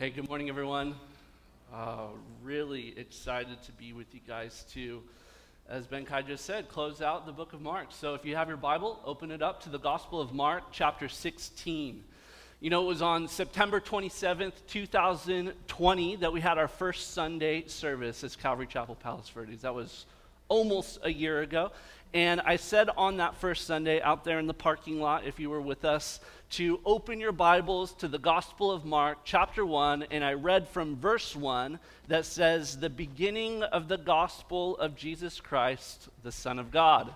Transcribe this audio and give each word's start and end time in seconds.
Hey, 0.00 0.08
good 0.08 0.30
morning, 0.30 0.48
everyone. 0.48 0.94
Uh, 1.70 2.06
really 2.42 2.98
excited 2.98 3.62
to 3.64 3.72
be 3.72 3.92
with 3.92 4.14
you 4.14 4.20
guys 4.26 4.64
too. 4.72 5.02
As 5.68 5.86
Ben 5.86 6.06
Kai 6.06 6.22
just 6.22 6.46
said, 6.46 6.70
close 6.70 7.02
out 7.02 7.26
the 7.26 7.32
book 7.32 7.52
of 7.52 7.60
Mark. 7.60 7.88
So 7.90 8.14
if 8.14 8.24
you 8.24 8.34
have 8.34 8.48
your 8.48 8.56
Bible, 8.56 8.98
open 9.04 9.30
it 9.30 9.42
up 9.42 9.62
to 9.64 9.68
the 9.68 9.78
Gospel 9.78 10.18
of 10.18 10.32
Mark, 10.32 10.72
chapter 10.72 11.06
16. 11.06 12.02
You 12.60 12.70
know, 12.70 12.82
it 12.82 12.86
was 12.86 13.02
on 13.02 13.28
September 13.28 13.78
27th, 13.78 14.54
2020, 14.68 16.16
that 16.16 16.32
we 16.32 16.40
had 16.40 16.56
our 16.56 16.68
first 16.68 17.12
Sunday 17.12 17.66
service 17.66 18.24
as 18.24 18.36
Calvary 18.36 18.68
Chapel 18.68 18.94
Palos 18.94 19.28
Verdes. 19.28 19.60
That 19.60 19.74
was 19.74 20.06
almost 20.48 20.98
a 21.02 21.12
year 21.12 21.42
ago. 21.42 21.72
And 22.12 22.40
I 22.40 22.56
said 22.56 22.90
on 22.96 23.18
that 23.18 23.36
first 23.36 23.66
Sunday 23.66 24.00
out 24.02 24.24
there 24.24 24.40
in 24.40 24.48
the 24.48 24.54
parking 24.54 25.00
lot, 25.00 25.26
if 25.26 25.38
you 25.38 25.48
were 25.48 25.60
with 25.60 25.84
us, 25.84 26.18
to 26.50 26.80
open 26.84 27.20
your 27.20 27.30
Bibles 27.30 27.92
to 27.94 28.08
the 28.08 28.18
Gospel 28.18 28.72
of 28.72 28.84
Mark, 28.84 29.18
chapter 29.22 29.64
1, 29.64 30.06
and 30.10 30.24
I 30.24 30.32
read 30.32 30.66
from 30.66 30.96
verse 30.96 31.36
1 31.36 31.78
that 32.08 32.26
says, 32.26 32.78
The 32.78 32.90
beginning 32.90 33.62
of 33.62 33.86
the 33.86 33.96
gospel 33.96 34.76
of 34.78 34.96
Jesus 34.96 35.40
Christ, 35.40 36.08
the 36.24 36.32
Son 36.32 36.58
of 36.58 36.72
God. 36.72 37.14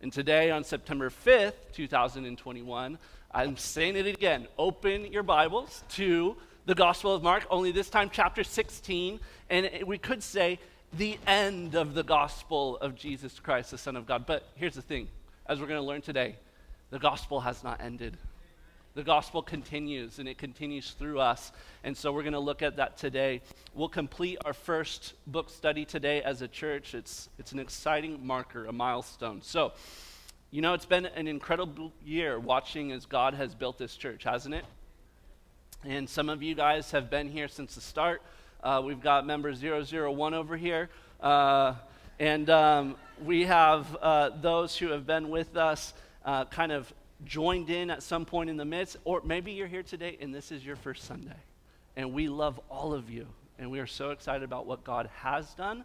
And 0.00 0.12
today, 0.12 0.50
on 0.50 0.64
September 0.64 1.08
5th, 1.08 1.52
2021, 1.74 2.98
I'm 3.30 3.56
saying 3.56 3.94
it 3.94 4.08
again 4.08 4.48
open 4.58 5.12
your 5.12 5.22
Bibles 5.22 5.84
to 5.90 6.36
the 6.66 6.74
Gospel 6.74 7.14
of 7.14 7.22
Mark, 7.22 7.46
only 7.48 7.70
this 7.70 7.88
time, 7.88 8.10
chapter 8.12 8.42
16, 8.42 9.20
and 9.50 9.70
we 9.86 9.98
could 9.98 10.24
say, 10.24 10.58
the 10.92 11.18
end 11.26 11.74
of 11.74 11.94
the 11.94 12.02
gospel 12.02 12.76
of 12.78 12.94
Jesus 12.94 13.40
Christ, 13.40 13.70
the 13.70 13.78
Son 13.78 13.96
of 13.96 14.06
God. 14.06 14.26
But 14.26 14.44
here's 14.54 14.74
the 14.74 14.82
thing 14.82 15.08
as 15.46 15.60
we're 15.60 15.66
going 15.66 15.80
to 15.80 15.86
learn 15.86 16.02
today, 16.02 16.36
the 16.90 16.98
gospel 16.98 17.40
has 17.40 17.64
not 17.64 17.80
ended. 17.80 18.16
The 18.94 19.02
gospel 19.02 19.42
continues 19.42 20.18
and 20.18 20.28
it 20.28 20.36
continues 20.36 20.90
through 20.90 21.18
us. 21.18 21.52
And 21.82 21.96
so 21.96 22.12
we're 22.12 22.22
going 22.22 22.34
to 22.34 22.38
look 22.38 22.60
at 22.60 22.76
that 22.76 22.98
today. 22.98 23.40
We'll 23.74 23.88
complete 23.88 24.36
our 24.44 24.52
first 24.52 25.14
book 25.26 25.48
study 25.48 25.86
today 25.86 26.22
as 26.22 26.42
a 26.42 26.48
church. 26.48 26.94
It's, 26.94 27.30
it's 27.38 27.52
an 27.52 27.58
exciting 27.58 28.24
marker, 28.26 28.66
a 28.66 28.72
milestone. 28.72 29.40
So, 29.40 29.72
you 30.50 30.60
know, 30.60 30.74
it's 30.74 30.84
been 30.84 31.06
an 31.06 31.26
incredible 31.26 31.90
year 32.04 32.38
watching 32.38 32.92
as 32.92 33.06
God 33.06 33.32
has 33.32 33.54
built 33.54 33.78
this 33.78 33.96
church, 33.96 34.24
hasn't 34.24 34.54
it? 34.54 34.66
And 35.84 36.06
some 36.06 36.28
of 36.28 36.42
you 36.42 36.54
guys 36.54 36.90
have 36.90 37.08
been 37.08 37.30
here 37.30 37.48
since 37.48 37.74
the 37.74 37.80
start. 37.80 38.20
Uh, 38.62 38.80
we've 38.84 39.00
got 39.00 39.26
member 39.26 39.52
001 39.52 40.34
over 40.34 40.56
here. 40.56 40.88
Uh, 41.20 41.74
and 42.20 42.48
um, 42.48 42.96
we 43.24 43.44
have 43.44 43.96
uh, 44.00 44.30
those 44.40 44.76
who 44.76 44.90
have 44.90 45.04
been 45.04 45.30
with 45.30 45.56
us 45.56 45.92
uh, 46.24 46.44
kind 46.44 46.70
of 46.70 46.92
joined 47.24 47.70
in 47.70 47.90
at 47.90 48.04
some 48.04 48.24
point 48.24 48.48
in 48.48 48.56
the 48.56 48.64
midst. 48.64 48.96
Or 49.04 49.20
maybe 49.24 49.52
you're 49.52 49.66
here 49.66 49.82
today 49.82 50.16
and 50.20 50.32
this 50.32 50.52
is 50.52 50.64
your 50.64 50.76
first 50.76 51.04
Sunday. 51.04 51.36
And 51.96 52.12
we 52.12 52.28
love 52.28 52.60
all 52.70 52.92
of 52.94 53.10
you. 53.10 53.26
And 53.58 53.70
we 53.70 53.80
are 53.80 53.86
so 53.86 54.10
excited 54.10 54.44
about 54.44 54.66
what 54.66 54.84
God 54.84 55.10
has 55.16 55.52
done 55.54 55.84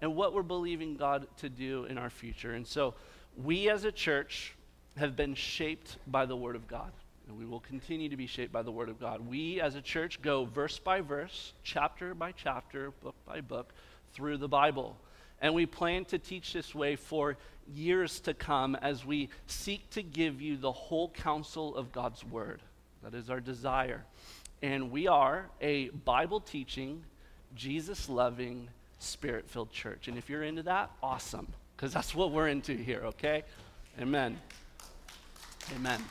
and 0.00 0.14
what 0.14 0.32
we're 0.32 0.42
believing 0.42 0.96
God 0.96 1.26
to 1.38 1.48
do 1.48 1.84
in 1.86 1.98
our 1.98 2.10
future. 2.10 2.52
And 2.52 2.66
so 2.66 2.94
we 3.36 3.68
as 3.68 3.84
a 3.84 3.92
church 3.92 4.54
have 4.96 5.16
been 5.16 5.34
shaped 5.34 5.96
by 6.06 6.26
the 6.26 6.36
Word 6.36 6.54
of 6.54 6.68
God 6.68 6.92
and 7.32 7.40
we 7.40 7.46
will 7.46 7.60
continue 7.60 8.10
to 8.10 8.16
be 8.16 8.26
shaped 8.26 8.52
by 8.52 8.62
the 8.62 8.70
Word 8.70 8.90
of 8.90 9.00
God. 9.00 9.26
We, 9.26 9.58
as 9.60 9.74
a 9.74 9.80
church, 9.80 10.20
go 10.20 10.44
verse 10.44 10.78
by 10.78 11.00
verse, 11.00 11.54
chapter 11.64 12.14
by 12.14 12.32
chapter, 12.32 12.90
book 13.02 13.14
by 13.26 13.40
book, 13.40 13.72
through 14.12 14.36
the 14.36 14.48
Bible. 14.48 14.98
And 15.40 15.54
we 15.54 15.64
plan 15.64 16.04
to 16.06 16.18
teach 16.18 16.52
this 16.52 16.74
way 16.74 16.94
for 16.94 17.38
years 17.74 18.20
to 18.20 18.34
come 18.34 18.74
as 18.76 19.06
we 19.06 19.30
seek 19.46 19.88
to 19.90 20.02
give 20.02 20.42
you 20.42 20.58
the 20.58 20.72
whole 20.72 21.08
counsel 21.08 21.74
of 21.74 21.90
God's 21.90 22.22
Word. 22.22 22.60
That 23.02 23.14
is 23.14 23.30
our 23.30 23.40
desire. 23.40 24.04
And 24.60 24.90
we 24.90 25.08
are 25.08 25.48
a 25.62 25.88
Bible 25.88 26.40
teaching, 26.40 27.02
Jesus 27.54 28.10
loving, 28.10 28.68
spirit 28.98 29.48
filled 29.48 29.72
church. 29.72 30.06
And 30.06 30.18
if 30.18 30.28
you're 30.28 30.44
into 30.44 30.64
that, 30.64 30.90
awesome, 31.02 31.48
because 31.76 31.94
that's 31.94 32.14
what 32.14 32.30
we're 32.30 32.48
into 32.48 32.76
here, 32.76 33.00
okay? 33.04 33.42
Amen. 33.98 34.38
Amen. 35.74 36.02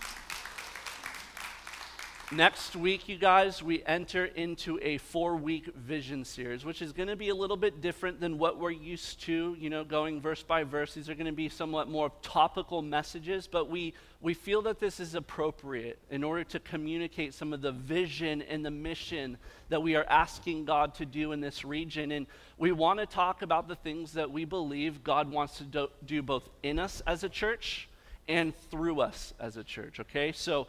Next 2.33 2.77
week, 2.77 3.09
you 3.09 3.17
guys, 3.17 3.61
we 3.61 3.83
enter 3.83 4.23
into 4.23 4.79
a 4.81 4.99
four 4.99 5.35
week 5.35 5.65
vision 5.75 6.23
series, 6.23 6.63
which 6.63 6.81
is 6.81 6.93
going 6.93 7.09
to 7.09 7.17
be 7.17 7.27
a 7.27 7.35
little 7.35 7.57
bit 7.57 7.81
different 7.81 8.21
than 8.21 8.37
what 8.37 8.57
we're 8.57 8.71
used 8.71 9.19
to, 9.23 9.57
you 9.59 9.69
know, 9.69 9.83
going 9.83 10.21
verse 10.21 10.41
by 10.41 10.63
verse. 10.63 10.93
These 10.93 11.09
are 11.09 11.13
going 11.13 11.25
to 11.25 11.33
be 11.33 11.49
somewhat 11.49 11.89
more 11.89 12.09
topical 12.21 12.81
messages, 12.81 13.47
but 13.47 13.69
we, 13.69 13.93
we 14.21 14.33
feel 14.33 14.61
that 14.61 14.79
this 14.79 15.01
is 15.01 15.13
appropriate 15.13 15.99
in 16.09 16.23
order 16.23 16.45
to 16.45 16.59
communicate 16.61 17.33
some 17.33 17.51
of 17.51 17.59
the 17.59 17.73
vision 17.73 18.41
and 18.43 18.65
the 18.65 18.71
mission 18.71 19.37
that 19.67 19.83
we 19.83 19.97
are 19.97 20.05
asking 20.05 20.63
God 20.63 20.95
to 20.95 21.05
do 21.05 21.33
in 21.33 21.41
this 21.41 21.65
region. 21.65 22.13
And 22.13 22.27
we 22.57 22.71
want 22.71 23.01
to 23.01 23.05
talk 23.05 23.41
about 23.41 23.67
the 23.67 23.75
things 23.75 24.13
that 24.13 24.31
we 24.31 24.45
believe 24.45 25.03
God 25.03 25.29
wants 25.29 25.57
to 25.57 25.65
do, 25.65 25.89
do 26.05 26.21
both 26.21 26.47
in 26.63 26.79
us 26.79 27.01
as 27.05 27.25
a 27.25 27.29
church 27.29 27.89
and 28.29 28.55
through 28.69 29.01
us 29.01 29.33
as 29.37 29.57
a 29.57 29.65
church, 29.65 29.99
okay? 29.99 30.31
So, 30.31 30.67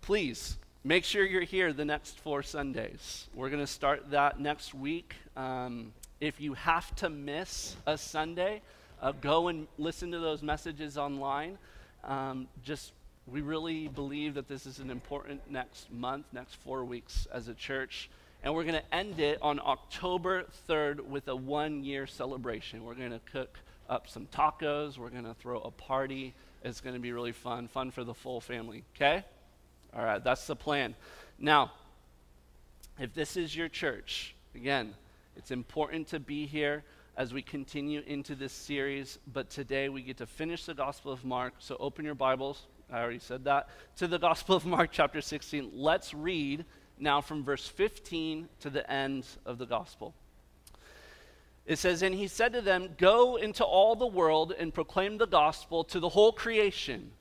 please 0.00 0.56
make 0.82 1.04
sure 1.04 1.24
you're 1.24 1.42
here 1.42 1.72
the 1.72 1.84
next 1.84 2.18
four 2.20 2.42
Sundays. 2.42 3.28
We're 3.34 3.50
going 3.50 3.62
to 3.62 3.66
start 3.66 4.10
that 4.10 4.40
next 4.40 4.74
week. 4.74 5.14
Um, 5.36 5.92
if 6.20 6.40
you 6.40 6.54
have 6.54 6.94
to 6.96 7.10
miss 7.10 7.76
a 7.86 7.98
Sunday, 7.98 8.62
uh, 9.02 9.12
go 9.12 9.48
and 9.48 9.66
listen 9.78 10.10
to 10.12 10.18
those 10.18 10.42
messages 10.42 10.96
online. 10.96 11.58
Um, 12.04 12.48
just, 12.62 12.92
we 13.26 13.40
really 13.40 13.88
believe 13.88 14.34
that 14.34 14.48
this 14.48 14.66
is 14.66 14.78
an 14.78 14.90
important 14.90 15.50
next 15.50 15.92
month, 15.92 16.26
next 16.32 16.54
four 16.54 16.84
weeks 16.84 17.26
as 17.32 17.48
a 17.48 17.54
church. 17.54 18.10
And 18.42 18.54
we're 18.54 18.64
going 18.64 18.80
to 18.80 18.94
end 18.94 19.20
it 19.20 19.38
on 19.42 19.60
October 19.60 20.46
3rd 20.68 21.00
with 21.00 21.28
a 21.28 21.36
one 21.36 21.84
year 21.84 22.06
celebration. 22.06 22.84
We're 22.84 22.94
going 22.94 23.10
to 23.10 23.20
cook 23.30 23.58
up 23.88 24.08
some 24.08 24.26
tacos, 24.26 24.96
we're 24.96 25.10
going 25.10 25.24
to 25.24 25.34
throw 25.34 25.60
a 25.60 25.70
party. 25.70 26.32
It's 26.62 26.80
going 26.80 26.94
to 26.94 27.00
be 27.00 27.12
really 27.12 27.32
fun, 27.32 27.68
fun 27.68 27.90
for 27.90 28.04
the 28.04 28.14
full 28.14 28.40
family, 28.40 28.84
okay? 28.94 29.24
All 29.96 30.04
right, 30.04 30.22
that's 30.22 30.46
the 30.46 30.56
plan. 30.56 30.94
Now, 31.38 31.72
if 32.98 33.12
this 33.12 33.36
is 33.36 33.56
your 33.56 33.68
church, 33.68 34.34
again, 34.54 34.94
it's 35.36 35.50
important 35.50 36.08
to 36.08 36.20
be 36.20 36.46
here 36.46 36.84
as 37.16 37.34
we 37.34 37.42
continue 37.42 38.02
into 38.06 38.34
this 38.34 38.52
series, 38.52 39.18
but 39.32 39.50
today 39.50 39.88
we 39.88 40.02
get 40.02 40.18
to 40.18 40.26
finish 40.26 40.64
the 40.64 40.74
Gospel 40.74 41.12
of 41.12 41.24
Mark. 41.24 41.54
So 41.58 41.76
open 41.80 42.04
your 42.04 42.14
Bibles, 42.14 42.66
I 42.90 43.00
already 43.00 43.18
said 43.18 43.44
that, 43.44 43.68
to 43.96 44.06
the 44.06 44.18
Gospel 44.18 44.56
of 44.56 44.64
Mark, 44.64 44.90
chapter 44.92 45.20
16. 45.20 45.70
Let's 45.74 46.14
read 46.14 46.64
now 46.98 47.20
from 47.20 47.42
verse 47.42 47.66
15 47.66 48.48
to 48.60 48.70
the 48.70 48.90
end 48.90 49.26
of 49.44 49.58
the 49.58 49.66
Gospel. 49.66 50.14
It 51.66 51.78
says, 51.78 52.02
And 52.02 52.14
he 52.14 52.28
said 52.28 52.52
to 52.52 52.60
them, 52.60 52.90
Go 52.96 53.36
into 53.36 53.64
all 53.64 53.96
the 53.96 54.06
world 54.06 54.52
and 54.58 54.72
proclaim 54.72 55.18
the 55.18 55.26
gospel 55.26 55.84
to 55.84 56.00
the 56.00 56.08
whole 56.08 56.32
creation. 56.32 57.12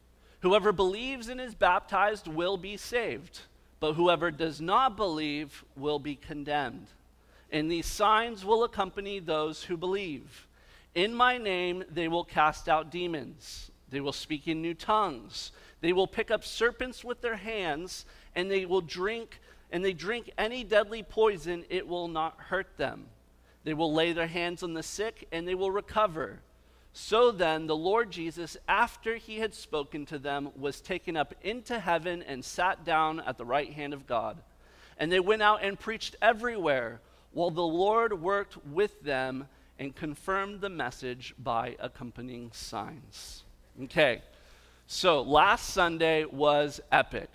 Whoever 0.42 0.72
believes 0.72 1.28
and 1.28 1.42
is 1.42 1.54
baptized 1.54 2.28
will 2.28 2.58
be 2.58 2.78
saved, 2.78 3.42
but 3.80 3.94
whoever 3.94 4.32
does 4.32 4.62
not 4.62 4.96
believe 4.96 5.66
will 5.76 6.00
be 6.00 6.16
condemned. 6.16 6.88
And 7.52 7.70
these 7.70 7.88
signs 7.88 8.46
will 8.46 8.64
accompany 8.64 9.20
those 9.20 9.64
who 9.64 9.76
believe. 9.76 10.48
In 10.96 11.14
my 11.14 11.38
name 11.38 11.84
they 11.92 12.08
will 12.08 12.24
cast 12.24 12.70
out 12.70 12.90
demons, 12.90 13.72
they 13.90 14.00
will 14.00 14.14
speak 14.14 14.48
in 14.48 14.62
new 14.62 14.74
tongues, 14.74 15.52
they 15.82 15.94
will 15.94 16.08
pick 16.08 16.32
up 16.32 16.44
serpents 16.44 17.04
with 17.04 17.22
their 17.22 17.36
hands, 17.36 18.06
and 18.36 18.50
they 18.50 18.66
will 18.66 18.82
drink 18.82 19.42
and 19.72 19.86
they 19.86 19.94
drink 19.94 20.32
any 20.38 20.64
deadly 20.64 21.04
poison, 21.04 21.64
it 21.70 21.88
will 21.88 22.08
not 22.08 22.36
hurt 22.40 22.78
them. 22.78 23.06
They 23.64 23.74
will 23.74 23.94
lay 23.94 24.14
their 24.14 24.28
hands 24.28 24.64
on 24.64 24.74
the 24.74 24.82
sick 24.82 25.28
and 25.32 25.48
they 25.48 25.54
will 25.54 25.70
recover. 25.70 26.40
So 26.92 27.32
then, 27.32 27.68
the 27.68 27.76
Lord 27.76 28.12
Jesus, 28.12 28.58
after 28.68 29.16
he 29.16 29.40
had 29.40 29.54
spoken 29.54 30.06
to 30.08 30.18
them, 30.18 30.50
was 30.56 30.82
taken 30.82 31.16
up 31.16 31.34
into 31.44 31.80
heaven 31.80 32.24
and 32.24 32.44
sat 32.44 32.84
down 32.84 33.20
at 33.20 33.38
the 33.38 33.46
right 33.46 33.72
hand 33.72 33.94
of 33.94 34.08
God. 34.08 34.42
And 34.98 35.12
they 35.12 35.20
went 35.20 35.42
out 35.42 35.64
and 35.64 35.80
preached 35.80 36.16
everywhere, 36.22 37.00
while 37.32 37.52
the 37.52 37.62
Lord 37.62 38.22
worked 38.22 38.58
with 38.66 39.02
them 39.02 39.48
and 39.78 39.96
confirmed 39.96 40.62
the 40.62 40.70
message 40.70 41.34
by 41.38 41.78
accompanying 41.80 42.52
signs. 42.52 43.44
Okay, 43.84 44.22
so 44.88 45.22
last 45.22 45.70
Sunday 45.70 46.26
was 46.26 46.82
epic. 46.92 47.30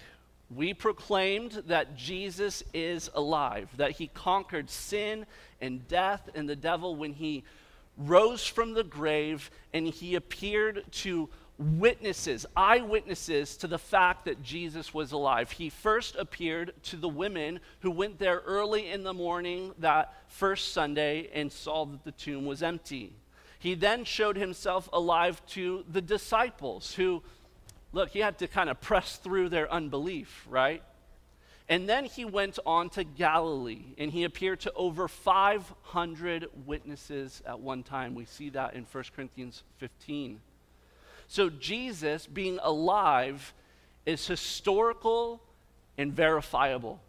We 0.55 0.75
proclaimed 0.75 1.63
that 1.69 1.97
Jesus 1.97 2.63
is 2.75 3.09
alive, 3.15 3.71
that 3.79 3.93
he 3.93 4.09
conquered 4.09 4.69
sin 4.69 5.25
and 5.61 5.89
death 5.89 6.29
and 6.35 6.47
the 6.49 6.57
devil 6.57 6.97
when 6.97 7.15
he 7.15 7.45
rose 7.97 8.47
from 8.47 8.75
the 8.75 8.85
grave 8.85 9.51
and 9.73 9.87
he 9.87 10.15
appeared 10.15 10.85
to 10.91 11.29
witnesses, 11.57 12.45
eyewitnesses 12.57 13.57
to 13.59 13.69
the 13.69 13.79
fact 13.79 14.25
that 14.25 14.43
Jesus 14.43 14.93
was 14.93 15.13
alive. 15.13 15.53
He 15.53 15.71
first 15.71 16.17
appeared 16.17 16.73
to 16.85 16.97
the 16.97 17.09
women 17.09 17.61
who 17.81 17.91
went 17.91 18.19
there 18.19 18.43
early 18.45 18.91
in 18.91 19.05
the 19.05 19.15
morning 19.15 19.73
that 19.79 20.15
first 20.27 20.73
Sunday 20.73 21.31
and 21.33 21.53
saw 21.53 21.85
that 21.87 22.05
the 22.05 22.13
tomb 22.13 22.45
was 22.45 22.63
empty. 22.63 23.15
He 23.61 23.75
then 23.75 24.05
showed 24.05 24.37
himself 24.37 24.89
alive 24.93 25.41
to 25.49 25.85
the 25.91 26.03
disciples 26.03 26.95
who, 26.95 27.23
look, 27.93 28.11
he 28.11 28.19
had 28.19 28.39
to 28.41 28.49
kind 28.49 28.69
of 28.69 28.81
press 28.81 29.17
through 29.17 29.49
their 29.49 29.73
unbelief, 29.73 30.45
right? 30.51 30.83
And 31.69 31.89
then 31.89 32.05
he 32.05 32.25
went 32.25 32.59
on 32.67 32.91
to 32.91 33.05
Galilee 33.05 33.95
and 33.97 34.11
he 34.11 34.25
appeared 34.25 34.61
to 34.61 34.73
over 34.75 35.09
500 35.09 36.49
witnesses 36.67 37.43
at 37.47 37.59
one 37.59 37.83
time. 37.83 38.15
We 38.15 38.27
see 38.27 38.51
that 38.51 38.75
in 38.75 38.85
1 38.85 39.05
Corinthians 39.17 39.63
15. 39.79 40.41
So 41.27 41.49
Jesus 41.49 42.27
being 42.27 42.59
alive 42.63 43.55
is 44.05 44.27
historical 44.27 45.41
and 45.97 46.13
verifiable. 46.13 47.01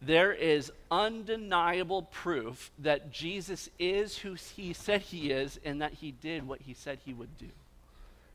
There 0.00 0.32
is 0.32 0.70
undeniable 0.90 2.02
proof 2.02 2.70
that 2.78 3.10
Jesus 3.10 3.68
is 3.78 4.18
who 4.18 4.34
he 4.34 4.72
said 4.74 5.00
he 5.00 5.32
is 5.32 5.58
and 5.64 5.82
that 5.82 5.94
he 5.94 6.12
did 6.12 6.46
what 6.46 6.60
he 6.60 6.74
said 6.74 7.00
he 7.04 7.14
would 7.14 7.36
do. 7.38 7.48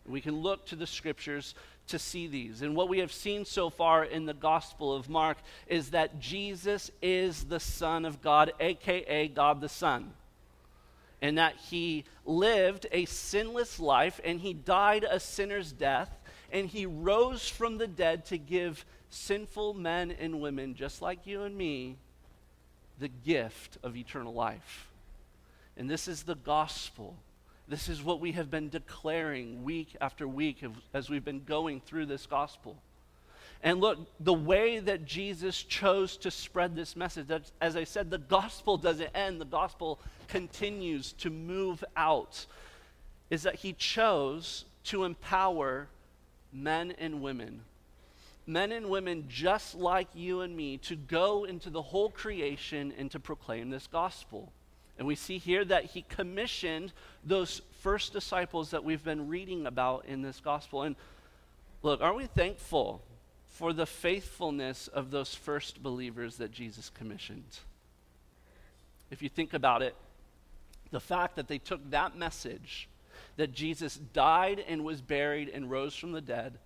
We 0.07 0.21
can 0.21 0.42
look 0.42 0.65
to 0.68 0.75
the 0.75 0.88
scriptures 0.88 1.53
to 1.88 2.00
see 2.00 2.27
these. 2.27 2.62
And 2.62 2.75
what 2.75 2.89
we 2.89 3.00
have 3.00 3.12
seen 3.12 3.45
so 3.45 3.69
far 3.69 4.03
in 4.03 4.25
the 4.25 4.33
Gospel 4.33 4.94
of 4.94 5.09
Mark 5.09 5.38
is 5.68 5.92
that 5.92 6.19
Jesus 6.19 6.89
is 7.01 7.44
the 7.45 7.59
Son 7.59 8.06
of 8.06 8.21
God, 8.21 8.53
aka 8.59 9.27
God 9.27 9.62
the 9.62 9.69
Son. 9.69 10.13
And 11.21 11.38
that 11.38 11.56
he 11.69 12.06
lived 12.25 12.88
a 12.92 13.06
sinless 13.06 13.80
life 13.80 14.19
and 14.24 14.39
he 14.39 14.53
died 14.53 15.06
a 15.07 15.19
sinner's 15.19 15.71
death 15.71 16.09
and 16.51 16.68
he 16.68 16.86
rose 16.86 17.48
from 17.48 17.77
the 17.77 17.88
dead 17.88 18.25
to 18.25 18.38
give 18.38 18.86
sinful 19.09 19.74
men 19.74 20.12
and 20.12 20.42
women, 20.42 20.74
just 20.74 21.01
like 21.01 21.27
you 21.27 21.44
and 21.44 21.56
me, 21.56 21.98
the 23.00 23.07
gift 23.07 23.77
of 23.83 23.95
eternal 23.95 24.33
life. 24.33 24.88
And 25.77 25.89
this 25.89 26.07
is 26.07 26.24
the 26.24 26.36
gospel. 26.36 27.15
This 27.68 27.88
is 27.88 28.04
what 28.04 28.19
we 28.19 28.34
have 28.34 28.52
been 28.52 28.69
declaring 28.69 29.63
week 29.63 29.96
after 30.02 30.28
week 30.28 30.63
as 30.94 31.10
we've 31.10 31.24
been 31.24 31.44
going 31.44 31.80
through 31.81 32.08
this 32.08 32.25
gospel. 32.25 32.78
And 33.63 33.80
look, 33.80 34.00
the 34.19 34.34
way 34.34 34.80
that 34.80 35.06
Jesus 35.06 35.62
chose 35.62 36.18
to 36.18 36.31
spread 36.31 36.75
this 36.75 36.96
message, 36.96 37.28
as 37.62 37.75
I 37.75 37.84
said, 37.84 38.10
the 38.10 38.18
gospel 38.18 38.75
doesn't 38.78 39.12
end, 39.16 39.40
the 39.40 39.46
gospel 39.46 40.00
continues 40.28 41.13
to 41.13 41.30
move 41.30 41.84
out, 41.96 42.46
is 43.30 43.44
that 43.44 43.56
he 43.56 43.74
chose 43.74 44.66
to 44.86 45.04
empower 45.04 45.88
men 46.52 46.94
and 46.98 47.22
women, 47.22 47.62
men 48.48 48.72
and 48.72 48.90
women 48.90 49.25
just 49.30 49.75
like 49.75 50.08
you 50.16 50.42
and 50.42 50.58
me, 50.58 50.78
to 50.78 50.96
go 50.96 51.44
into 51.44 51.69
the 51.69 51.84
whole 51.84 52.10
creation 52.10 52.92
and 52.98 53.12
to 53.12 53.19
proclaim 53.19 53.69
this 53.69 53.86
gospel. 53.86 54.52
And 55.01 55.07
we 55.07 55.15
see 55.15 55.39
here 55.39 55.65
that 55.65 55.86
he 55.86 56.06
commissioned 56.09 56.94
those 57.24 57.63
first 57.80 58.13
disciples 58.13 58.69
that 58.69 58.83
we've 58.83 59.03
been 59.03 59.30
reading 59.30 59.65
about 59.65 60.06
in 60.06 60.21
this 60.21 60.39
gospel. 60.39 60.83
And 60.83 60.95
look, 61.81 62.01
aren't 62.01 62.18
we 62.18 62.27
thankful 62.27 63.01
for 63.48 63.74
the 63.74 63.88
faithfulness 63.88 64.88
of 64.88 65.09
those 65.09 65.33
first 65.33 65.81
believers 65.81 66.38
that 66.38 66.51
Jesus 66.51 66.92
commissioned? 66.92 67.62
If 69.09 69.24
you 69.24 69.30
think 69.30 69.56
about 69.56 69.81
it, 69.81 69.95
the 70.92 71.00
fact 71.00 71.36
that 71.38 71.48
they 71.48 71.57
took 71.57 71.89
that 71.89 72.15
message 72.15 72.88
that 73.38 73.53
Jesus 73.53 73.95
died 73.95 74.63
and 74.68 74.86
was 74.86 75.01
buried 75.01 75.50
and 75.50 75.71
rose 75.71 75.95
from 75.95 76.12
the 76.12 76.21
dead 76.21 76.59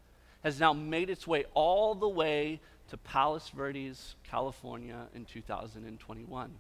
has 0.44 0.60
now 0.60 0.74
made 0.74 1.10
its 1.10 1.26
way 1.26 1.46
all 1.54 1.96
the 1.96 2.10
way 2.10 2.60
to 2.90 2.98
Palos 2.98 3.48
Verdes, 3.48 4.16
California 4.26 5.08
in 5.16 5.24
2021. 5.24 6.52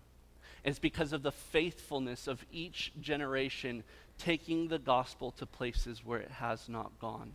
It's 0.66 0.80
because 0.80 1.14
of 1.14 1.22
the 1.22 1.32
faithfulness 1.32 2.28
of 2.28 2.44
each 2.52 2.92
generation 3.00 3.84
taking 4.18 4.68
the 4.68 4.80
gospel 4.80 5.32
to 5.34 5.46
places 5.46 6.04
where 6.04 6.20
it 6.20 6.32
has 6.32 6.68
not 6.68 6.92
gone. 7.00 7.34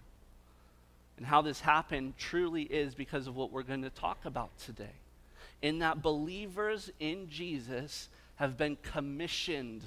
And 1.17 1.25
how 1.25 1.41
this 1.41 1.61
happened 1.61 2.15
truly 2.19 2.63
is 2.63 2.95
because 2.95 3.29
of 3.29 3.37
what 3.37 3.53
we're 3.53 3.63
going 3.63 3.83
to 3.83 3.91
talk 3.91 4.25
about 4.25 4.59
today. 4.59 4.97
In 5.63 5.79
that 5.79 6.03
believers 6.03 6.91
in 6.99 7.29
Jesus 7.29 8.09
have 8.37 8.57
been 8.57 8.77
commissioned 8.83 9.83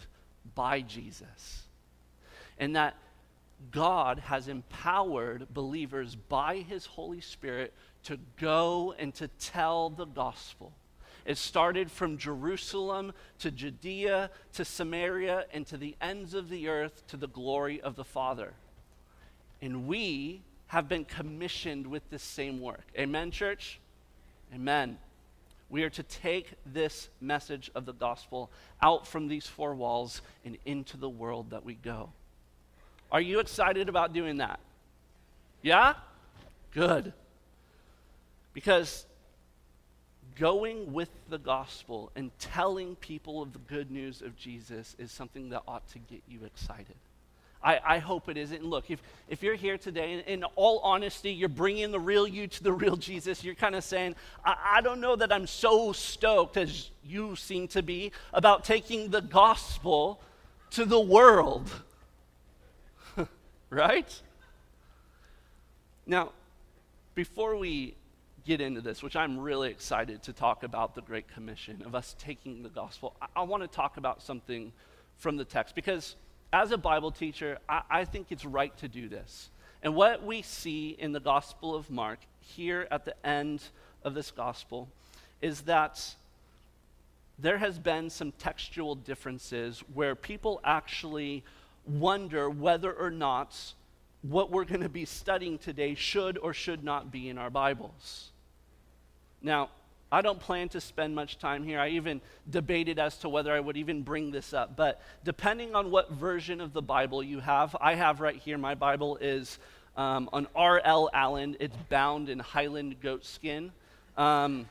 by 0.56 0.80
Jesus 0.82 1.64
and 2.58 2.76
that 2.78 2.96
God 3.72 4.20
has 4.20 4.48
empowered 4.48 5.54
believers 5.54 6.16
by 6.16 6.58
his 6.58 6.86
Holy 6.86 7.22
Spirit 7.22 7.74
to 8.06 8.20
go 8.40 8.94
and 8.98 9.14
to 9.16 9.28
tell 9.40 9.90
the 9.90 10.06
gospel. 10.06 10.72
It 11.26 11.38
started 11.38 11.90
from 11.90 12.18
Jerusalem 12.18 13.14
to 13.40 13.52
Judea 13.52 14.30
to 14.54 14.66
Samaria 14.66 15.46
and 15.54 15.66
to 15.68 15.78
the 15.78 15.96
ends 16.02 16.34
of 16.34 16.50
the 16.50 16.68
earth 16.68 17.06
to 17.08 17.18
the 17.18 17.28
glory 17.28 17.80
of 17.80 17.96
the 17.96 18.04
Father. 18.04 18.54
And 19.62 19.88
we 19.88 20.42
have 20.68 20.90
been 20.90 21.06
commissioned 21.06 21.88
with 21.88 22.10
this 22.10 22.24
same 22.24 22.60
work. 22.60 22.86
Amen, 22.98 23.32
church? 23.32 23.80
Amen. 24.54 24.98
We 25.70 25.84
are 25.84 25.90
to 25.92 26.04
take 26.04 26.54
this 26.66 27.10
message 27.22 27.72
of 27.74 27.86
the 27.86 27.94
gospel 27.94 28.52
out 28.82 29.08
from 29.08 29.28
these 29.28 29.48
four 29.48 29.74
walls 29.74 30.22
and 30.44 30.58
into 30.66 30.98
the 30.98 31.10
world 31.10 31.52
that 31.52 31.64
we 31.64 31.76
go. 31.76 32.10
Are 33.12 33.22
you 33.22 33.40
excited 33.40 33.90
about 33.90 34.14
doing 34.14 34.38
that? 34.38 34.60
Yeah? 35.62 35.94
Good. 36.72 37.14
Because 38.54 39.06
going 40.40 40.94
with 40.94 41.10
the 41.30 41.38
gospel 41.38 42.12
and 42.16 42.32
telling 42.40 42.96
people 42.98 43.42
of 43.42 43.54
the 43.54 43.60
good 43.60 43.92
news 43.92 44.22
of 44.22 44.36
Jesus 44.36 44.96
is 45.00 45.12
something 45.12 45.50
that 45.50 45.64
ought 45.68 45.88
to 45.90 46.00
get 46.00 46.22
you 46.28 46.40
excited. 46.46 46.96
I, 47.64 47.80
I 47.86 48.00
hope 48.00 48.28
it 48.28 48.36
isn't. 48.36 48.66
Look, 48.66 48.92
if, 48.92 49.02
if 49.30 49.42
you're 49.42 49.56
here 49.56 49.78
today, 49.78 50.14
and 50.14 50.22
in 50.28 50.44
all 50.56 50.80
honesty, 50.80 51.32
you're 51.32 51.48
bringing 51.48 51.92
the 51.92 52.00
real 52.00 52.28
you 52.28 52.48
to 52.48 52.64
the 52.64 52.74
real 52.74 52.98
Jesus, 52.98 53.44
you're 53.44 53.56
kind 53.56 53.76
of 53.76 53.84
saying, 53.84 54.16
I, 54.44 54.56
I 54.78 54.82
don't 54.82 55.00
know 55.00 55.16
that 55.16 55.32
I'm 55.32 55.48
so 55.48 55.94
stoked 55.94 56.58
as 56.58 56.90
you 57.06 57.36
seem 57.38 57.70
to 57.70 57.82
be 57.82 58.12
about 58.34 58.66
taking 58.66 59.12
the 59.12 59.22
gospel 59.22 60.20
to 60.72 60.84
the 60.84 61.00
world 61.00 61.70
right? 63.70 64.22
Now, 66.06 66.32
before 67.16 67.56
we 67.58 67.96
get 68.46 68.62
into 68.62 68.82
this, 68.82 69.02
which 69.02 69.16
I'm 69.16 69.40
really 69.40 69.70
excited 69.70 70.24
to 70.24 70.34
talk 70.34 70.64
about 70.64 70.96
the 70.96 71.02
Great 71.02 71.28
Commission 71.28 71.82
of 71.86 71.96
us 71.96 72.16
taking 72.20 72.64
the 72.64 72.70
gospel, 72.70 73.16
I, 73.22 73.28
I 73.38 73.44
want 73.44 73.64
to 73.64 73.68
talk 73.68 73.98
about 73.98 74.22
something 74.22 74.72
from 75.18 75.38
the 75.38 75.46
text 75.46 75.76
because 75.76 76.16
as 76.52 76.72
a 76.72 76.78
Bible 76.78 77.12
teacher, 77.12 77.58
I, 77.68 77.82
I 77.90 78.06
think 78.06 78.32
it's 78.32 78.46
right 78.46 78.76
to 78.78 78.88
do 78.88 79.08
this. 79.08 79.50
And 79.82 79.96
what 79.96 80.24
we 80.24 80.42
see 80.42 80.96
in 80.98 81.12
the 81.12 81.20
Gospel 81.20 81.76
of 81.76 81.90
Mark 81.90 82.20
here 82.40 82.88
at 82.90 83.06
the 83.06 83.16
end 83.26 83.64
of 84.04 84.14
this 84.14 84.32
gospel 84.32 84.88
is 85.42 85.62
that 85.62 86.16
there 87.40 87.58
has 87.58 87.80
been 87.80 88.10
some 88.10 88.32
textual 88.34 88.96
differences 88.96 89.84
where 89.94 90.16
people 90.16 90.62
actually 90.64 91.44
wonder 91.86 92.50
whether 92.50 92.94
or 92.94 93.12
not 93.12 93.74
what 94.22 94.52
we're 94.52 94.64
going 94.64 94.82
to 94.82 94.90
be 94.90 95.06
studying 95.06 95.58
today 95.58 95.96
should 95.96 96.38
or 96.38 96.54
should 96.54 96.84
not 96.84 97.12
be 97.12 97.28
in 97.28 97.38
our 97.38 97.50
Bibles. 97.50 98.32
Now, 99.44 99.70
I 100.12 100.22
don't 100.22 100.40
plan 100.40 100.70
to 100.70 100.82
spend 100.82 101.16
much 101.16 101.38
time 101.38 101.64
here. 101.64 101.80
I 101.80 101.90
even 101.90 102.22
debated 102.50 103.00
as 103.00 103.18
to 103.20 103.30
whether 103.30 103.52
I 103.52 103.60
would 103.60 103.78
even 103.78 104.04
bring 104.04 104.32
this 104.32 104.54
up. 104.54 104.76
But 104.76 105.02
depending 105.24 105.76
on 105.76 105.92
what 105.92 106.12
version 106.12 106.62
of 106.62 106.72
the 106.72 106.82
Bible 106.84 107.24
you 107.24 107.40
have, 107.40 107.76
I 107.82 107.96
have 107.96 108.22
right 108.22 108.38
here, 108.38 108.58
my 108.58 108.76
Bible 108.76 109.18
is 109.18 109.58
um, 109.98 110.30
on 110.32 110.48
R.L. 110.56 111.10
Allan. 111.14 111.58
It's 111.60 111.76
bound 111.90 112.30
in 112.30 112.40
Highland 112.40 113.02
goat 113.02 113.26
skin. 113.26 113.72
Um, 114.16 114.68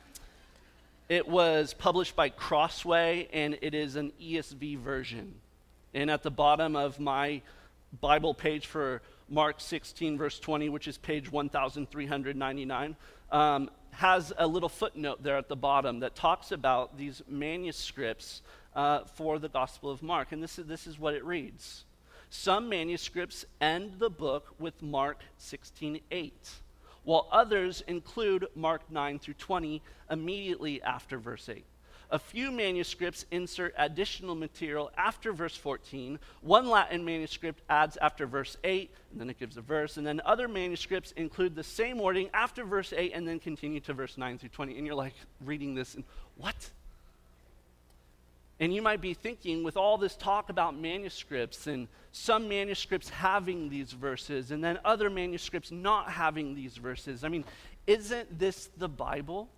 it 1.09 1.27
was 1.27 1.73
published 1.73 2.15
by 2.15 2.29
Crossway, 2.29 3.27
and 3.33 3.57
it 3.61 3.75
is 3.75 3.97
an 3.97 4.13
ESV 4.21 4.79
version. 4.79 5.35
And 5.93 6.09
at 6.09 6.23
the 6.23 6.31
bottom 6.31 6.77
of 6.77 7.01
my 7.01 7.41
Bible 7.99 8.33
page 8.33 8.65
for 8.65 9.01
Mark 9.29 9.59
16, 9.59 10.17
verse 10.17 10.39
20, 10.39 10.69
which 10.69 10.87
is 10.87 10.97
page 10.97 11.29
1399, 11.31 12.95
um, 13.31 13.69
has 13.93 14.33
a 14.37 14.47
little 14.47 14.69
footnote 14.69 15.23
there 15.23 15.37
at 15.37 15.47
the 15.47 15.55
bottom 15.55 15.99
that 15.99 16.15
talks 16.15 16.51
about 16.51 16.97
these 16.97 17.21
manuscripts 17.27 18.41
uh, 18.75 19.05
for 19.05 19.39
the 19.39 19.49
Gospel 19.49 19.89
of 19.91 20.01
Mark. 20.01 20.31
And 20.31 20.41
this 20.41 20.57
is, 20.57 20.65
this 20.65 20.87
is 20.87 20.99
what 20.99 21.13
it 21.13 21.23
reads 21.23 21.85
Some 22.29 22.69
manuscripts 22.69 23.45
end 23.61 23.93
the 23.99 24.09
book 24.09 24.55
with 24.59 24.81
Mark 24.81 25.21
16, 25.37 25.99
8, 26.11 26.49
while 27.03 27.27
others 27.31 27.83
include 27.87 28.47
Mark 28.55 28.81
9 28.89 29.19
through 29.19 29.35
20 29.35 29.81
immediately 30.09 30.81
after 30.81 31.17
verse 31.17 31.47
8. 31.49 31.63
A 32.13 32.19
few 32.19 32.51
manuscripts 32.51 33.25
insert 33.31 33.73
additional 33.75 34.35
material 34.35 34.91
after 34.95 35.33
verse 35.33 35.57
14. 35.57 36.19
One 36.41 36.69
Latin 36.69 37.03
manuscript 37.03 37.63
adds 37.71 37.97
after 37.97 38.27
verse 38.27 38.55
8, 38.63 38.91
and 39.11 39.19
then 39.19 39.31
it 39.31 39.39
gives 39.39 39.57
a 39.57 39.61
verse. 39.61 39.97
And 39.97 40.05
then 40.05 40.21
other 40.23 40.47
manuscripts 40.47 41.11
include 41.13 41.55
the 41.55 41.63
same 41.63 41.97
wording 41.97 42.29
after 42.31 42.65
verse 42.65 42.93
8 42.95 43.13
and 43.15 43.27
then 43.27 43.39
continue 43.39 43.79
to 43.79 43.93
verse 43.95 44.15
9 44.15 44.37
through 44.37 44.49
20. 44.49 44.77
And 44.77 44.85
you're 44.85 44.95
like 44.95 45.15
reading 45.43 45.73
this 45.73 45.95
and 45.95 46.03
what? 46.37 46.69
And 48.59 48.71
you 48.71 48.83
might 48.83 49.01
be 49.01 49.15
thinking, 49.15 49.63
with 49.63 49.75
all 49.75 49.97
this 49.97 50.15
talk 50.15 50.51
about 50.51 50.77
manuscripts 50.77 51.65
and 51.65 51.87
some 52.11 52.47
manuscripts 52.47 53.09
having 53.09 53.69
these 53.69 53.91
verses 53.91 54.51
and 54.51 54.63
then 54.63 54.77
other 54.85 55.09
manuscripts 55.09 55.71
not 55.71 56.11
having 56.11 56.53
these 56.53 56.77
verses, 56.77 57.23
I 57.23 57.29
mean, 57.29 57.43
isn't 57.87 58.37
this 58.37 58.69
the 58.77 58.87
Bible? 58.87 59.49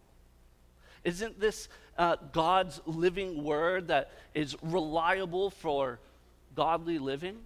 Isn't 1.06 1.40
this 1.40 1.70
uh, 1.98 2.18
God's 2.34 2.82
living 2.86 3.44
word 3.44 3.88
that 3.88 4.12
is 4.34 4.58
reliable 4.62 5.52
for 5.52 6.00
godly 6.56 6.98
living? 6.98 7.38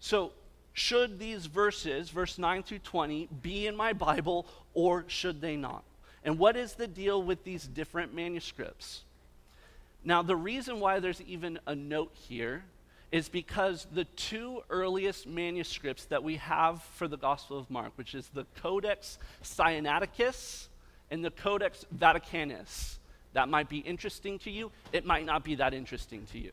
So, 0.00 0.32
should 0.72 1.18
these 1.18 1.46
verses, 1.46 2.10
verse 2.10 2.38
9 2.38 2.62
through 2.62 2.78
20, 2.80 3.28
be 3.42 3.66
in 3.66 3.76
my 3.76 3.92
Bible 3.92 4.46
or 4.72 5.04
should 5.08 5.40
they 5.40 5.56
not? 5.56 5.84
And 6.24 6.38
what 6.38 6.56
is 6.56 6.74
the 6.74 6.86
deal 6.86 7.22
with 7.22 7.44
these 7.44 7.64
different 7.64 8.14
manuscripts? 8.14 9.02
Now, 10.04 10.22
the 10.22 10.36
reason 10.36 10.80
why 10.80 11.00
there's 11.00 11.20
even 11.22 11.58
a 11.66 11.74
note 11.74 12.12
here 12.14 12.64
is 13.12 13.28
because 13.28 13.86
the 13.92 14.04
two 14.04 14.62
earliest 14.70 15.26
manuscripts 15.26 16.06
that 16.06 16.22
we 16.22 16.36
have 16.36 16.82
for 16.82 17.06
the 17.06 17.16
Gospel 17.16 17.58
of 17.58 17.70
Mark, 17.70 17.92
which 17.96 18.14
is 18.14 18.28
the 18.28 18.46
Codex 18.56 19.18
Sinaiticus 19.42 20.68
and 21.14 21.24
the 21.24 21.30
Codex 21.30 21.86
Vaticanus, 21.96 22.96
that 23.34 23.48
might 23.48 23.68
be 23.68 23.78
interesting 23.78 24.36
to 24.40 24.50
you. 24.50 24.72
It 24.92 25.06
might 25.06 25.24
not 25.24 25.44
be 25.44 25.54
that 25.54 25.72
interesting 25.72 26.26
to 26.32 26.40
you. 26.40 26.50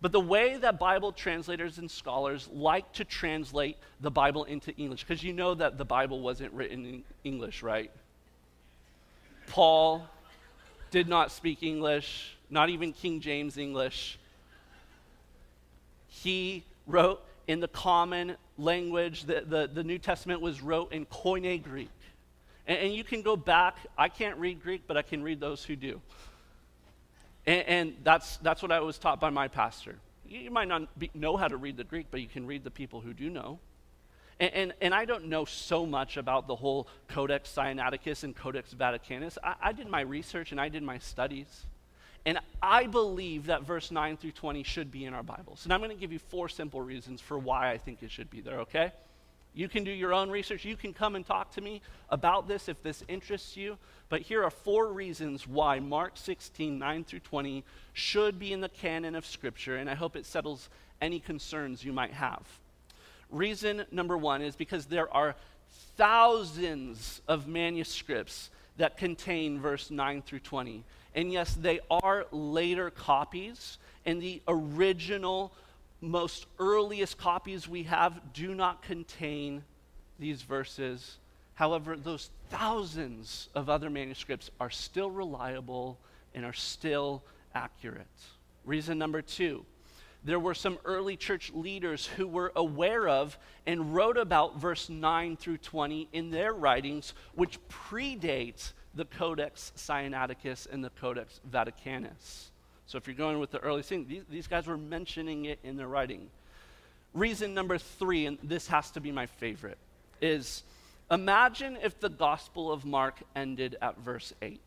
But 0.00 0.12
the 0.12 0.20
way 0.20 0.56
that 0.58 0.78
Bible 0.78 1.10
translators 1.10 1.78
and 1.78 1.90
scholars 1.90 2.48
like 2.52 2.92
to 2.92 3.04
translate 3.04 3.76
the 4.00 4.12
Bible 4.12 4.44
into 4.44 4.72
English, 4.76 5.02
because 5.02 5.24
you 5.24 5.32
know 5.32 5.54
that 5.56 5.76
the 5.76 5.84
Bible 5.84 6.20
wasn't 6.20 6.52
written 6.52 6.86
in 6.86 7.02
English, 7.24 7.64
right? 7.64 7.90
Paul 9.48 10.06
did 10.92 11.08
not 11.08 11.32
speak 11.32 11.64
English, 11.64 12.36
not 12.50 12.70
even 12.70 12.92
King 12.92 13.18
James 13.18 13.58
English. 13.58 14.20
He 16.06 16.62
wrote 16.86 17.20
in 17.48 17.58
the 17.58 17.68
common 17.68 18.36
language, 18.56 19.24
the, 19.24 19.40
the, 19.44 19.68
the 19.72 19.82
New 19.82 19.98
Testament 19.98 20.40
was 20.40 20.62
wrote 20.62 20.92
in 20.92 21.06
Koine 21.06 21.60
Greek. 21.60 21.90
And, 22.66 22.78
and, 22.78 22.94
you 22.94 23.04
can 23.04 23.22
go 23.22 23.36
back, 23.36 23.76
I 23.96 24.08
can't 24.08 24.38
read 24.38 24.62
Greek, 24.62 24.82
but 24.86 24.96
I 24.96 25.02
can 25.02 25.22
read 25.22 25.40
those 25.40 25.62
who 25.64 25.76
do. 25.76 26.00
And, 27.46 27.68
and 27.68 27.96
that's, 28.02 28.38
that's 28.38 28.62
what 28.62 28.72
I 28.72 28.80
was 28.80 28.98
taught 28.98 29.20
by 29.20 29.30
my 29.30 29.48
pastor. 29.48 29.96
You 30.26 30.50
might 30.50 30.68
not 30.68 30.98
be, 30.98 31.10
know 31.14 31.36
how 31.36 31.48
to 31.48 31.56
read 31.56 31.76
the 31.76 31.84
Greek, 31.84 32.06
but 32.10 32.20
you 32.20 32.28
can 32.28 32.46
read 32.46 32.64
the 32.64 32.70
people 32.70 33.00
who 33.00 33.12
do 33.12 33.28
know. 33.28 33.58
And, 34.40 34.52
and, 34.54 34.72
and, 34.80 34.94
I 34.94 35.04
don't 35.04 35.26
know 35.26 35.44
so 35.44 35.86
much 35.86 36.16
about 36.16 36.48
the 36.48 36.56
whole 36.56 36.88
Codex 37.08 37.52
Sinaiticus 37.54 38.24
and 38.24 38.34
Codex 38.34 38.74
Vaticanus. 38.74 39.38
I, 39.44 39.54
I 39.62 39.72
did 39.72 39.86
my 39.86 40.00
research 40.00 40.50
and 40.50 40.60
I 40.60 40.68
did 40.68 40.82
my 40.82 40.98
studies. 40.98 41.66
And 42.26 42.38
I 42.62 42.86
believe 42.86 43.46
that 43.46 43.62
verse 43.62 43.90
9 43.90 44.16
through 44.16 44.32
20 44.32 44.62
should 44.62 44.90
be 44.90 45.04
in 45.04 45.12
our 45.12 45.22
Bibles. 45.22 45.64
And 45.64 45.72
I'm 45.72 45.80
going 45.80 45.90
to 45.90 45.96
give 45.96 46.12
you 46.12 46.18
four 46.18 46.48
simple 46.48 46.80
reasons 46.80 47.20
for 47.20 47.38
why 47.38 47.70
I 47.70 47.78
think 47.78 48.02
it 48.02 48.10
should 48.10 48.30
be 48.30 48.40
there, 48.40 48.60
okay? 48.60 48.92
You 49.54 49.68
can 49.68 49.84
do 49.84 49.92
your 49.92 50.12
own 50.12 50.30
research. 50.30 50.64
You 50.64 50.76
can 50.76 50.92
come 50.92 51.14
and 51.14 51.24
talk 51.24 51.52
to 51.52 51.60
me 51.60 51.80
about 52.10 52.48
this 52.48 52.68
if 52.68 52.82
this 52.82 53.04
interests 53.06 53.56
you. 53.56 53.78
But 54.08 54.22
here 54.22 54.42
are 54.42 54.50
four 54.50 54.92
reasons 54.92 55.46
why 55.46 55.78
Mark 55.78 56.16
16, 56.16 56.76
9 56.76 57.04
through 57.04 57.20
20 57.20 57.64
should 57.92 58.38
be 58.38 58.52
in 58.52 58.60
the 58.60 58.68
canon 58.68 59.14
of 59.14 59.24
Scripture, 59.24 59.76
and 59.76 59.88
I 59.88 59.94
hope 59.94 60.16
it 60.16 60.26
settles 60.26 60.68
any 61.00 61.20
concerns 61.20 61.84
you 61.84 61.92
might 61.92 62.12
have. 62.12 62.42
Reason 63.30 63.84
number 63.90 64.18
one 64.18 64.42
is 64.42 64.56
because 64.56 64.86
there 64.86 65.12
are 65.14 65.36
thousands 65.96 67.22
of 67.28 67.46
manuscripts 67.46 68.50
that 68.76 68.96
contain 68.96 69.60
verse 69.60 69.90
9 69.90 70.22
through 70.22 70.40
20. 70.40 70.84
And 71.14 71.32
yes, 71.32 71.54
they 71.54 71.78
are 71.90 72.26
later 72.32 72.90
copies, 72.90 73.78
and 74.04 74.20
the 74.20 74.42
original, 74.48 75.52
most 76.04 76.46
earliest 76.58 77.18
copies 77.18 77.68
we 77.68 77.84
have 77.84 78.20
do 78.32 78.54
not 78.54 78.82
contain 78.82 79.64
these 80.18 80.42
verses. 80.42 81.18
However, 81.54 81.96
those 81.96 82.30
thousands 82.50 83.48
of 83.54 83.68
other 83.68 83.90
manuscripts 83.90 84.50
are 84.60 84.70
still 84.70 85.10
reliable 85.10 85.98
and 86.34 86.44
are 86.44 86.52
still 86.52 87.22
accurate. 87.54 88.06
Reason 88.64 88.98
number 88.98 89.22
two 89.22 89.64
there 90.24 90.40
were 90.40 90.54
some 90.54 90.78
early 90.86 91.16
church 91.16 91.52
leaders 91.52 92.06
who 92.06 92.26
were 92.26 92.50
aware 92.56 93.06
of 93.06 93.38
and 93.66 93.94
wrote 93.94 94.16
about 94.16 94.58
verse 94.58 94.88
9 94.88 95.36
through 95.36 95.58
20 95.58 96.08
in 96.14 96.30
their 96.30 96.54
writings, 96.54 97.12
which 97.34 97.58
predates 97.68 98.72
the 98.94 99.04
Codex 99.04 99.72
Sinaiticus 99.76 100.66
and 100.70 100.82
the 100.82 100.90
Codex 100.90 101.40
Vaticanus. 101.48 102.52
So 102.86 102.98
if 102.98 103.06
you're 103.06 103.16
going 103.16 103.38
with 103.38 103.50
the 103.50 103.60
early 103.60 103.82
thing, 103.82 104.06
these, 104.06 104.22
these 104.30 104.46
guys 104.46 104.66
were 104.66 104.76
mentioning 104.76 105.46
it 105.46 105.58
in 105.62 105.76
their 105.76 105.88
writing. 105.88 106.28
Reason 107.12 107.54
number 107.54 107.78
three, 107.78 108.26
and 108.26 108.38
this 108.42 108.66
has 108.68 108.90
to 108.92 109.00
be 109.00 109.12
my 109.12 109.26
favorite, 109.26 109.78
is 110.20 110.62
imagine 111.10 111.78
if 111.82 111.98
the 112.00 112.08
Gospel 112.08 112.70
of 112.70 112.84
Mark 112.84 113.22
ended 113.34 113.76
at 113.80 113.98
verse 113.98 114.32
8. 114.42 114.60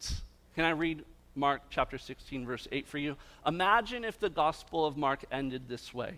Can 0.56 0.66
I 0.66 0.72
read 0.72 1.04
Mark 1.38 1.62
chapter 1.70 1.98
16, 1.98 2.46
verse 2.46 2.68
8 2.72 2.88
for 2.88 2.98
you. 2.98 3.16
Imagine 3.46 4.04
if 4.04 4.20
the 4.20 4.30
Gospel 4.30 4.86
of 4.86 4.98
Mark 4.98 5.24
ended 5.32 5.70
this 5.70 5.94
way. 5.94 6.16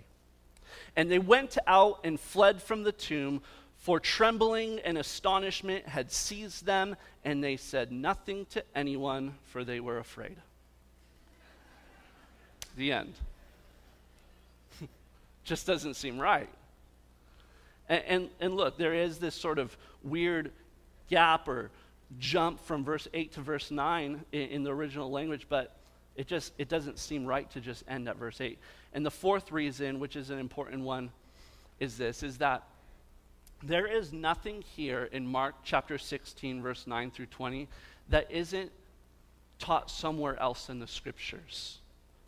And 0.95 1.11
they 1.11 1.19
went 1.19 1.57
out 1.67 1.99
and 2.03 2.19
fled 2.19 2.61
from 2.61 2.83
the 2.83 2.91
tomb, 2.91 3.41
for 3.75 3.99
trembling 3.99 4.79
and 4.79 4.97
astonishment 4.97 5.87
had 5.87 6.11
seized 6.11 6.65
them, 6.65 6.95
and 7.23 7.43
they 7.43 7.57
said 7.57 7.91
nothing 7.91 8.45
to 8.47 8.63
anyone, 8.75 9.35
for 9.45 9.63
they 9.63 9.79
were 9.79 9.99
afraid. 9.99 10.37
The 12.79 12.93
end. 12.93 13.13
Just 15.43 15.67
doesn't 15.67 15.95
seem 15.95 16.17
right. 16.17 16.47
And, 17.89 18.03
and, 18.07 18.29
and, 18.39 18.55
look, 18.55 18.77
there 18.77 18.93
is 18.93 19.17
this 19.17 19.35
sort 19.35 19.59
of 19.59 19.75
weird 20.01 20.53
gap 21.09 21.49
or 21.49 21.71
jump 22.19 22.61
from 22.61 22.85
verse 22.85 23.05
8 23.13 23.33
to 23.33 23.41
verse 23.41 23.69
9 23.69 24.23
in, 24.31 24.41
in, 24.41 24.63
the 24.63 24.73
original 24.73 25.11
language, 25.11 25.47
but 25.49 25.75
it 26.15 26.25
just 26.25 26.53
it 26.57 26.69
doesn't 26.69 26.99
seem 26.99 27.25
right 27.25 27.51
to 27.51 27.59
just 27.59 27.83
end 27.89 28.07
at 28.07 28.15
verse 28.15 28.39
8. 28.39 28.57
And 28.93 29.05
the 29.05 29.11
fourth 29.11 29.51
reason, 29.51 29.99
which 29.99 30.15
is 30.15 30.29
an 30.29 30.39
important 30.39 30.81
one, 30.81 31.11
is 31.81 31.97
this 31.97 32.23
is 32.23 32.37
that 32.37 32.63
there 33.61 33.87
is 33.87 34.13
nothing 34.13 34.61
here 34.61 35.09
in 35.11 35.27
Mark 35.27 35.55
chapter 35.65 35.97
16 35.97 36.61
verse 36.61 36.87
9 36.87 37.11
through 37.11 37.25
20 37.25 37.67
that 38.07 38.31
isn't 38.31 38.71
taught 39.59 39.91
somewhere 39.91 40.39
else 40.39 40.69
in 40.69 40.79
the 40.79 40.87
scriptures 40.87 41.79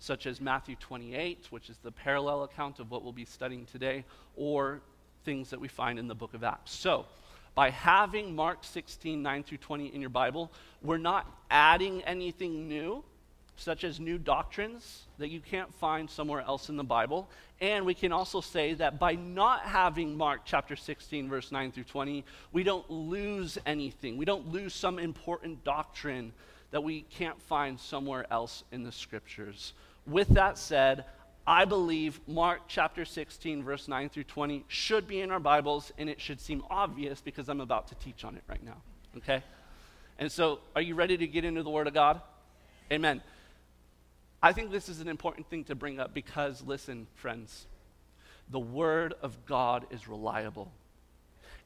such 0.02 0.26
as 0.26 0.42
Matthew 0.42 0.76
28, 0.78 1.46
which 1.52 1.70
is 1.70 1.78
the 1.78 1.92
parallel 1.92 2.44
account 2.44 2.80
of 2.80 2.90
what 2.90 3.04
we'll 3.04 3.14
be 3.14 3.24
studying 3.24 3.68
today, 3.68 4.04
or 4.36 4.82
things 5.24 5.52
that 5.52 5.62
we 5.62 5.68
find 5.68 6.00
in 6.00 6.08
the 6.08 6.16
book 6.16 6.34
of 6.34 6.44
Acts. 6.44 6.72
So, 6.72 7.06
by 7.54 7.70
having 7.70 8.36
Mark 8.36 8.64
16, 8.64 9.22
9 9.22 9.44
through 9.44 9.60
20 9.60 9.94
in 9.94 10.02
your 10.02 10.10
Bible, 10.10 10.52
we're 10.82 10.98
not 10.98 11.28
adding 11.52 12.02
anything 12.04 12.68
new, 12.68 13.04
such 13.58 13.84
as 13.84 14.00
new 14.00 14.18
doctrines 14.18 15.04
that 15.20 15.30
you 15.30 15.40
can't 15.40 15.72
find 15.76 16.10
somewhere 16.10 16.42
else 16.42 16.70
in 16.70 16.78
the 16.78 16.84
Bible. 16.84 17.30
And 17.60 17.86
we 17.86 17.94
can 17.94 18.12
also 18.12 18.42
say 18.42 18.74
that 18.76 18.98
by 18.98 19.14
not 19.14 19.62
having 19.62 20.18
Mark 20.18 20.42
chapter 20.46 20.76
16, 20.76 21.30
verse 21.30 21.52
9 21.52 21.72
through 21.72 21.84
20, 21.84 22.26
we 22.52 22.64
don't 22.64 22.90
lose 22.90 23.60
anything. 23.68 24.18
We 24.18 24.26
don't 24.26 24.52
lose 24.52 24.74
some 24.74 24.98
important 24.98 25.64
doctrine 25.64 26.34
that 26.72 26.82
we 26.82 27.02
can't 27.02 27.40
find 27.44 27.80
somewhere 27.80 28.26
else 28.32 28.64
in 28.72 28.82
the 28.82 28.92
scriptures. 28.92 29.74
With 30.12 30.28
that 30.30 30.58
said, 30.58 31.06
I 31.48 31.64
believe 31.64 32.20
Mark 32.28 32.64
chapter 32.68 33.06
16, 33.06 33.64
verse 33.64 33.88
9 33.88 34.10
through 34.10 34.26
20 34.26 34.66
should 34.68 35.08
be 35.08 35.22
in 35.22 35.32
our 35.32 35.40
Bibles, 35.40 35.94
and 35.98 36.10
it 36.10 36.20
should 36.20 36.42
seem 36.42 36.64
obvious 36.70 37.22
because 37.22 37.48
I'm 37.48 37.62
about 37.62 37.88
to 37.88 37.96
teach 37.96 38.26
on 38.26 38.36
it 38.36 38.44
right 38.50 38.64
now. 38.64 38.76
Okay? 39.18 39.42
And 40.20 40.30
so, 40.30 40.60
are 40.76 40.82
you 40.82 40.96
ready 40.96 41.16
to 41.16 41.26
get 41.28 41.46
into 41.46 41.64
the 41.64 41.70
Word 41.70 41.88
of 41.88 41.94
God? 41.94 42.20
Amen. 42.92 43.22
I 44.44 44.52
think 44.52 44.70
this 44.70 44.90
is 44.90 45.00
an 45.00 45.08
important 45.08 45.50
thing 45.50 45.64
to 45.66 45.76
bring 45.76 45.98
up 45.98 46.14
because, 46.14 46.62
listen, 46.62 47.08
friends, 47.16 47.68
the 48.50 48.60
Word 48.60 49.14
of 49.22 49.46
God 49.46 49.86
is 49.92 50.10
reliable, 50.10 50.74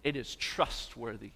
it 0.03 0.15
is 0.15 0.35
trustworthy. 0.35 1.31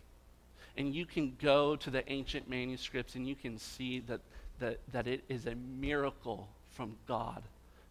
And 0.77 0.93
you 0.93 1.07
can 1.07 1.35
go 1.41 1.75
to 1.75 1.89
the 1.89 2.09
ancient 2.09 2.47
manuscripts 2.47 3.15
and 3.15 3.27
you 3.27 3.35
can 3.35 3.57
see 3.57 3.99
that, 4.01 4.21
that, 4.59 4.79
that 4.91 5.07
it 5.07 5.23
is 5.27 5.47
a 5.47 5.55
miracle 5.55 6.47
from 6.79 6.95
God 7.09 7.43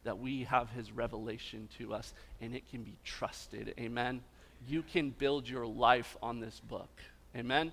that 0.04 0.18
we 0.18 0.44
have 0.44 0.70
his 0.70 0.90
revelation 0.90 1.68
to 1.76 1.92
us 1.92 2.14
and 2.40 2.54
it 2.54 2.70
can 2.70 2.82
be 2.82 2.96
trusted. 3.04 3.74
Amen. 3.78 4.22
You 4.66 4.82
can 4.82 5.10
build 5.10 5.46
your 5.46 5.66
life 5.66 6.16
on 6.22 6.40
this 6.40 6.58
book. 6.58 6.88
Amen. 7.36 7.70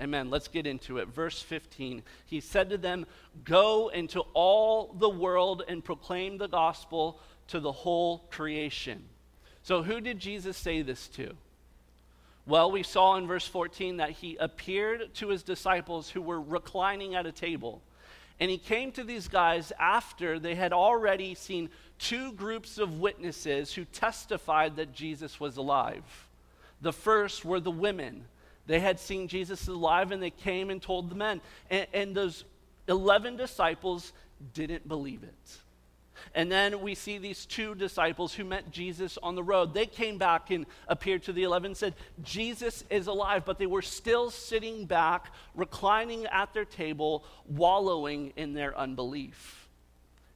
Amen. 0.00 0.30
Let's 0.30 0.46
get 0.46 0.64
into 0.64 0.98
it. 0.98 1.08
Verse 1.08 1.42
15. 1.42 2.04
He 2.26 2.38
said 2.38 2.70
to 2.70 2.78
them, 2.78 3.06
Go 3.42 3.88
into 3.88 4.20
all 4.34 4.94
the 4.96 5.08
world 5.10 5.64
and 5.66 5.84
proclaim 5.84 6.38
the 6.38 6.46
gospel 6.46 7.18
to 7.48 7.58
the 7.58 7.72
whole 7.72 8.18
creation. 8.30 9.02
So, 9.64 9.82
who 9.82 10.00
did 10.00 10.20
Jesus 10.20 10.56
say 10.56 10.82
this 10.82 11.08
to? 11.08 11.34
Well, 12.46 12.70
we 12.70 12.84
saw 12.84 13.16
in 13.16 13.26
verse 13.26 13.48
14 13.48 13.96
that 13.96 14.10
he 14.10 14.36
appeared 14.36 15.12
to 15.14 15.30
his 15.30 15.42
disciples 15.42 16.08
who 16.08 16.22
were 16.22 16.40
reclining 16.40 17.16
at 17.16 17.26
a 17.26 17.32
table. 17.32 17.82
And 18.38 18.50
he 18.50 18.58
came 18.58 18.92
to 18.92 19.04
these 19.04 19.28
guys 19.28 19.72
after 19.78 20.38
they 20.38 20.54
had 20.54 20.72
already 20.72 21.34
seen 21.34 21.70
two 21.98 22.32
groups 22.32 22.78
of 22.78 23.00
witnesses 23.00 23.72
who 23.72 23.84
testified 23.86 24.76
that 24.76 24.92
Jesus 24.92 25.40
was 25.40 25.56
alive. 25.56 26.28
The 26.82 26.92
first 26.92 27.44
were 27.44 27.60
the 27.60 27.70
women. 27.70 28.26
They 28.66 28.80
had 28.80 29.00
seen 29.00 29.28
Jesus 29.28 29.68
alive 29.68 30.12
and 30.12 30.22
they 30.22 30.30
came 30.30 30.70
and 30.70 30.82
told 30.82 31.08
the 31.08 31.14
men. 31.14 31.40
And, 31.70 31.86
and 31.94 32.14
those 32.14 32.44
11 32.88 33.36
disciples 33.36 34.12
didn't 34.52 34.86
believe 34.86 35.22
it. 35.22 35.58
And 36.34 36.50
then 36.50 36.80
we 36.80 36.94
see 36.94 37.18
these 37.18 37.46
two 37.46 37.74
disciples 37.74 38.34
who 38.34 38.44
met 38.44 38.70
Jesus 38.70 39.18
on 39.22 39.34
the 39.34 39.42
road. 39.42 39.74
They 39.74 39.86
came 39.86 40.18
back 40.18 40.50
and 40.50 40.66
appeared 40.88 41.22
to 41.24 41.32
the 41.32 41.44
11 41.44 41.70
and 41.70 41.76
said, 41.76 41.94
Jesus 42.22 42.84
is 42.90 43.06
alive. 43.06 43.44
But 43.44 43.58
they 43.58 43.66
were 43.66 43.82
still 43.82 44.30
sitting 44.30 44.86
back, 44.86 45.32
reclining 45.54 46.26
at 46.26 46.52
their 46.52 46.64
table, 46.64 47.24
wallowing 47.46 48.32
in 48.36 48.54
their 48.54 48.76
unbelief. 48.76 49.68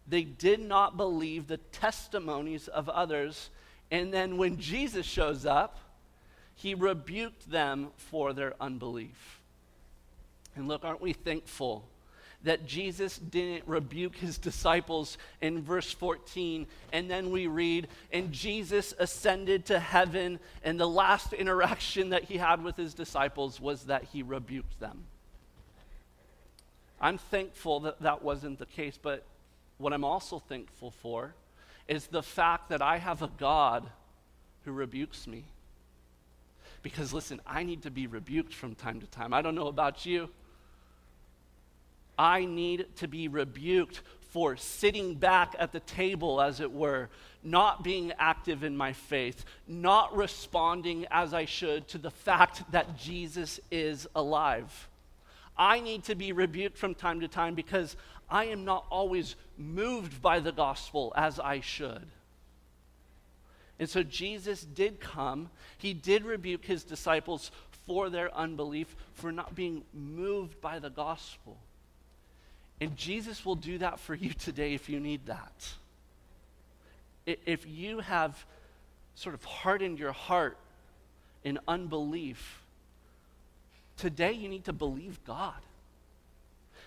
They 0.07 0.23
did 0.23 0.61
not 0.61 0.97
believe 0.97 1.47
the 1.47 1.59
testimonies 1.59 2.69
of 2.69 2.89
others. 2.89 3.51
And 3.91 4.13
then 4.13 4.37
when 4.39 4.59
Jesus 4.59 5.07
shows 5.07 5.45
up, 5.45 5.79
he 6.55 6.75
rebuked 6.75 7.51
them 7.51 7.89
for 7.97 8.33
their 8.33 8.55
unbelief. 8.61 9.41
And 10.57 10.69
look, 10.69 10.85
aren't 10.85 11.01
we 11.01 11.13
thankful 11.13 11.90
that 12.43 12.67
Jesus 12.67 13.19
didn't 13.19 13.65
rebuke 13.67 14.17
his 14.17 14.39
disciples 14.39 15.19
in 15.43 15.63
verse 15.63 15.93
14. 15.93 16.67
And 16.93 17.11
then 17.11 17.31
we 17.31 17.47
read, 17.47 17.89
and 18.13 18.33
Jesus 18.33 18.95
ascended 18.99 19.67
to 19.67 19.79
heaven, 19.79 20.41
and 20.65 20.81
the 20.81 20.89
last 20.89 21.33
interaction 21.33 22.11
that 22.11 22.25
he 22.25 22.39
had 22.39 22.63
with 22.63 22.77
his 22.77 22.95
disciples 22.95 23.61
was 23.61 23.85
that 23.85 24.05
he 24.05 24.23
rebuked 24.23 24.81
them. 24.81 25.05
I'm 27.01 27.19
thankful 27.19 27.81
that 27.81 28.01
that 28.03 28.23
wasn't 28.23 28.59
the 28.59 28.67
case, 28.67 28.99
but 29.01 29.25
what 29.79 29.93
I'm 29.93 30.05
also 30.05 30.39
thankful 30.39 30.91
for 30.91 31.35
is 31.89 32.07
the 32.07 32.23
fact 32.23 32.69
that 32.69 32.83
I 32.83 32.99
have 32.99 33.23
a 33.23 33.31
God 33.39 33.89
who 34.65 34.73
rebukes 34.73 35.27
me. 35.27 35.45
Because 36.83 37.13
listen, 37.13 37.41
I 37.47 37.63
need 37.63 37.83
to 37.83 37.91
be 37.91 38.07
rebuked 38.07 38.55
from 38.55 38.75
time 38.75 39.01
to 39.01 39.07
time. 39.07 39.35
I 39.35 39.43
don't 39.43 39.55
know 39.55 39.69
about 39.69 40.07
you. 40.07 40.31
I 42.21 42.45
need 42.45 42.85
to 42.97 43.09
be 43.09 43.29
rebuked 43.29 44.03
for 44.29 44.55
sitting 44.55 45.15
back 45.15 45.57
at 45.59 45.73
the 45.73 45.81
table, 45.81 46.43
as 46.43 46.61
it 46.61 46.71
were, 46.71 47.09
not 47.43 47.83
being 47.83 48.13
active 48.19 48.63
in 48.63 48.77
my 48.77 48.93
faith, 48.93 49.43
not 49.67 50.15
responding 50.15 51.07
as 51.11 51.33
I 51.33 51.47
should 51.47 51.89
to 51.89 51.99
the 51.99 52.11
fact 52.11 52.71
that 52.73 52.99
Jesus 52.99 53.59
is 53.71 54.07
alive. 54.15 54.91
I 55.57 55.81
need 55.81 56.05
to 56.05 56.15
be 56.15 56.33
rebuked 56.33 56.77
from 56.77 56.95
time 56.95 57.21
to 57.21 57.29
time 57.29 57.55
because 57.55 57.97
I 58.29 58.45
am 58.45 58.67
not 58.67 58.85
always 58.91 59.35
moved 59.57 60.21
by 60.21 60.41
the 60.41 60.53
gospel 60.53 61.15
as 61.17 61.41
I 61.41 61.61
should. 61.61 62.07
And 63.79 63.89
so 63.89 64.03
Jesus 64.03 64.63
did 64.63 65.01
come. 65.01 65.49
He 65.79 65.95
did 65.95 66.27
rebuke 66.27 66.67
his 66.67 66.85
disciples 66.85 67.51
for 67.87 68.11
their 68.11 68.33
unbelief, 68.37 68.95
for 69.15 69.33
not 69.33 69.55
being 69.55 69.85
moved 69.95 70.61
by 70.61 70.79
the 70.79 70.91
gospel. 70.91 71.57
And 72.81 72.97
Jesus 72.97 73.45
will 73.45 73.57
do 73.57 73.79
that 73.79 74.01
for 74.01 74.15
you 74.15 74.33
today 74.33 74.75
if 74.75 74.89
you 74.89 75.01
need 75.01 75.27
that. 75.27 75.69
If 77.27 77.67
you 77.67 78.01
have 78.01 78.45
sort 79.15 79.35
of 79.35 79.45
hardened 79.45 79.99
your 79.99 80.13
heart 80.13 80.57
in 81.45 81.59
unbelief, 81.69 82.63
today 83.97 84.33
you 84.33 84.49
need 84.49 84.65
to 84.65 84.73
believe 84.73 85.23
God. 85.25 85.55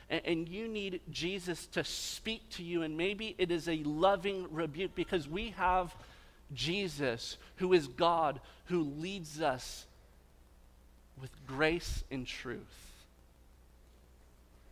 And, 0.09 0.47
you 0.47 0.67
need 0.67 1.00
Jesus 1.09 1.65
to 1.67 1.83
speak 1.83 2.47
to 2.51 2.63
you, 2.63 2.83
and 2.83 2.97
maybe 2.97 3.33
it 3.39 3.50
is 3.50 3.67
a 3.67 3.77
loving 3.77 4.45
rebuke 4.51 4.93
because 4.93 5.27
we 5.27 5.51
have 5.51 5.95
Jesus, 6.53 7.38
who 7.55 7.73
is 7.73 7.88
God, 7.88 8.39
who 8.65 8.83
leads 8.83 9.41
us 9.41 9.88
with 11.19 11.31
grace 11.47 12.03
and 12.12 12.27
truth. 12.27 12.83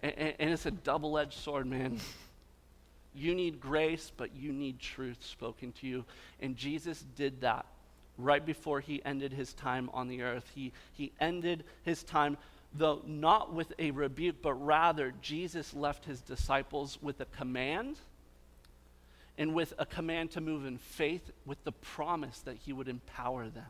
And, 0.04 0.34
and 0.40 0.50
it's 0.52 0.66
a 0.66 0.72
double 0.72 1.18
edged 1.18 1.40
sword, 1.40 1.68
man. 1.68 2.00
You 3.14 3.36
need 3.36 3.60
grace, 3.60 4.12
but 4.16 4.36
you 4.36 4.54
need 4.54 4.80
truth 4.80 5.26
spoken 5.26 5.74
to 5.74 5.88
you. 5.88 6.06
And 6.40 6.56
Jesus 6.56 7.04
did 7.16 7.42
that 7.42 7.66
right 8.18 8.46
before 8.46 8.80
he 8.80 9.04
ended 9.04 9.34
his 9.34 9.54
time 9.54 9.90
on 9.94 10.08
the 10.08 10.22
earth. 10.22 10.50
He, 10.56 10.72
he 10.94 11.12
ended 11.20 11.64
his 11.84 12.04
time, 12.04 12.38
though 12.74 13.02
not 13.06 13.54
with 13.54 13.74
a 13.80 13.92
rebuke, 13.92 14.38
but 14.42 14.54
rather 14.54 15.14
Jesus 15.22 15.74
left 15.74 16.06
his 16.06 16.22
disciples 16.22 16.98
with 17.02 17.20
a 17.20 17.26
command 17.26 17.98
and 19.38 19.54
with 19.54 19.74
a 19.78 19.86
command 19.86 20.32
to 20.32 20.42
move 20.42 20.66
in 20.66 20.78
faith 20.78 21.32
with 21.46 21.64
the 21.64 21.72
promise 21.72 22.40
that 22.40 22.58
he 22.58 22.74
would 22.74 22.88
empower 22.88 23.50
them 23.50 23.66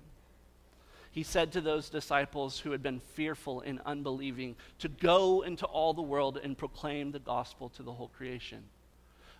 he 1.11 1.23
said 1.23 1.51
to 1.51 1.61
those 1.61 1.89
disciples 1.89 2.59
who 2.59 2.71
had 2.71 2.81
been 2.81 2.99
fearful 2.99 3.61
and 3.61 3.81
unbelieving 3.85 4.55
to 4.79 4.87
go 4.87 5.41
into 5.41 5.65
all 5.65 5.93
the 5.93 6.01
world 6.01 6.39
and 6.41 6.57
proclaim 6.57 7.11
the 7.11 7.19
gospel 7.19 7.69
to 7.69 7.83
the 7.83 7.91
whole 7.91 8.07
creation. 8.07 8.63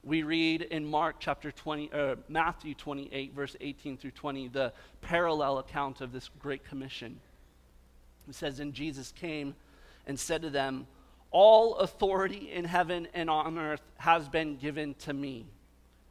We 0.03 0.23
read 0.23 0.63
in 0.63 0.85
Mark 0.85 1.17
chapter 1.19 1.51
20, 1.51 1.91
uh, 1.93 2.15
Matthew 2.27 2.73
28, 2.73 3.33
verse 3.33 3.55
18 3.61 3.97
through 3.97 4.11
20, 4.11 4.49
the 4.49 4.73
parallel 5.01 5.59
account 5.59 6.01
of 6.01 6.11
this 6.11 6.29
great 6.39 6.65
commission. 6.65 7.19
It 8.27 8.35
says, 8.35 8.59
And 8.59 8.73
Jesus 8.73 9.13
came 9.13 9.55
and 10.05 10.19
said 10.19 10.41
to 10.41 10.49
them, 10.49 10.87
All 11.29 11.75
authority 11.75 12.51
in 12.51 12.65
heaven 12.65 13.07
and 13.13 13.29
on 13.29 13.57
earth 13.57 13.81
has 13.97 14.27
been 14.27 14.57
given 14.57 14.95
to 14.95 15.13
me. 15.13 15.45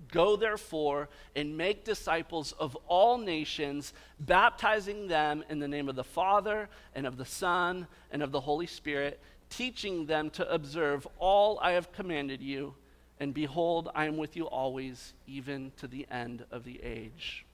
Go 0.08 0.36
therefore 0.36 1.08
and 1.36 1.56
make 1.56 1.84
disciples 1.84 2.52
of 2.52 2.76
all 2.86 3.18
nations, 3.18 3.92
baptizing 4.18 5.08
them 5.08 5.44
in 5.48 5.58
the 5.58 5.68
name 5.68 5.88
of 5.88 5.96
the 5.96 6.04
Father 6.04 6.68
and 6.94 7.06
of 7.06 7.16
the 7.16 7.24
Son 7.24 7.86
and 8.10 8.22
of 8.22 8.32
the 8.32 8.40
Holy 8.40 8.66
Spirit, 8.66 9.20
teaching 9.50 10.06
them 10.06 10.30
to 10.30 10.50
observe 10.50 11.06
all 11.18 11.58
I 11.60 11.72
have 11.72 11.92
commanded 11.92 12.40
you. 12.40 12.74
And 13.18 13.34
behold, 13.34 13.90
I 13.94 14.06
am 14.06 14.16
with 14.16 14.36
you 14.36 14.46
always, 14.46 15.12
even 15.26 15.72
to 15.76 15.86
the 15.86 16.06
end 16.10 16.44
of 16.50 16.64
the 16.64 16.80
age. 16.82 17.44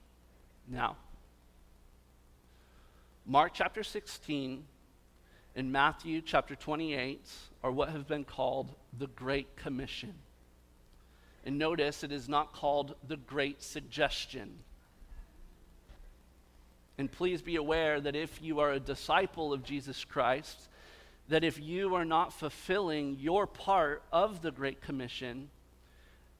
Now, 0.67 0.95
Mark 3.25 3.51
chapter 3.53 3.83
16 3.83 4.63
and 5.57 5.71
Matthew 5.71 6.21
chapter 6.21 6.55
28 6.55 7.19
are 7.63 7.71
what 7.71 7.89
have 7.89 8.07
been 8.07 8.23
called 8.23 8.73
the 8.97 9.07
Great 9.07 9.57
Commission. 9.57 10.13
And 11.47 11.57
notice 11.57 12.03
it 12.03 12.11
is 12.11 12.27
not 12.27 12.51
called 12.51 12.95
the 13.07 13.15
Great 13.15 13.63
Suggestion. 13.63 14.49
And 16.97 17.09
please 17.09 17.41
be 17.41 17.55
aware 17.55 18.01
that 18.01 18.17
if 18.17 18.41
you 18.41 18.59
are 18.59 18.73
a 18.73 18.81
disciple 18.81 19.53
of 19.53 19.63
Jesus 19.63 20.03
Christ, 20.03 20.67
that 21.29 21.45
if 21.45 21.57
you 21.57 21.95
are 21.95 22.03
not 22.03 22.33
fulfilling 22.33 23.15
your 23.17 23.47
part 23.47 24.03
of 24.11 24.41
the 24.41 24.51
Great 24.51 24.81
Commission, 24.81 25.49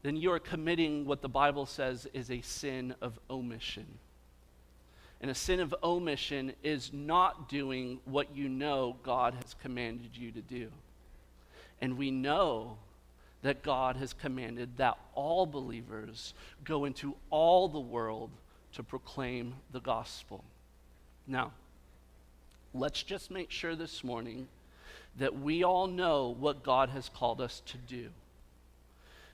then 0.04 0.18
you 0.18 0.30
are 0.34 0.40
committing 0.40 1.06
what 1.06 1.22
the 1.22 1.30
Bible 1.30 1.66
says 1.66 2.06
is 2.14 2.30
a 2.30 2.42
sin 2.42 2.94
of 3.00 3.18
omission. 3.30 3.88
And 5.22 5.32
a 5.32 5.36
sin 5.36 5.62
of 5.62 5.74
omission 5.82 6.52
is 6.64 6.92
not 6.92 7.48
doing 7.48 8.02
what 8.04 8.36
you 8.36 8.50
know 8.50 8.98
God 9.04 9.36
has 9.36 9.56
commanded 9.62 10.18
you 10.18 10.34
to 10.34 10.42
do. 10.42 10.68
And 11.80 11.98
we 11.98 12.12
know 12.12 12.78
that 13.42 13.64
God 13.64 13.96
has 13.98 14.14
commanded 14.14 14.78
that 14.78 14.98
all 15.14 15.46
believers 15.46 16.34
go 16.64 16.86
into 16.86 17.16
all 17.30 17.68
the 17.68 17.80
world 17.80 18.32
to 18.74 18.84
proclaim 18.84 19.56
the 19.72 19.80
gospel. 19.80 20.44
Now, 21.28 21.52
let's 22.74 23.04
just 23.04 23.32
make 23.32 23.52
sure 23.52 23.76
this 23.76 24.04
morning 24.04 24.48
that 25.18 25.40
we 25.40 25.64
all 25.64 25.88
know 25.88 26.36
what 26.40 26.64
God 26.64 26.90
has 26.90 27.10
called 27.10 27.42
us 27.42 27.62
to 27.68 27.78
do. 27.78 28.10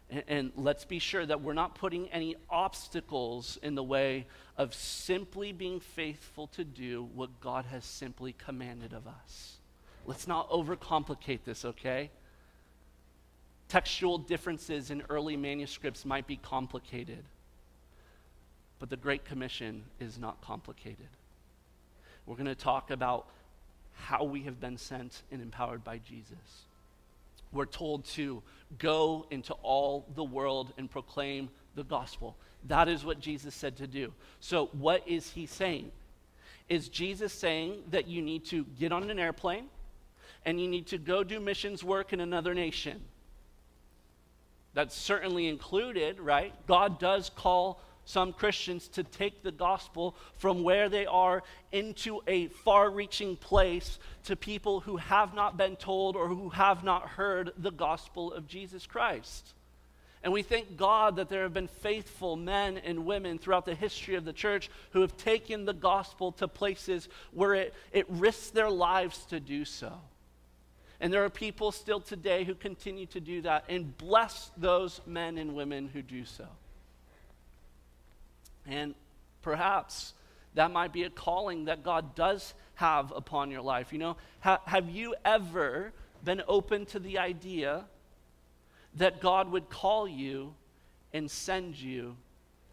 And, 0.10 0.24
and, 0.28 0.52
let's 0.56 0.86
be 0.86 1.00
sure 1.00 1.26
that 1.26 1.42
we're 1.42 1.54
not 1.54 1.76
putting 1.76 2.10
any 2.10 2.36
obstacles 2.50 3.58
in 3.64 3.76
the 3.76 3.84
way 3.84 4.28
of 4.58 4.74
simply 4.74 5.52
being 5.52 5.80
faithful 5.80 6.48
to 6.48 6.64
do 6.64 7.10
what 7.16 7.42
God 7.42 7.66
has 7.66 7.86
simply 7.86 8.34
commanded 8.34 8.94
of 8.94 9.08
us. 9.08 9.58
Let's 10.06 10.28
not 10.28 10.50
overcomplicate 10.50 11.40
this, 11.46 11.66
okay? 11.66 12.12
Textual 13.74 14.20
differences 14.20 14.92
in 14.92 15.02
early 15.10 15.36
manuscripts 15.36 16.06
might 16.06 16.28
be 16.28 16.36
complicated, 16.36 17.24
but 18.78 18.92
the 18.92 18.96
Great 18.96 19.26
Commission 19.26 19.84
is 20.00 20.20
not 20.20 20.40
complicated. 20.42 21.08
We're 22.28 22.36
going 22.36 22.46
to 22.46 22.54
talk 22.54 22.92
about 22.92 23.30
how 23.94 24.26
we 24.26 24.44
have 24.44 24.60
been 24.60 24.78
sent 24.78 25.24
and 25.32 25.42
empowered 25.42 25.84
by 25.84 25.98
Jesus. 25.98 26.68
We're 27.52 27.66
told 27.66 28.06
to 28.10 28.44
go 28.78 29.26
into 29.32 29.54
all 29.64 30.06
the 30.14 30.24
world 30.24 30.72
and 30.78 30.88
proclaim 30.88 31.50
the 31.74 31.84
gospel. 31.84 32.36
That 32.68 32.88
is 32.88 33.04
what 33.04 33.20
Jesus 33.20 33.56
said 33.56 33.78
to 33.78 33.88
do. 33.88 34.14
So, 34.40 34.68
what 34.74 35.02
is 35.08 35.32
he 35.32 35.48
saying? 35.48 35.92
Is 36.70 36.90
Jesus 36.90 37.34
saying 37.34 37.86
that 37.90 38.08
you 38.08 38.22
need 38.22 38.46
to 38.46 38.66
get 38.80 38.92
on 38.92 39.10
an 39.10 39.18
airplane 39.18 39.66
and 40.46 40.62
you 40.62 40.68
need 40.68 40.86
to 40.88 41.00
go 41.00 41.24
do 41.24 41.40
missions 41.40 41.84
work 41.84 42.14
in 42.14 42.20
another 42.20 42.54
nation? 42.54 43.02
That's 44.74 44.96
certainly 44.96 45.48
included, 45.48 46.20
right? 46.20 46.54
God 46.68 47.00
does 47.00 47.30
call 47.30 47.80
some 48.06 48.34
Christians 48.34 48.88
to 48.90 49.04
take 49.04 49.44
the 49.44 49.52
gospel 49.52 50.16
from 50.38 50.64
where 50.64 50.90
they 50.90 51.06
are 51.06 51.44
into 51.72 52.22
a 52.28 52.48
far 52.48 52.90
reaching 52.90 53.38
place 53.38 54.00
to 54.26 54.36
people 54.36 54.82
who 54.82 54.98
have 54.98 55.34
not 55.34 55.58
been 55.58 55.76
told 55.76 56.16
or 56.16 56.28
who 56.28 56.50
have 56.50 56.84
not 56.84 57.08
heard 57.10 57.52
the 57.58 57.72
gospel 57.72 58.34
of 58.34 58.48
Jesus 58.48 58.86
Christ. 58.86 59.54
And 60.24 60.32
we 60.32 60.42
thank 60.42 60.78
God 60.78 61.18
that 61.18 61.28
there 61.28 61.44
have 61.44 61.54
been 61.54 61.68
faithful 61.68 62.38
men 62.38 62.78
and 62.78 63.06
women 63.06 63.38
throughout 63.38 63.66
the 63.66 63.76
history 63.76 64.16
of 64.16 64.24
the 64.24 64.32
church 64.32 64.70
who 64.92 65.02
have 65.02 65.18
taken 65.18 65.66
the 65.66 65.74
gospel 65.74 66.32
to 66.34 66.48
places 66.48 67.10
where 67.32 67.54
it, 67.54 67.74
it 67.92 68.10
risks 68.10 68.50
their 68.50 68.70
lives 68.70 69.26
to 69.26 69.42
do 69.42 69.66
so. 69.66 69.94
And 71.04 71.12
there 71.12 71.26
are 71.26 71.30
people 71.30 71.74
still 71.74 72.00
today 72.00 72.46
who 72.46 72.56
continue 72.56 73.06
to 73.08 73.20
do 73.20 73.42
that, 73.42 73.66
and 73.68 73.96
bless 73.98 74.52
those 74.56 75.02
men 75.06 75.38
and 75.38 75.54
women 75.54 75.90
who 75.92 76.02
do 76.02 76.24
so. 76.24 76.48
And 78.66 78.96
perhaps 79.42 80.14
that 80.54 80.72
might 80.72 80.94
be 80.94 81.04
a 81.04 81.10
calling 81.10 81.66
that 81.66 81.84
God 81.84 82.16
does 82.16 82.54
have 82.76 83.12
upon 83.12 83.52
your 83.52 83.60
life. 83.60 83.92
You 83.92 84.00
know, 84.00 84.18
ha- 84.40 84.62
have 84.64 84.90
you 84.90 85.14
ever 85.26 85.92
been 86.24 86.42
open 86.48 86.86
to 86.86 87.00
the 87.00 87.20
idea 87.20 87.84
that 88.96 89.20
God 89.20 89.52
would 89.52 89.70
call 89.70 90.08
you 90.08 90.54
and 91.12 91.30
send 91.30 91.76
you 91.76 92.16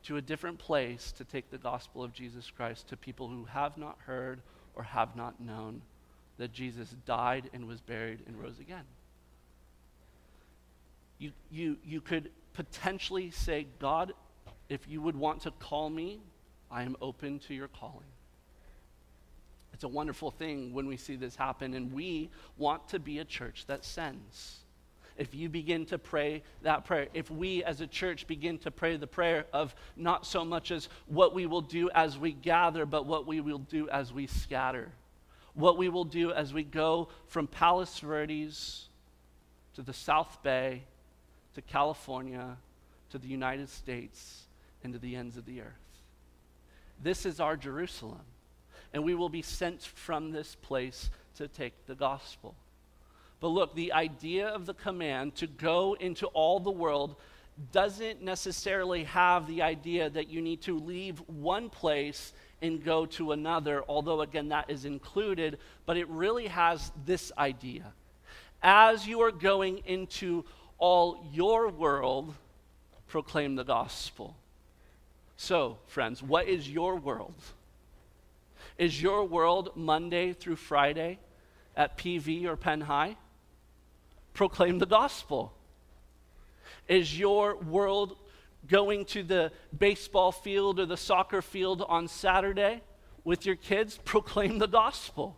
to 0.04 0.18
a 0.18 0.22
different 0.22 0.60
place 0.60 1.10
to 1.18 1.24
take 1.24 1.50
the 1.50 1.58
gospel 1.58 2.04
of 2.04 2.12
Jesus 2.12 2.48
Christ 2.48 2.86
to 2.90 2.96
people 2.96 3.26
who 3.26 3.46
have 3.46 3.76
not 3.76 3.98
heard 4.06 4.38
or 4.76 4.84
have 4.84 5.16
not 5.16 5.40
known 5.40 5.82
that 6.40 6.52
Jesus 6.52 6.88
died 7.04 7.50
and 7.52 7.68
was 7.68 7.82
buried 7.82 8.20
and 8.26 8.34
rose 8.34 8.58
again. 8.58 8.84
You, 11.18 11.32
you, 11.50 11.76
you 11.84 12.00
could 12.00 12.30
potentially 12.54 13.30
say, 13.30 13.66
God, 13.78 14.14
if 14.70 14.88
you 14.88 15.02
would 15.02 15.16
want 15.16 15.42
to 15.42 15.50
call 15.50 15.90
me, 15.90 16.18
I 16.70 16.82
am 16.84 16.96
open 17.02 17.40
to 17.40 17.54
your 17.54 17.68
calling. 17.68 18.08
It's 19.74 19.84
a 19.84 19.88
wonderful 19.88 20.30
thing 20.30 20.72
when 20.72 20.86
we 20.86 20.96
see 20.96 21.14
this 21.14 21.36
happen, 21.36 21.74
and 21.74 21.92
we 21.92 22.30
want 22.56 22.88
to 22.88 22.98
be 22.98 23.18
a 23.18 23.24
church 23.24 23.66
that 23.66 23.84
sends 23.84 24.60
if 25.18 25.34
you 25.34 25.50
begin 25.50 25.84
to 25.84 25.98
pray 25.98 26.42
that 26.62 26.86
prayer, 26.86 27.08
if 27.12 27.30
we 27.30 27.62
as 27.64 27.82
a 27.82 27.86
church 27.86 28.26
begin 28.26 28.56
to 28.56 28.70
pray 28.70 28.96
the 28.96 29.06
prayer 29.06 29.44
of 29.52 29.74
not 29.94 30.24
so 30.24 30.46
much 30.46 30.70
as 30.70 30.88
what 31.08 31.34
we 31.34 31.44
will 31.44 31.60
do 31.60 31.90
as 31.90 32.16
we 32.16 32.32
gather, 32.32 32.86
but 32.86 33.04
what 33.04 33.26
we 33.26 33.42
will 33.42 33.58
do 33.58 33.86
as 33.90 34.14
we 34.14 34.26
scatter, 34.26 34.90
what 35.54 35.76
we 35.76 35.88
will 35.88 36.04
do 36.04 36.32
as 36.32 36.52
we 36.54 36.64
go 36.64 37.08
from 37.26 37.46
Palos 37.46 37.98
Verdes 37.98 38.88
to 39.74 39.82
the 39.82 39.92
South 39.92 40.42
Bay 40.42 40.82
to 41.54 41.62
California 41.62 42.56
to 43.10 43.18
the 43.18 43.28
United 43.28 43.68
States 43.68 44.44
and 44.82 44.92
to 44.92 44.98
the 44.98 45.16
ends 45.16 45.36
of 45.36 45.44
the 45.44 45.60
earth. 45.60 45.66
This 47.02 47.26
is 47.26 47.40
our 47.40 47.56
Jerusalem, 47.56 48.20
and 48.92 49.04
we 49.04 49.14
will 49.14 49.28
be 49.28 49.42
sent 49.42 49.82
from 49.82 50.30
this 50.30 50.54
place 50.54 51.10
to 51.36 51.48
take 51.48 51.86
the 51.86 51.94
gospel. 51.94 52.54
But 53.40 53.48
look, 53.48 53.74
the 53.74 53.92
idea 53.92 54.48
of 54.48 54.66
the 54.66 54.74
command 54.74 55.34
to 55.36 55.46
go 55.46 55.96
into 55.98 56.26
all 56.26 56.60
the 56.60 56.70
world 56.70 57.16
doesn't 57.72 58.22
necessarily 58.22 59.04
have 59.04 59.46
the 59.46 59.62
idea 59.62 60.10
that 60.10 60.28
you 60.28 60.40
need 60.40 60.62
to 60.62 60.78
leave 60.78 61.18
one 61.26 61.68
place 61.68 62.32
and 62.62 62.84
go 62.84 63.06
to 63.06 63.32
another, 63.32 63.82
although, 63.88 64.20
again, 64.20 64.48
that 64.48 64.70
is 64.70 64.84
included, 64.84 65.58
but 65.86 65.96
it 65.96 66.08
really 66.08 66.46
has 66.48 66.92
this 67.06 67.32
idea. 67.38 67.92
As 68.62 69.06
you 69.06 69.20
are 69.22 69.32
going 69.32 69.78
into 69.86 70.44
all 70.78 71.24
your 71.32 71.68
world, 71.68 72.34
proclaim 73.08 73.56
the 73.56 73.64
gospel. 73.64 74.36
So, 75.36 75.78
friends, 75.86 76.22
what 76.22 76.48
is 76.48 76.68
your 76.68 76.96
world? 76.96 77.34
Is 78.76 79.00
your 79.00 79.24
world 79.24 79.70
Monday 79.74 80.32
through 80.32 80.56
Friday 80.56 81.18
at 81.76 81.96
PV 81.96 82.44
or 82.44 82.56
Penn 82.56 82.82
High? 82.82 83.16
proclaim 84.40 84.78
the 84.78 84.86
gospel? 84.86 85.52
Is 86.88 87.18
your 87.18 87.56
world 87.56 88.16
going 88.68 89.04
to 89.06 89.22
the 89.22 89.52
baseball 89.76 90.32
field 90.32 90.80
or 90.80 90.86
the 90.86 90.96
soccer 90.96 91.42
field 91.42 91.84
on 91.88 92.08
Saturday 92.08 92.82
with 93.24 93.46
your 93.46 93.56
kids? 93.56 93.98
Proclaim 94.04 94.58
the 94.58 94.68
gospel. 94.68 95.36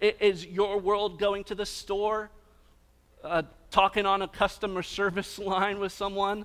Is 0.00 0.44
your 0.44 0.78
world 0.78 1.18
going 1.18 1.44
to 1.44 1.54
the 1.54 1.64
store, 1.64 2.30
uh, 3.22 3.42
talking 3.70 4.06
on 4.06 4.22
a 4.22 4.28
customer 4.28 4.82
service 4.82 5.38
line 5.38 5.78
with 5.78 5.92
someone? 5.92 6.44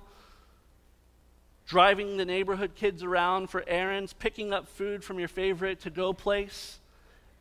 driving 1.66 2.16
the 2.16 2.24
neighborhood 2.24 2.74
kids 2.74 3.04
around 3.04 3.48
for 3.48 3.62
errands, 3.68 4.12
picking 4.12 4.52
up 4.52 4.66
food 4.66 5.04
from 5.04 5.20
your 5.20 5.28
favorite 5.28 5.78
to 5.78 5.88
go 5.88 6.12
place, 6.12 6.80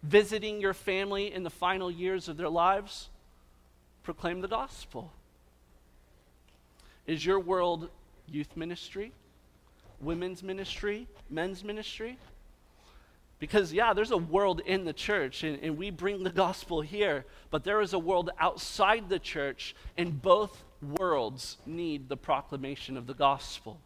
visiting 0.04 0.62
your 0.62 0.76
family 0.76 1.34
in 1.34 1.42
the 1.42 1.50
final 1.50 1.90
years 1.90 2.30
of 2.30 2.38
their 2.38 2.48
lives 2.48 3.10
proclaim 4.04 4.42
the 4.42 4.48
gospel? 4.48 5.12
Is 7.06 7.26
your 7.26 7.40
world 7.40 7.90
youth 8.30 8.56
ministry, 8.56 9.12
women's 10.00 10.44
ministry, 10.44 11.08
men's 11.30 11.64
ministry? 11.64 12.18
Because, 13.40 13.72
yeah, 13.72 13.94
there's 13.94 14.12
a 14.12 14.18
world 14.18 14.62
in 14.66 14.84
the 14.84 14.94
church, 14.94 15.44
and, 15.44 15.60
and, 15.64 15.78
we 15.78 15.92
bring 15.92 16.24
the 16.24 16.30
gospel 16.30 16.82
here, 16.82 17.26
but 17.52 17.64
there 17.64 17.80
is 17.80 17.94
a 17.94 18.00
world 18.00 18.30
outside 18.38 19.08
the 19.08 19.20
church, 19.20 19.76
and 19.98 20.22
both 20.22 20.64
worlds 20.82 21.58
need 21.66 22.10
the 22.10 22.18
proclamation 22.18 22.98
of 22.98 23.08
the 23.08 23.14
gospel. 23.14 23.80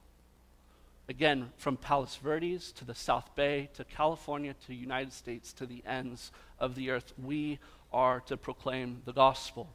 Again, 1.07 1.51
from 1.57 1.77
Palos 1.77 2.15
Verdes 2.15 2.71
to 2.73 2.85
the 2.85 2.95
South 2.95 3.35
Bay 3.35 3.69
to 3.73 3.83
California 3.83 4.53
to 4.53 4.67
the 4.67 4.75
United 4.75 5.13
States 5.13 5.53
to 5.53 5.65
the 5.65 5.83
ends 5.85 6.31
of 6.59 6.75
the 6.75 6.89
earth, 6.89 7.13
we 7.21 7.59
are 7.91 8.21
to 8.21 8.37
proclaim 8.37 9.01
the 9.05 9.13
gospel. 9.13 9.69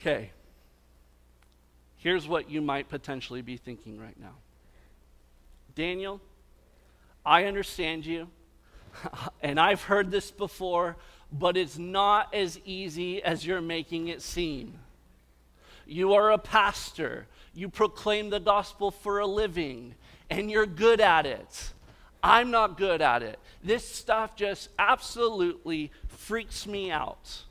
Okay. 0.00 0.32
Here's 1.98 2.28
what 2.28 2.48
you 2.48 2.62
might 2.62 2.88
potentially 2.88 3.42
be 3.42 3.56
thinking 3.56 4.00
right 4.00 4.18
now 4.18 4.34
Daniel, 5.74 6.20
I 7.26 7.44
understand 7.44 8.06
you, 8.06 8.28
and 9.42 9.60
I've 9.60 9.82
heard 9.82 10.10
this 10.10 10.30
before, 10.30 10.96
but 11.30 11.56
it's 11.56 11.76
not 11.76 12.34
as 12.34 12.58
easy 12.64 13.22
as 13.22 13.44
you're 13.44 13.60
making 13.60 14.08
it 14.08 14.22
seem. 14.22 14.78
You 15.86 16.14
are 16.14 16.30
a 16.30 16.38
pastor, 16.38 17.26
you 17.52 17.68
proclaim 17.68 18.30
the 18.30 18.40
gospel 18.40 18.90
for 18.90 19.18
a 19.18 19.26
living, 19.26 19.94
and 20.30 20.50
you're 20.50 20.66
good 20.66 21.00
at 21.00 21.26
it. 21.26 21.72
I'm 22.22 22.50
not 22.50 22.76
good 22.76 23.00
at 23.02 23.22
it. 23.22 23.38
This 23.62 23.86
stuff 23.88 24.36
just 24.36 24.68
absolutely 24.78 25.90
freaks 26.08 26.66
me 26.66 26.90
out 26.90 27.44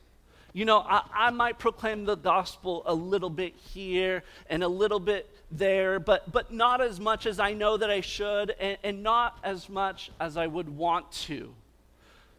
you 0.58 0.66
know, 0.66 0.80
I, 0.80 1.04
I 1.14 1.30
might 1.30 1.60
proclaim 1.60 2.06
the 2.06 2.16
gospel 2.16 2.82
a 2.88 2.94
little 2.96 3.30
bit 3.30 3.54
here 3.58 4.24
and 4.50 4.64
a 4.64 4.68
little 4.68 5.00
bit 5.00 5.30
there, 5.52 6.00
but, 6.00 6.32
but 6.32 6.52
not 6.52 6.82
as 6.82 7.00
much 7.00 7.28
as 7.28 7.40
I 7.40 7.54
know 7.54 7.78
that 7.78 7.92
I 7.92 8.02
should, 8.02 8.56
and, 8.60 8.76
and 8.84 9.04
not 9.04 9.38
as 9.44 9.70
much 9.70 10.10
as 10.20 10.36
I 10.36 10.48
would 10.48 10.68
want 10.68 11.12
to. 11.12 11.54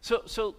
So, 0.01 0.23
so 0.25 0.57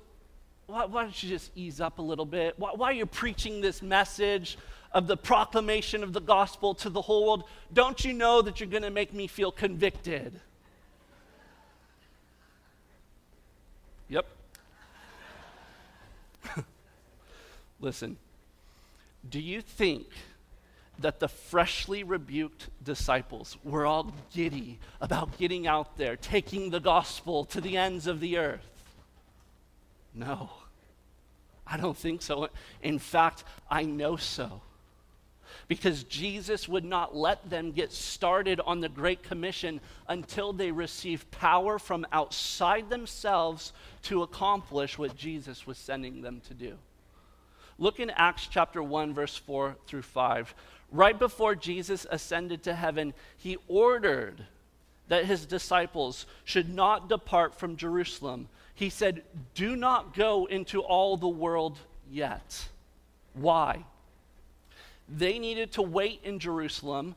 why, 0.68 0.86
why 0.86 1.02
don't 1.02 1.22
you 1.22 1.28
just 1.28 1.50
ease 1.54 1.82
up 1.82 1.98
a 1.98 2.02
little 2.02 2.24
bit? 2.24 2.54
Why, 2.56 2.70
why 2.74 2.86
are 2.92 2.94
you 2.94 3.04
preaching 3.04 3.60
this 3.60 3.82
message 3.82 4.56
of 4.92 5.06
the 5.06 5.18
proclamation 5.18 6.02
of 6.02 6.14
the 6.14 6.20
gospel 6.22 6.74
to 6.76 6.88
the 6.88 7.02
whole 7.02 7.26
world? 7.26 7.44
Don't 7.74 8.02
you 8.02 8.14
know 8.14 8.40
that 8.40 8.58
you're 8.58 8.70
going 8.70 8.84
to 8.84 8.90
make 8.90 9.12
me 9.12 9.26
feel 9.26 9.52
convicted? 9.52 10.40
Yep. 14.08 14.26
Listen, 17.80 18.16
do 19.28 19.40
you 19.40 19.60
think 19.60 20.06
that 20.98 21.18
the 21.18 21.28
freshly 21.28 22.04
rebuked 22.04 22.68
disciples 22.84 23.56
were 23.64 23.86
all 23.86 24.12
giddy 24.34 24.78
about 25.00 25.38
getting 25.38 25.66
out 25.66 25.96
there, 25.96 26.16
taking 26.16 26.70
the 26.70 26.80
gospel 26.80 27.44
to 27.46 27.60
the 27.60 27.76
ends 27.76 28.06
of 28.06 28.20
the 28.20 28.36
earth? 28.36 28.66
No, 30.14 30.50
I 31.66 31.76
don't 31.76 31.96
think 31.96 32.20
so. 32.20 32.48
In 32.82 32.98
fact, 32.98 33.44
I 33.70 33.84
know 33.84 34.16
so. 34.16 34.60
Because 35.68 36.04
Jesus 36.04 36.68
would 36.68 36.84
not 36.84 37.16
let 37.16 37.48
them 37.48 37.72
get 37.72 37.92
started 37.92 38.60
on 38.60 38.80
the 38.80 38.88
Great 38.88 39.22
Commission 39.22 39.80
until 40.08 40.52
they 40.52 40.70
received 40.70 41.30
power 41.30 41.78
from 41.78 42.06
outside 42.12 42.90
themselves 42.90 43.72
to 44.02 44.22
accomplish 44.22 44.98
what 44.98 45.16
Jesus 45.16 45.66
was 45.66 45.78
sending 45.78 46.22
them 46.22 46.40
to 46.48 46.54
do. 46.54 46.76
Look 47.80 47.98
in 47.98 48.10
Acts 48.10 48.46
chapter 48.46 48.82
1, 48.82 49.14
verse 49.14 49.36
4 49.36 49.74
through 49.86 50.02
5. 50.02 50.54
Right 50.92 51.18
before 51.18 51.54
Jesus 51.54 52.06
ascended 52.10 52.62
to 52.64 52.74
heaven, 52.74 53.14
he 53.38 53.56
ordered 53.68 54.44
that 55.08 55.24
his 55.24 55.46
disciples 55.46 56.26
should 56.44 56.72
not 56.72 57.08
depart 57.08 57.58
from 57.58 57.76
Jerusalem. 57.76 58.48
He 58.74 58.90
said, 58.90 59.22
Do 59.54 59.76
not 59.76 60.14
go 60.14 60.44
into 60.44 60.82
all 60.82 61.16
the 61.16 61.26
world 61.26 61.78
yet. 62.10 62.68
Why? 63.32 63.84
They 65.08 65.38
needed 65.38 65.72
to 65.72 65.82
wait 65.82 66.20
in 66.22 66.38
Jerusalem 66.38 67.16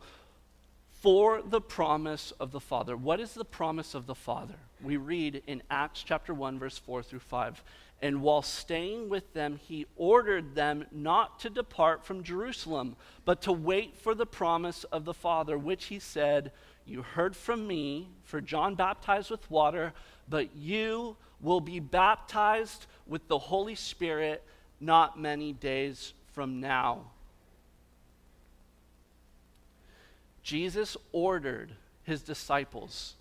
for 1.02 1.42
the 1.42 1.62
promise 1.62 2.32
of 2.40 2.52
the 2.52 2.62
Father. 2.62 2.96
What 2.96 3.20
is 3.20 3.34
the 3.34 3.44
promise 3.44 3.94
of 3.94 4.08
the 4.08 4.16
Father? 4.16 4.56
We 4.82 4.96
read 4.96 5.44
in 5.46 5.62
Acts 5.70 6.04
chapter 6.04 6.34
1, 6.34 6.58
verse 6.58 6.78
4 6.78 7.04
through 7.04 7.20
5. 7.20 7.62
And 8.04 8.22
while 8.22 8.42
staying 8.42 9.08
with 9.08 9.32
them, 9.32 9.58
he 9.64 9.86
ordered 9.96 10.56
them 10.56 10.86
not 10.92 11.40
to 11.40 11.50
depart 11.50 12.04
from 12.04 12.22
Jerusalem, 12.22 12.98
but 13.24 13.42
to 13.44 13.54
wait 13.54 13.96
for 13.96 14.14
the 14.14 14.26
promise 14.26 14.84
of 14.84 15.06
the 15.06 15.14
Father, 15.14 15.58
which 15.58 15.86
he 15.86 16.00
said, 16.00 16.52
You 16.86 17.02
heard 17.02 17.34
from 17.34 17.66
me, 17.66 18.10
for 18.26 18.42
John 18.42 18.76
baptized 18.76 19.32
with 19.32 19.50
water, 19.50 19.94
but 20.28 20.54
you 20.54 21.16
will 21.40 21.62
be 21.62 21.80
baptized 21.80 22.88
with 23.08 23.26
the 23.30 23.40
Holy 23.40 23.74
Spirit 23.74 24.44
not 24.82 25.18
many 25.18 25.54
days 25.54 26.12
from 26.34 26.60
now. 26.60 27.06
Jesus 30.42 30.98
ordered 31.14 31.72
his 32.04 32.22
disciples 32.22 33.14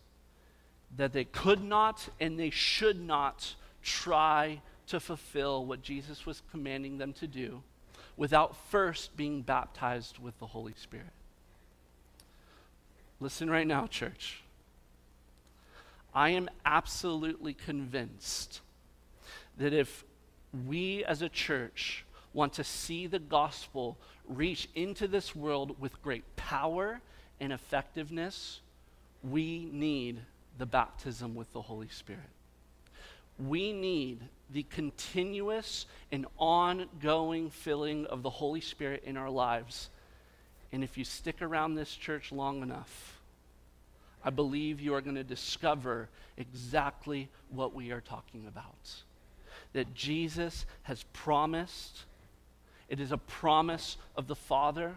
that 0.97 1.13
they 1.13 1.25
could 1.25 1.63
not 1.63 2.09
and 2.19 2.37
they 2.37 2.51
should 2.51 3.01
not 3.01 3.55
try 3.81 4.61
to 4.89 5.01
fulfill 5.01 5.65
what 5.65 5.83
Jesus 5.83 6.27
was 6.27 6.43
commanding 6.51 6.99
them 6.99 7.13
to 7.15 7.27
do 7.27 7.63
without 8.17 8.57
first 8.71 9.17
being 9.17 9.43
baptized 9.43 10.19
with 10.19 10.39
the 10.39 10.47
Holy 10.47 10.75
Spirit. 10.77 11.07
Listen 13.21 13.49
right 13.49 13.67
now, 13.67 13.87
church. 13.87 14.43
I 16.15 16.31
am 16.31 16.51
absolutely 16.67 17.55
convinced 17.55 18.61
that 19.57 19.73
if 19.73 20.05
we 20.67 21.05
as 21.05 21.23
a 21.23 21.29
church 21.29 22.05
want 22.35 22.53
to 22.55 22.65
see 22.65 23.07
the 23.07 23.19
gospel 23.19 23.97
reach 24.29 24.69
into 24.75 25.07
this 25.07 25.35
world 25.35 25.81
with 25.81 26.03
great 26.03 26.37
power 26.37 27.01
and 27.41 27.53
effectiveness, 27.53 28.61
we 29.23 29.69
need 29.73 30.21
the 30.59 30.67
baptism 30.67 31.35
with 31.35 31.53
the 31.53 31.63
Holy 31.63 31.89
Spirit. 31.89 32.21
We 33.39 33.73
need 33.73 34.21
the 34.53 34.65
continuous 34.65 35.87
and 36.11 36.27
ongoing 36.39 37.51
filling 37.51 38.07
of 38.07 38.23
the 38.23 38.31
Holy 38.31 38.61
Spirit 38.61 39.03
in 39.05 39.17
our 39.17 39.31
lives. 39.31 39.91
And 40.73 40.85
if 40.85 40.97
you 40.97 41.05
stick 41.05 41.43
around 41.43 41.75
this 41.75 41.95
church 41.95 42.33
long 42.33 42.63
enough, 42.63 43.21
I 44.25 44.31
believe 44.31 44.81
you 44.81 44.95
are 44.95 45.01
going 45.01 45.17
to 45.17 45.25
discover 45.25 46.09
exactly 46.37 47.29
what 47.51 47.75
we 47.75 47.91
are 47.91 48.01
talking 48.01 48.47
about. 48.47 49.03
That 49.73 49.95
Jesus 49.95 50.67
has 50.83 51.05
promised, 51.13 52.05
it 52.89 53.01
is 53.01 53.13
a 53.13 53.19
promise 53.19 53.97
of 54.17 54.29
the 54.29 54.37
Father 54.37 54.95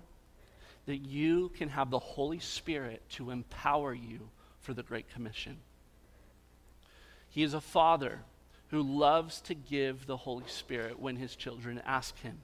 that 0.86 0.98
you 0.98 1.50
can 1.58 1.70
have 1.70 1.89
the 1.89 2.00
Holy 2.00 2.39
Spirit 2.39 3.02
to 3.10 3.32
empower 3.32 3.94
you 3.94 4.30
for 4.60 4.74
the 4.74 4.84
Great 4.84 5.10
Commission. 5.10 5.58
He 7.30 7.44
is 7.44 7.54
a 7.54 7.62
father 7.62 8.20
who 8.75 8.81
loves 8.81 9.39
to 9.39 9.53
give 9.53 10.05
the 10.05 10.17
Holy 10.17 10.43
Spirit 10.47 10.99
when 10.99 11.15
his 11.15 11.33
children 11.33 11.81
ask 11.85 12.19
him. 12.19 12.38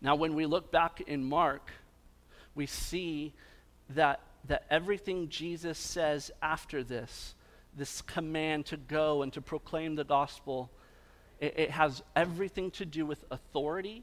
Now, 0.00 0.16
when 0.16 0.34
we 0.34 0.46
look 0.46 0.72
back 0.72 1.00
in 1.00 1.22
Mark, 1.22 1.70
we 2.56 2.66
see 2.66 3.34
that, 3.90 4.18
that 4.48 4.64
everything 4.70 5.28
Jesus 5.28 5.78
says 5.78 6.32
after 6.42 6.82
this, 6.82 7.36
this 7.76 8.02
command 8.02 8.66
to 8.66 8.76
go 8.76 9.22
and 9.22 9.32
to 9.34 9.40
proclaim 9.40 9.94
the 9.94 10.02
gospel, 10.02 10.72
it, 11.38 11.54
it 11.56 11.70
has 11.70 12.02
everything 12.16 12.72
to 12.72 12.84
do 12.84 13.06
with 13.06 13.24
authority 13.30 14.02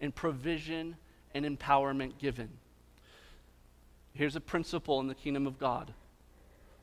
and 0.00 0.12
provision 0.12 0.96
and 1.32 1.44
empowerment 1.44 2.18
given. 2.18 2.48
Here's 4.14 4.34
a 4.34 4.40
principle 4.40 4.98
in 4.98 5.06
the 5.06 5.14
kingdom 5.14 5.46
of 5.46 5.60
God 5.60 5.94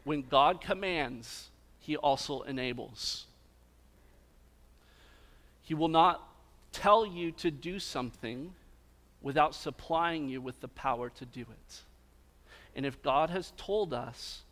when 0.06 0.22
God 0.22 0.62
commands, 0.62 1.50
he 1.90 1.98
also 1.98 2.42
enables. 2.42 3.26
He 5.64 5.74
will 5.74 5.88
not 5.88 6.22
tell 6.72 7.04
you 7.04 7.32
to 7.32 7.50
do 7.50 7.80
something 7.80 8.54
without 9.24 9.56
supplying 9.56 10.30
you 10.30 10.40
with 10.40 10.62
the 10.62 10.68
power 10.68 11.10
to 11.10 11.26
do 11.26 11.42
it. 11.42 11.82
And 12.76 12.86
if 12.86 13.02
God 13.02 13.32
has 13.32 13.54
told 13.58 13.92
us 13.92 14.44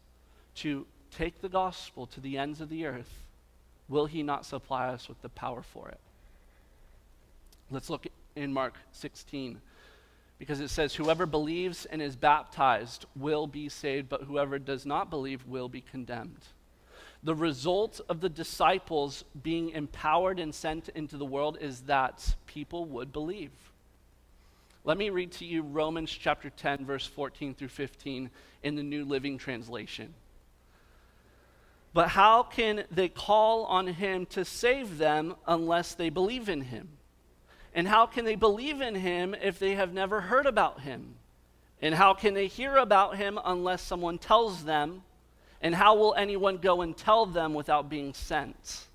to 0.55 0.87
take 1.11 1.41
the 1.41 1.47
gospel 1.47 2.07
to 2.07 2.19
the 2.19 2.39
ends 2.39 2.59
of 2.59 2.69
the 2.69 2.87
earth, 2.87 3.13
will 3.87 4.07
he 4.07 4.23
not 4.23 4.43
supply 4.43 4.87
us 4.87 5.07
with 5.07 5.21
the 5.21 5.29
power 5.29 5.61
for 5.61 5.89
it? 5.89 5.99
Let's 7.69 7.91
look 7.91 8.07
in 8.35 8.51
Mark 8.51 8.73
16 8.93 9.61
because 10.39 10.59
it 10.59 10.69
says, 10.69 10.95
Whoever 10.95 11.27
believes 11.27 11.85
and 11.85 12.01
is 12.01 12.15
baptized 12.15 13.05
will 13.15 13.45
be 13.45 13.69
saved, 13.69 14.09
but 14.09 14.23
whoever 14.23 14.57
does 14.57 14.87
not 14.87 15.11
believe 15.11 15.45
will 15.45 15.69
be 15.69 15.81
condemned. 15.81 16.47
The 17.23 17.35
result 17.35 17.99
of 18.09 18.21
the 18.21 18.29
disciples 18.29 19.23
being 19.41 19.71
empowered 19.71 20.39
and 20.39 20.53
sent 20.53 20.89
into 20.89 21.17
the 21.17 21.25
world 21.25 21.57
is 21.59 21.81
that 21.81 22.35
people 22.45 22.85
would 22.85 23.11
believe. 23.11 23.51
Let 24.83 24.97
me 24.97 25.09
read 25.09 25.33
to 25.33 25.45
you 25.45 25.63
Romans 25.63 26.11
chapter 26.11 26.49
10, 26.49 26.85
verse 26.85 27.05
14 27.05 27.55
through 27.55 27.67
15 27.67 28.29
in 28.63 28.75
the 28.75 28.83
New 28.83 29.03
Living 29.03 29.37
Translation. 29.37 30.13
But 31.93 32.09
how 32.09 32.43
can 32.43 32.83
they 32.91 33.09
call 33.09 33.65
on 33.65 33.87
him 33.87 34.25
to 34.27 34.45
save 34.45 34.97
them 34.97 35.35
unless 35.47 35.95
they 35.95 36.09
believe 36.09 36.47
in 36.47 36.61
him? 36.61 36.89
And 37.73 37.87
how 37.87 38.05
can 38.05 38.23
they 38.23 38.35
believe 38.35 38.81
in 38.81 38.95
him 38.95 39.35
if 39.41 39.59
they 39.59 39.75
have 39.75 39.93
never 39.93 40.21
heard 40.21 40.45
about 40.45 40.81
him? 40.81 41.15
And 41.81 41.93
how 41.93 42.13
can 42.13 42.33
they 42.33 42.47
hear 42.47 42.77
about 42.77 43.17
him 43.17 43.39
unless 43.43 43.81
someone 43.81 44.17
tells 44.17 44.63
them? 44.63 45.03
And 45.61 45.73
how 45.73 45.95
will 45.95 46.13
anyone 46.15 46.57
go 46.57 46.81
and 46.81 46.95
tell 46.95 47.25
them 47.25 47.53
without 47.53 47.89
being 47.89 48.13
sent? 48.13 48.87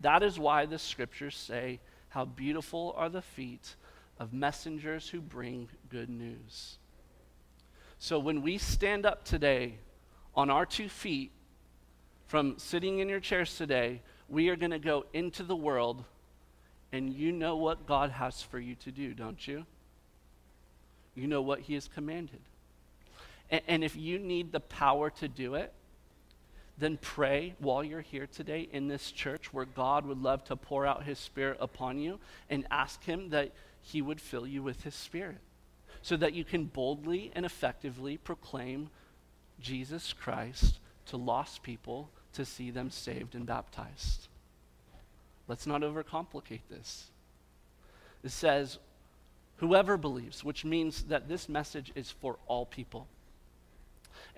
That 0.00 0.22
is 0.22 0.38
why 0.38 0.66
the 0.66 0.78
scriptures 0.78 1.36
say, 1.36 1.80
How 2.10 2.24
beautiful 2.24 2.94
are 2.96 3.08
the 3.08 3.22
feet 3.22 3.74
of 4.18 4.32
messengers 4.32 5.08
who 5.08 5.20
bring 5.20 5.68
good 5.88 6.10
news. 6.10 6.78
So 7.98 8.18
when 8.18 8.42
we 8.42 8.58
stand 8.58 9.06
up 9.06 9.24
today 9.24 9.76
on 10.34 10.50
our 10.50 10.66
two 10.66 10.88
feet 10.88 11.32
from 12.26 12.58
sitting 12.58 12.98
in 12.98 13.08
your 13.08 13.20
chairs 13.20 13.56
today, 13.56 14.02
we 14.28 14.48
are 14.48 14.56
going 14.56 14.70
to 14.70 14.78
go 14.78 15.06
into 15.12 15.42
the 15.42 15.56
world 15.56 16.04
and 16.92 17.12
you 17.12 17.32
know 17.32 17.56
what 17.56 17.86
God 17.86 18.10
has 18.10 18.42
for 18.42 18.58
you 18.58 18.74
to 18.76 18.90
do, 18.90 19.14
don't 19.14 19.46
you? 19.46 19.66
You 21.14 21.26
know 21.26 21.42
what 21.42 21.60
He 21.60 21.74
has 21.74 21.88
commanded. 21.88 22.40
And, 23.50 23.82
if 23.82 23.96
you 23.96 24.18
need 24.18 24.52
the 24.52 24.60
power 24.60 25.08
to 25.10 25.28
do 25.28 25.54
it, 25.54 25.72
then 26.78 26.98
pray 27.00 27.54
while 27.58 27.82
you're 27.82 28.00
here 28.00 28.26
today 28.26 28.68
in 28.72 28.88
this 28.88 29.10
church 29.10 29.52
where 29.52 29.64
God 29.64 30.06
would 30.06 30.22
love 30.22 30.44
to 30.44 30.56
pour 30.56 30.86
out 30.86 31.04
His 31.04 31.18
Spirit 31.18 31.58
upon 31.60 31.98
you 31.98 32.20
and 32.48 32.66
ask 32.70 33.04
Him 33.04 33.30
that 33.30 33.52
He 33.82 34.00
would 34.00 34.20
fill 34.20 34.46
you 34.46 34.62
with 34.62 34.82
His 34.84 34.94
Spirit 34.94 35.38
so 36.02 36.16
that 36.16 36.34
you 36.34 36.44
can 36.44 36.64
boldly 36.64 37.32
and 37.34 37.44
effectively 37.44 38.16
proclaim 38.16 38.90
Jesus 39.60 40.12
Christ 40.12 40.78
to 41.06 41.16
lost 41.16 41.62
people 41.62 42.10
to 42.34 42.44
see 42.44 42.70
them 42.70 42.90
saved 42.90 43.34
and 43.34 43.44
baptized. 43.44 44.28
Let's 45.48 45.66
not 45.66 45.80
overcomplicate 45.80 46.60
this. 46.70 47.10
It 48.22 48.30
says, 48.30 48.78
whoever 49.56 49.96
believes, 49.96 50.44
which 50.44 50.64
means 50.64 51.04
that 51.04 51.28
this 51.28 51.48
message 51.48 51.90
is 51.94 52.10
for 52.10 52.36
all 52.46 52.66
people. 52.66 53.08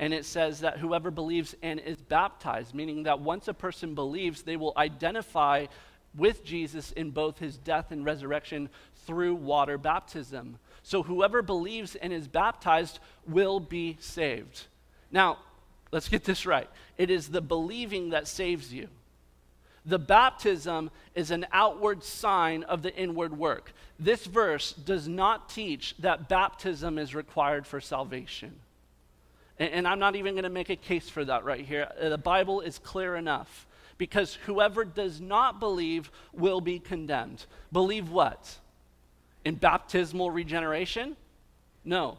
And 0.01 0.15
it 0.15 0.25
says 0.25 0.61
that 0.61 0.79
whoever 0.79 1.11
believes 1.11 1.55
and 1.63 1.79
is 1.79 1.99
baptized, 2.01 2.75
meaning 2.75 3.03
that 3.03 3.21
once 3.21 3.49
a 3.49 3.55
person 3.55 3.95
believes, 3.95 4.43
they 4.43 4.57
will 4.57 4.73
identify 4.79 5.67
with 6.17 6.43
Jesus 6.43 6.91
in 6.93 7.11
both 7.11 7.39
his 7.39 7.59
death 7.59 7.91
and 7.91 8.03
resurrection 8.03 8.71
through 9.07 9.35
water 9.35 9.77
baptism. 9.77 10.59
So 10.83 11.03
whoever 11.03 11.43
believes 11.43 11.97
and 11.97 12.15
is 12.15 12.27
baptized 12.27 12.99
will 13.29 13.61
be 13.61 13.99
saved. 14.01 14.67
Now, 15.13 15.37
let's 15.93 16.09
get 16.09 16.25
this 16.25 16.47
right. 16.47 16.71
It 16.97 17.11
is 17.11 17.29
the 17.29 17.43
believing 17.43 18.09
that 18.11 18.27
saves 18.27 18.73
you. 18.73 18.89
The 19.85 19.99
baptism 19.99 20.91
is 21.15 21.31
an 21.31 21.47
outward 21.53 22.05
sign 22.05 22.63
of 22.63 22.81
the 22.81 22.95
inward 22.97 23.37
work. 23.37 23.75
This 23.99 24.25
verse 24.25 24.73
does 24.73 25.07
not 25.07 25.51
teach 25.51 25.95
that 25.99 26.27
baptism 26.31 26.97
is 26.97 27.15
required 27.15 27.67
for 27.67 27.83
salvation. 27.83 28.61
And, 29.61 29.73
and 29.73 29.89
I'm 29.89 30.01
not 30.01 30.17
even 30.17 30.35
going 30.35 30.45
to 30.45 30.51
make 30.51 30.71
a 30.71 30.77
case 30.77 31.09
for 31.09 31.25
that 31.27 31.45
right 31.45 31.65
here. 31.65 31.89
Uh, 32.01 32.09
the 32.09 32.19
Bible 32.19 32.63
is 32.63 32.81
clear 32.81 33.15
enough 33.15 33.69
because 33.99 34.35
whoever 34.47 34.85
does 34.85 35.21
not 35.21 35.61
believe 35.61 36.11
will 36.33 36.63
be 36.63 36.81
condemned. 36.81 37.45
Believe 37.71 38.11
what? 38.11 38.59
In 39.45 39.55
baptismal 39.55 40.31
regeneration? 40.31 41.17
No. 41.85 42.19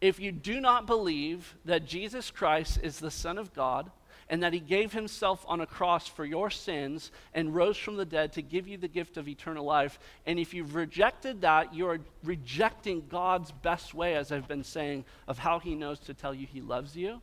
If 0.00 0.20
you 0.20 0.32
do 0.32 0.60
not 0.60 0.86
believe 0.86 1.56
that 1.64 1.84
Jesus 1.84 2.30
Christ 2.30 2.78
is 2.82 3.00
the 3.00 3.10
Son 3.10 3.38
of 3.38 3.52
God, 3.52 3.90
and 4.34 4.42
that 4.42 4.52
he 4.52 4.58
gave 4.58 4.92
himself 4.92 5.44
on 5.46 5.60
a 5.60 5.66
cross 5.66 6.08
for 6.08 6.24
your 6.24 6.50
sins 6.50 7.12
and 7.34 7.54
rose 7.54 7.76
from 7.76 7.94
the 7.94 8.04
dead 8.04 8.32
to 8.32 8.42
give 8.42 8.66
you 8.66 8.76
the 8.76 8.88
gift 8.88 9.16
of 9.16 9.28
eternal 9.28 9.64
life. 9.64 10.00
And 10.26 10.40
if 10.40 10.52
you've 10.52 10.74
rejected 10.74 11.42
that, 11.42 11.72
you're 11.72 12.00
rejecting 12.24 13.06
God's 13.08 13.52
best 13.52 13.94
way, 13.94 14.16
as 14.16 14.32
I've 14.32 14.48
been 14.48 14.64
saying, 14.64 15.04
of 15.28 15.38
how 15.38 15.60
he 15.60 15.76
knows 15.76 16.00
to 16.00 16.14
tell 16.14 16.34
you 16.34 16.48
he 16.48 16.60
loves 16.60 16.96
you. 16.96 17.20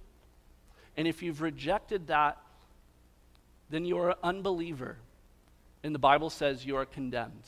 And 0.95 1.05
if 1.05 1.21
you've 1.21 1.41
rejected 1.41 2.07
that, 2.07 2.37
then 3.69 3.83
you're 3.83 4.11
an 4.11 4.17
unbeliever. 4.23 4.95
And 5.83 5.93
the 5.93 5.99
Bible 5.99 6.29
says 6.29 6.65
you 6.65 6.77
are 6.77 6.85
condemned. 6.85 7.43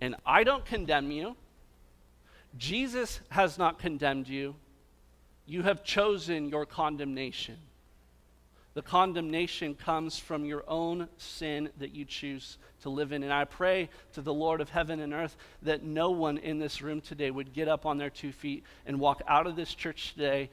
And 0.00 0.16
I 0.24 0.42
don't 0.44 0.64
condemn 0.64 1.10
you. 1.10 1.36
Jesus 2.56 3.20
has 3.28 3.58
not 3.58 3.78
condemned 3.78 4.26
you. 4.26 4.54
You 5.44 5.64
have 5.64 5.84
chosen 5.84 6.48
your 6.48 6.64
condemnation. 6.64 7.58
The 8.74 8.82
condemnation 8.82 9.74
comes 9.74 10.18
from 10.18 10.44
your 10.44 10.64
own 10.66 11.08
sin 11.18 11.68
that 11.78 11.94
you 11.94 12.06
choose 12.06 12.56
to 12.82 12.88
live 12.88 13.12
in. 13.12 13.22
And 13.22 13.32
I 13.32 13.44
pray 13.44 13.90
to 14.14 14.22
the 14.22 14.32
Lord 14.32 14.60
of 14.62 14.70
heaven 14.70 15.00
and 15.00 15.12
earth 15.12 15.36
that 15.62 15.82
no 15.82 16.10
one 16.10 16.38
in 16.38 16.58
this 16.58 16.80
room 16.80 17.02
today 17.02 17.30
would 17.30 17.52
get 17.52 17.68
up 17.68 17.84
on 17.84 17.98
their 17.98 18.08
two 18.10 18.32
feet 18.32 18.64
and 18.86 18.98
walk 18.98 19.20
out 19.28 19.46
of 19.46 19.56
this 19.56 19.74
church 19.74 20.14
today 20.14 20.48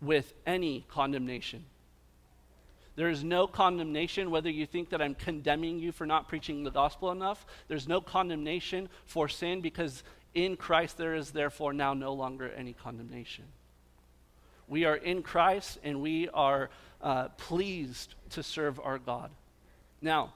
with 0.00 0.32
any 0.46 0.86
condemnation. 0.88 1.64
There 2.96 3.10
is 3.10 3.22
no 3.22 3.46
condemnation, 3.46 4.30
whether 4.30 4.48
you 4.48 4.64
think 4.64 4.88
that 4.88 5.02
I'm 5.02 5.14
condemning 5.14 5.78
you 5.78 5.92
for 5.92 6.06
not 6.06 6.28
preaching 6.28 6.64
the 6.64 6.70
gospel 6.70 7.12
enough. 7.12 7.44
There's 7.68 7.86
no 7.86 8.00
condemnation 8.00 8.88
for 9.04 9.28
sin 9.28 9.60
because 9.60 10.02
in 10.34 10.56
Christ 10.56 10.96
there 10.96 11.14
is 11.14 11.30
therefore 11.30 11.74
now 11.74 11.92
no 11.92 12.14
longer 12.14 12.50
any 12.56 12.72
condemnation. 12.72 13.44
We 14.66 14.86
are 14.86 14.96
in 14.96 15.22
Christ 15.22 15.78
and 15.84 16.00
we 16.00 16.28
are 16.30 16.70
uh, 17.06 17.28
pleased 17.38 18.16
to 18.30 18.42
serve 18.42 18.80
our 18.80 18.98
God. 18.98 19.30
Now, 20.02 20.32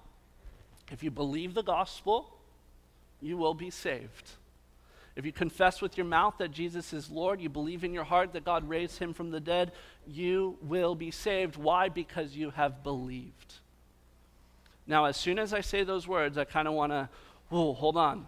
if 0.92 1.02
you 1.02 1.10
believe 1.10 1.52
the 1.52 1.64
gospel, 1.64 2.32
you 3.20 3.36
will 3.36 3.54
be 3.54 3.70
saved. 3.70 4.30
If 5.16 5.26
you 5.26 5.32
confess 5.32 5.82
with 5.82 5.98
your 5.98 6.06
mouth 6.06 6.34
that 6.38 6.52
Jesus 6.52 6.92
is 6.92 7.10
Lord, 7.10 7.40
you 7.40 7.48
believe 7.48 7.82
in 7.82 7.92
your 7.92 8.04
heart 8.04 8.32
that 8.34 8.44
God 8.44 8.68
raised 8.68 9.00
him 9.00 9.12
from 9.12 9.32
the 9.32 9.40
dead, 9.40 9.72
you 10.06 10.58
will 10.62 10.94
be 10.94 11.10
saved. 11.10 11.56
Why? 11.56 11.88
Because 11.88 12.36
you 12.36 12.50
have 12.50 12.84
believed. 12.84 13.54
Now, 14.86 15.06
as 15.06 15.16
soon 15.16 15.40
as 15.40 15.52
I 15.52 15.62
say 15.62 15.82
those 15.82 16.06
words, 16.06 16.38
I 16.38 16.44
kind 16.44 16.68
of 16.68 16.74
want 16.74 16.92
to, 16.92 17.08
oh, 17.50 17.72
hold 17.72 17.96
on. 17.96 18.26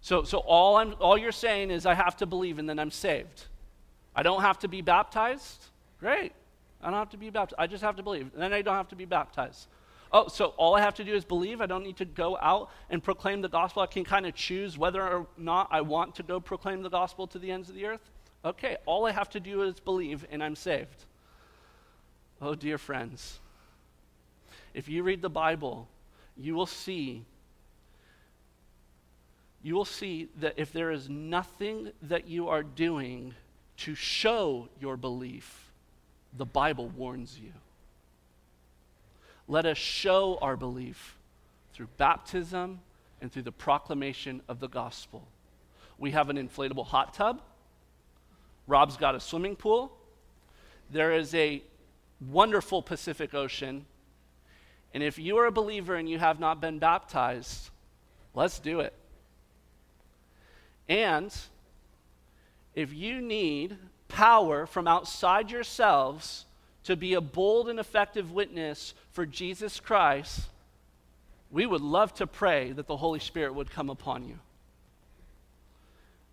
So, 0.00 0.22
so 0.22 0.38
all, 0.38 0.76
I'm, 0.76 0.94
all 0.98 1.18
you're 1.18 1.30
saying 1.30 1.70
is 1.70 1.84
I 1.84 1.92
have 1.92 2.16
to 2.16 2.26
believe 2.26 2.58
and 2.58 2.66
then 2.66 2.78
I'm 2.78 2.90
saved. 2.90 3.44
I 4.14 4.22
don't 4.22 4.40
have 4.40 4.60
to 4.60 4.68
be 4.68 4.80
baptized? 4.80 5.66
Great. 6.00 6.32
I 6.82 6.90
don't 6.90 6.98
have 6.98 7.10
to 7.10 7.16
be 7.16 7.30
baptized. 7.30 7.54
I 7.58 7.66
just 7.66 7.82
have 7.82 7.96
to 7.96 8.02
believe. 8.02 8.30
And 8.34 8.42
then 8.42 8.52
I 8.52 8.62
don't 8.62 8.76
have 8.76 8.88
to 8.88 8.96
be 8.96 9.04
baptized. 9.04 9.66
Oh, 10.12 10.28
so 10.28 10.54
all 10.56 10.76
I 10.76 10.80
have 10.80 10.94
to 10.94 11.04
do 11.04 11.14
is 11.14 11.24
believe. 11.24 11.60
I 11.60 11.66
don't 11.66 11.82
need 11.82 11.96
to 11.96 12.04
go 12.04 12.38
out 12.40 12.70
and 12.90 13.02
proclaim 13.02 13.42
the 13.42 13.48
gospel. 13.48 13.82
I 13.82 13.86
can 13.86 14.04
kind 14.04 14.26
of 14.26 14.34
choose 14.34 14.78
whether 14.78 15.02
or 15.02 15.26
not 15.36 15.68
I 15.70 15.80
want 15.80 16.14
to 16.16 16.22
go 16.22 16.38
proclaim 16.38 16.82
the 16.82 16.90
gospel 16.90 17.26
to 17.28 17.38
the 17.38 17.50
ends 17.50 17.68
of 17.68 17.74
the 17.74 17.86
earth. 17.86 18.10
Okay, 18.44 18.76
all 18.86 19.06
I 19.06 19.10
have 19.10 19.28
to 19.30 19.40
do 19.40 19.62
is 19.62 19.80
believe 19.80 20.24
and 20.30 20.42
I'm 20.42 20.54
saved. 20.54 21.04
Oh, 22.40 22.54
dear 22.54 22.78
friends, 22.78 23.40
if 24.74 24.88
you 24.88 25.02
read 25.02 25.22
the 25.22 25.30
Bible, 25.30 25.88
you 26.36 26.54
will 26.54 26.66
see 26.66 27.24
you 29.62 29.74
will 29.74 29.84
see 29.84 30.28
that 30.38 30.54
if 30.56 30.72
there 30.72 30.92
is 30.92 31.08
nothing 31.08 31.90
that 32.02 32.28
you 32.28 32.48
are 32.48 32.62
doing 32.62 33.34
to 33.78 33.96
show 33.96 34.68
your 34.80 34.96
belief, 34.96 35.65
the 36.36 36.44
Bible 36.44 36.88
warns 36.88 37.38
you. 37.38 37.52
Let 39.48 39.66
us 39.66 39.78
show 39.78 40.38
our 40.42 40.56
belief 40.56 41.16
through 41.72 41.88
baptism 41.96 42.80
and 43.20 43.32
through 43.32 43.42
the 43.42 43.52
proclamation 43.52 44.42
of 44.48 44.60
the 44.60 44.68
gospel. 44.68 45.26
We 45.98 46.10
have 46.10 46.28
an 46.28 46.36
inflatable 46.36 46.86
hot 46.86 47.14
tub. 47.14 47.40
Rob's 48.66 48.96
got 48.96 49.14
a 49.14 49.20
swimming 49.20 49.56
pool. 49.56 49.92
There 50.90 51.12
is 51.12 51.34
a 51.34 51.62
wonderful 52.20 52.82
Pacific 52.82 53.34
Ocean. 53.34 53.86
And 54.92 55.02
if 55.02 55.18
you 55.18 55.36
are 55.38 55.46
a 55.46 55.52
believer 55.52 55.94
and 55.94 56.08
you 56.08 56.18
have 56.18 56.40
not 56.40 56.60
been 56.60 56.78
baptized, 56.78 57.70
let's 58.34 58.58
do 58.58 58.80
it. 58.80 58.92
And 60.88 61.34
if 62.74 62.92
you 62.92 63.20
need 63.20 63.76
power 64.08 64.66
from 64.66 64.86
outside 64.86 65.50
yourselves 65.50 66.46
to 66.84 66.96
be 66.96 67.14
a 67.14 67.20
bold 67.20 67.68
and 67.68 67.80
effective 67.80 68.30
witness 68.30 68.94
for 69.10 69.26
Jesus 69.26 69.80
Christ, 69.80 70.42
we 71.50 71.66
would 71.66 71.80
love 71.80 72.14
to 72.14 72.26
pray 72.26 72.72
that 72.72 72.86
the 72.86 72.96
Holy 72.96 73.20
Spirit 73.20 73.54
would 73.54 73.70
come 73.70 73.90
upon 73.90 74.28
you. 74.28 74.38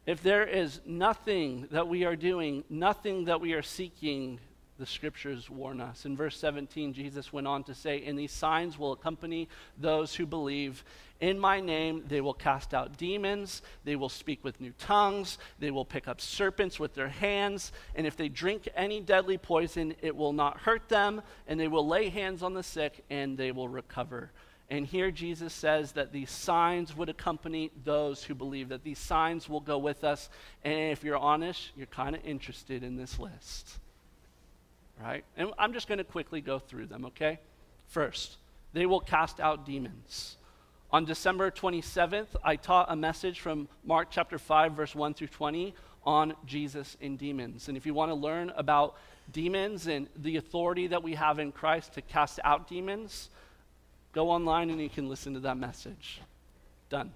If 0.05 0.21
there 0.21 0.45
is 0.45 0.81
nothing 0.85 1.67
that 1.71 1.87
we 1.87 2.03
are 2.03 2.15
doing, 2.15 2.63
nothing 2.69 3.25
that 3.25 3.39
we 3.39 3.53
are 3.53 3.61
seeking, 3.61 4.39
the 4.79 4.85
scriptures 4.85 5.49
warn 5.49 5.79
us. 5.79 6.05
In 6.05 6.17
verse 6.17 6.37
17, 6.37 6.93
Jesus 6.93 7.31
went 7.31 7.47
on 7.47 7.63
to 7.65 7.75
say, 7.75 8.03
And 8.05 8.17
these 8.17 8.31
signs 8.31 8.77
will 8.77 8.93
accompany 8.93 9.47
those 9.77 10.15
who 10.15 10.25
believe. 10.25 10.83
In 11.21 11.39
my 11.39 11.61
name, 11.61 12.03
they 12.07 12.21
will 12.21 12.33
cast 12.33 12.73
out 12.73 12.97
demons, 12.97 13.61
they 13.85 13.95
will 13.95 14.09
speak 14.09 14.43
with 14.43 14.59
new 14.59 14.73
tongues, 14.77 15.37
they 15.57 15.71
will 15.71 15.85
pick 15.85 16.07
up 16.07 16.19
serpents 16.19 16.79
with 16.79 16.95
their 16.95 17.07
hands, 17.07 17.71
and 17.95 18.05
if 18.05 18.17
they 18.17 18.27
drink 18.27 18.67
any 18.75 18.99
deadly 18.99 19.37
poison, 19.37 19.95
it 20.01 20.15
will 20.15 20.33
not 20.33 20.59
hurt 20.59 20.89
them, 20.89 21.21
and 21.47 21.57
they 21.57 21.69
will 21.69 21.87
lay 21.87 22.09
hands 22.09 22.43
on 22.43 22.53
the 22.53 22.63
sick, 22.63 23.05
and 23.09 23.37
they 23.37 23.53
will 23.53 23.69
recover. 23.69 24.31
And 24.69 24.87
here 24.87 25.11
Jesus 25.11 25.53
says 25.53 25.91
that 25.93 26.11
these 26.11 26.31
signs 26.31 26.97
would 26.97 27.07
accompany 27.07 27.71
those 27.83 28.23
who 28.23 28.33
believe, 28.33 28.69
that 28.69 28.83
these 28.83 28.99
signs 28.99 29.47
will 29.47 29.61
go 29.61 29.77
with 29.77 30.03
us. 30.03 30.29
And 30.63 30.91
if 30.91 31.03
you're 31.03 31.15
honest, 31.15 31.71
you're 31.75 31.85
kind 31.85 32.15
of 32.15 32.25
interested 32.25 32.83
in 32.83 32.95
this 32.95 33.19
list. 33.19 33.79
Right? 35.01 35.23
And 35.37 35.51
I'm 35.57 35.73
just 35.73 35.87
going 35.87 35.97
to 35.97 36.03
quickly 36.03 36.41
go 36.41 36.59
through 36.59 36.85
them, 36.85 37.05
okay? 37.05 37.39
First, 37.87 38.37
they 38.73 38.85
will 38.85 38.99
cast 38.99 39.39
out 39.39 39.65
demons. 39.65 40.37
On 40.91 41.05
December 41.05 41.49
27th, 41.49 42.27
I 42.43 42.55
taught 42.55 42.85
a 42.89 42.95
message 42.95 43.39
from 43.39 43.67
Mark 43.83 44.09
chapter 44.11 44.37
5, 44.37 44.73
verse 44.73 44.93
1 44.93 45.15
through 45.15 45.27
20 45.27 45.73
on 46.05 46.33
Jesus 46.45 46.97
and 47.01 47.17
demons. 47.17 47.67
And 47.67 47.77
if 47.77 47.85
you 47.85 47.93
want 47.93 48.11
to 48.11 48.15
learn 48.15 48.51
about 48.55 48.95
demons 49.31 49.87
and 49.87 50.07
the 50.15 50.37
authority 50.37 50.87
that 50.87 51.01
we 51.01 51.15
have 51.15 51.39
in 51.39 51.51
Christ 51.51 51.93
to 51.93 52.01
cast 52.01 52.39
out 52.43 52.67
demons, 52.67 53.29
go 54.11 54.29
online 54.29 54.69
and 54.69 54.79
you 54.79 54.89
can 54.89 55.09
listen 55.09 55.33
to 55.33 55.39
that 55.41 55.57
message. 55.57 56.21
Done. 56.89 57.11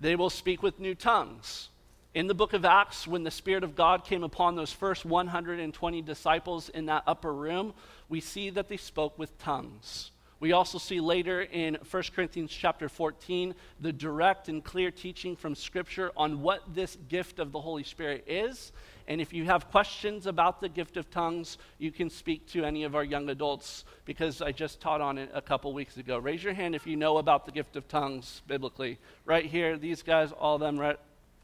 They 0.00 0.14
will 0.14 0.30
speak 0.30 0.62
with 0.62 0.78
new 0.78 0.94
tongues. 0.94 1.70
In 2.14 2.26
the 2.26 2.34
book 2.34 2.54
of 2.54 2.64
Acts, 2.64 3.06
when 3.06 3.22
the 3.22 3.30
Spirit 3.30 3.62
of 3.62 3.76
God 3.76 4.04
came 4.04 4.24
upon 4.24 4.56
those 4.56 4.72
first 4.72 5.04
120 5.04 6.02
disciples 6.02 6.70
in 6.70 6.86
that 6.86 7.02
upper 7.06 7.32
room, 7.32 7.74
we 8.08 8.20
see 8.20 8.48
that 8.50 8.68
they 8.68 8.78
spoke 8.78 9.18
with 9.18 9.38
tongues. 9.38 10.10
We 10.40 10.52
also 10.52 10.78
see 10.78 11.00
later 11.00 11.42
in 11.42 11.76
1 11.90 12.02
Corinthians 12.14 12.50
chapter 12.52 12.88
14 12.88 13.54
the 13.80 13.92
direct 13.92 14.48
and 14.48 14.64
clear 14.64 14.90
teaching 14.90 15.36
from 15.36 15.54
Scripture 15.54 16.12
on 16.16 16.40
what 16.40 16.74
this 16.74 16.96
gift 17.08 17.40
of 17.40 17.52
the 17.52 17.60
Holy 17.60 17.82
Spirit 17.82 18.24
is. 18.26 18.72
And 19.08 19.20
if 19.20 19.32
you 19.32 19.44
have 19.44 19.70
questions 19.70 20.26
about 20.26 20.60
the 20.60 20.68
gift 20.68 20.96
of 20.96 21.10
tongues, 21.10 21.58
you 21.78 21.90
can 21.90 22.08
speak 22.08 22.46
to 22.48 22.64
any 22.64 22.84
of 22.84 22.94
our 22.94 23.04
young 23.04 23.28
adults 23.30 23.84
because 24.04 24.40
I 24.40 24.52
just 24.52 24.80
taught 24.80 25.00
on 25.00 25.18
it 25.18 25.30
a 25.34 25.42
couple 25.42 25.72
weeks 25.74 25.96
ago. 25.96 26.18
Raise 26.18 26.42
your 26.42 26.54
hand 26.54 26.74
if 26.74 26.86
you 26.86 26.96
know 26.96 27.18
about 27.18 27.44
the 27.44 27.52
gift 27.52 27.74
of 27.76 27.88
tongues 27.88 28.42
biblically. 28.46 28.98
Right 29.24 29.44
here, 29.44 29.76
these 29.76 30.02
guys, 30.02 30.30
all 30.32 30.54
of 30.54 30.60
them, 30.60 30.78
right? 30.78 30.98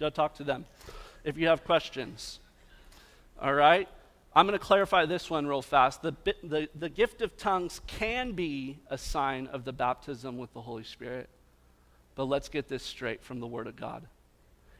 Go 0.05 0.11
talk 0.11 0.35
to 0.35 0.45
them 0.45 0.67
if 1.25 1.39
you 1.39 1.47
have 1.47 1.65
questions. 1.65 2.39
All 3.41 3.55
right? 3.55 3.89
I'm 4.37 4.47
going 4.47 4.59
to 4.59 4.63
clarify 4.63 5.07
this 5.07 5.31
one 5.31 5.47
real 5.47 5.63
fast. 5.63 6.03
The, 6.03 6.15
the, 6.43 6.69
the 6.79 6.91
gift 6.91 7.23
of 7.23 7.39
tongues 7.39 7.81
can 7.87 8.33
be 8.33 8.81
a 8.91 8.99
sign 8.99 9.47
of 9.47 9.65
the 9.65 9.73
baptism 9.73 10.37
with 10.37 10.53
the 10.53 10.61
Holy 10.61 10.85
Spirit. 10.85 11.31
But 12.17 12.25
let's 12.25 12.51
get 12.51 12.69
this 12.69 12.83
straight 12.83 13.25
from 13.25 13.41
the 13.41 13.47
Word 13.47 13.67
of 13.67 13.77
God. 13.77 14.07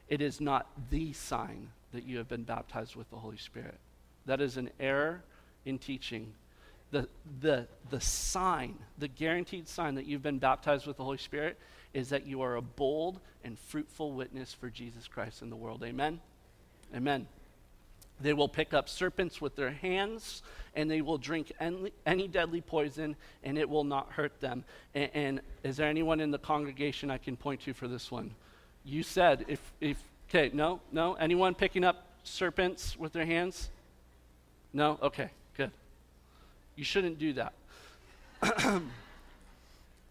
It 0.09 0.21
is 0.21 0.39
not 0.39 0.67
the 0.91 1.11
sign 1.13 1.69
that 1.91 2.03
you 2.03 2.19
have 2.19 2.27
been 2.27 2.43
baptized 2.43 2.95
with 2.95 3.09
the 3.09 3.17
Holy 3.17 3.37
Spirit. 3.37 3.79
That 4.27 4.41
is 4.41 4.57
an 4.57 4.69
error 4.79 5.23
in 5.65 5.79
teaching. 5.79 6.33
The, 6.91 7.09
the, 7.41 7.67
the 7.89 7.99
sign, 7.99 8.75
the 8.99 9.07
guaranteed 9.07 9.67
sign 9.67 9.95
that 9.95 10.05
you've 10.05 10.21
been 10.21 10.37
baptized 10.37 10.85
with 10.85 10.97
the 10.97 11.03
Holy 11.03 11.17
Spirit 11.17 11.57
is 11.95 12.09
that 12.09 12.27
you 12.27 12.41
are 12.41 12.57
a 12.57 12.61
bold 12.61 13.19
and 13.43 13.57
fruitful 13.57 14.11
witness 14.11 14.53
for 14.53 14.69
Jesus 14.69 15.07
Christ 15.07 15.41
in 15.41 15.49
the 15.49 15.55
world. 15.55 15.81
Amen? 15.83 16.19
Amen. 16.93 17.25
They 18.19 18.33
will 18.33 18.49
pick 18.49 18.73
up 18.73 18.89
serpents 18.89 19.39
with 19.39 19.55
their 19.55 19.71
hands, 19.71 20.43
and 20.75 20.91
they 20.91 21.01
will 21.01 21.17
drink 21.17 21.53
any, 21.59 21.93
any 22.05 22.27
deadly 22.27 22.59
poison, 22.59 23.15
and 23.43 23.57
it 23.57 23.69
will 23.69 23.85
not 23.85 24.11
hurt 24.11 24.41
them. 24.41 24.65
And, 24.93 25.09
and, 25.13 25.41
is 25.63 25.77
there 25.77 25.87
anyone 25.87 26.19
in 26.19 26.31
the 26.31 26.37
congregation 26.37 27.09
I 27.09 27.17
can 27.17 27.37
point 27.37 27.61
to 27.61 27.73
for 27.73 27.87
this 27.87 28.11
one? 28.11 28.35
You 28.83 29.01
said, 29.01 29.45
if, 29.47 29.61
if, 29.79 29.97
okay, 30.29 30.51
no, 30.53 30.81
no? 30.91 31.13
Anyone 31.13 31.55
picking 31.55 31.85
up 31.85 32.05
serpents 32.23 32.97
with 32.97 33.13
their 33.13 33.25
hands? 33.25 33.69
No? 34.73 34.99
Okay, 35.01 35.29
good. 35.55 35.71
You 36.75 36.83
shouldn't 36.83 37.19
do 37.19 37.33
that. 37.33 37.53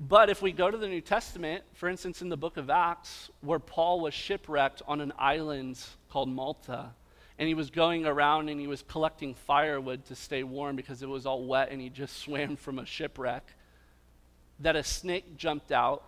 but 0.00 0.28
if 0.28 0.42
we 0.42 0.52
go 0.52 0.70
to 0.70 0.76
the 0.76 0.88
New 0.88 1.00
Testament, 1.00 1.62
for 1.74 1.88
instance, 1.88 2.20
in 2.20 2.28
the 2.28 2.36
book 2.36 2.56
of 2.56 2.68
Acts, 2.68 3.30
where 3.40 3.58
Paul 3.60 4.00
was 4.00 4.12
shipwrecked 4.12 4.82
on 4.86 5.00
an 5.00 5.12
island 5.18 5.80
called 6.10 6.28
Malta, 6.28 6.90
and 7.38 7.48
he 7.48 7.54
was 7.54 7.70
going 7.70 8.06
around 8.06 8.48
and 8.48 8.60
he 8.60 8.66
was 8.66 8.82
collecting 8.82 9.34
firewood 9.34 10.04
to 10.06 10.14
stay 10.14 10.42
warm 10.42 10.76
because 10.76 11.02
it 11.02 11.08
was 11.08 11.26
all 11.26 11.44
wet 11.44 11.70
and 11.70 11.80
he 11.80 11.88
just 11.88 12.16
swam 12.22 12.56
from 12.56 12.78
a 12.78 12.86
shipwreck, 12.86 13.44
that 14.60 14.76
a 14.76 14.82
snake 14.82 15.36
jumped 15.36 15.72
out, 15.72 16.04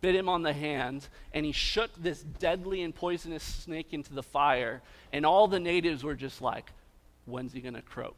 bit 0.00 0.14
him 0.14 0.28
on 0.28 0.42
the 0.42 0.52
hand, 0.52 1.08
and 1.32 1.46
he 1.46 1.52
shook 1.52 1.90
this 1.96 2.22
deadly 2.22 2.82
and 2.82 2.94
poisonous 2.94 3.42
snake 3.42 3.92
into 3.92 4.12
the 4.12 4.22
fire, 4.22 4.82
and 5.12 5.24
all 5.24 5.48
the 5.48 5.60
natives 5.60 6.04
were 6.04 6.14
just 6.14 6.42
like, 6.42 6.70
when's 7.24 7.52
he 7.52 7.60
going 7.60 7.74
to 7.74 7.82
croak? 7.82 8.16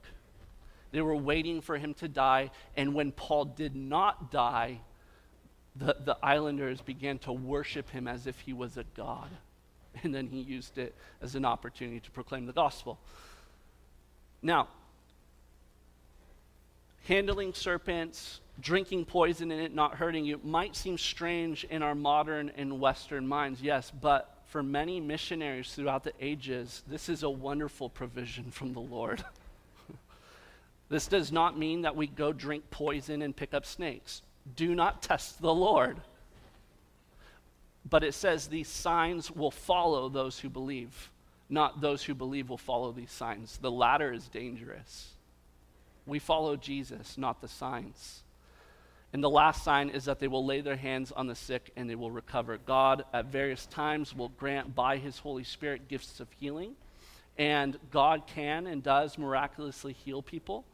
They 0.91 1.01
were 1.01 1.17
waiting 1.17 1.61
for 1.61 1.79
him 1.79 1.95
to 1.95 2.09
die, 2.09 2.51
and 2.77 2.95
when 2.95 3.13
Paul 3.13 3.47
did 3.47 3.75
not 3.75 4.31
die, 4.31 4.81
the, 5.77 5.97
the 6.05 6.17
islanders 6.23 6.81
began 6.81 7.19
to 7.21 7.33
worship 7.33 7.89
him 7.91 8.07
as 8.07 8.27
if 8.27 8.39
he 8.41 8.53
was 8.53 8.77
a 8.77 8.85
god. 8.97 9.29
And 10.03 10.15
then 10.15 10.27
he 10.27 10.41
used 10.41 10.79
it 10.79 10.95
as 11.21 11.35
an 11.35 11.45
opportunity 11.45 12.01
to 12.01 12.11
proclaim 12.11 12.47
the 12.47 12.53
gospel. 12.53 12.99
Now, 14.41 14.69
handling 17.05 17.53
serpents, 17.55 18.41
drinking 18.61 19.05
poison 19.05 19.51
and 19.51 19.61
it 19.61 19.75
not 19.75 19.97
hurting 19.97 20.25
you 20.25 20.41
might 20.43 20.77
seem 20.77 20.99
strange 20.99 21.65
in 21.65 21.83
our 21.83 21.95
modern 21.95 22.51
and 22.57 22.81
Western 22.81 23.27
minds, 23.27 23.61
yes, 23.61 23.91
but 23.91 24.43
for 24.47 24.63
many 24.63 25.01
missionaries 25.01 25.73
throughout 25.73 26.05
the 26.05 26.13
ages, 26.21 26.83
this 26.87 27.09
is 27.09 27.23
a 27.23 27.31
wonderful 27.31 27.89
provision 27.89 28.51
from 28.51 28.75
the 28.75 28.81
Lord. 28.81 29.25
this 30.89 31.07
does 31.07 31.33
not 31.33 31.59
mean 31.59 31.83
that 31.83 31.97
we 31.97 32.07
go 32.07 32.33
drink 32.33 32.71
poison 32.71 33.23
and 33.23 33.35
pick 33.35 33.55
up 33.55 33.65
snakes. 33.65 34.23
Do 34.55 34.75
not 34.75 35.03
test 35.03 35.41
the 35.41 35.55
Lord. 35.55 36.01
But 37.89 38.05
it 38.05 38.15
says 38.15 38.47
these 38.47 38.69
signs 38.69 39.31
will 39.31 39.51
follow 39.51 40.09
those 40.09 40.39
who 40.39 40.49
believe, 40.49 41.11
not 41.49 41.81
those 41.81 42.03
who 42.03 42.15
believe 42.15 42.49
will 42.49 42.59
follow 42.59 42.93
these 42.93 43.11
signs. 43.11 43.59
The 43.59 43.71
latter 43.71 44.13
is 44.13 44.29
dangerous. 44.29 45.11
We 46.07 46.19
follow 46.19 46.57
Jesus, 46.57 47.17
not 47.19 47.41
the 47.41 47.49
signs. 47.49 48.23
And 49.13 49.23
the 49.23 49.31
last 49.31 49.63
sign 49.63 49.91
is 49.91 50.07
that 50.07 50.21
they 50.21 50.29
will 50.29 50.45
lay 50.45 50.63
their 50.63 50.77
hands 50.77 51.13
on 51.13 51.27
the 51.27 51.35
sick 51.35 51.71
and 51.77 51.89
they 51.89 51.95
will 51.95 52.11
recover. 52.11 52.59
God, 52.59 53.05
at 53.13 53.27
various 53.27 53.67
times, 53.67 54.17
will 54.17 54.31
grant 54.31 54.75
by 54.75 54.97
his 54.97 55.19
Holy 55.19 55.45
Spirit 55.45 55.89
gifts 55.89 56.19
of 56.19 56.29
healing. 56.39 56.75
And 57.37 57.79
God 57.91 58.27
can 58.27 58.67
and 58.67 58.83
does 58.83 59.19
miraculously 59.19 59.93
heal 59.93 60.23
people. 60.23 60.65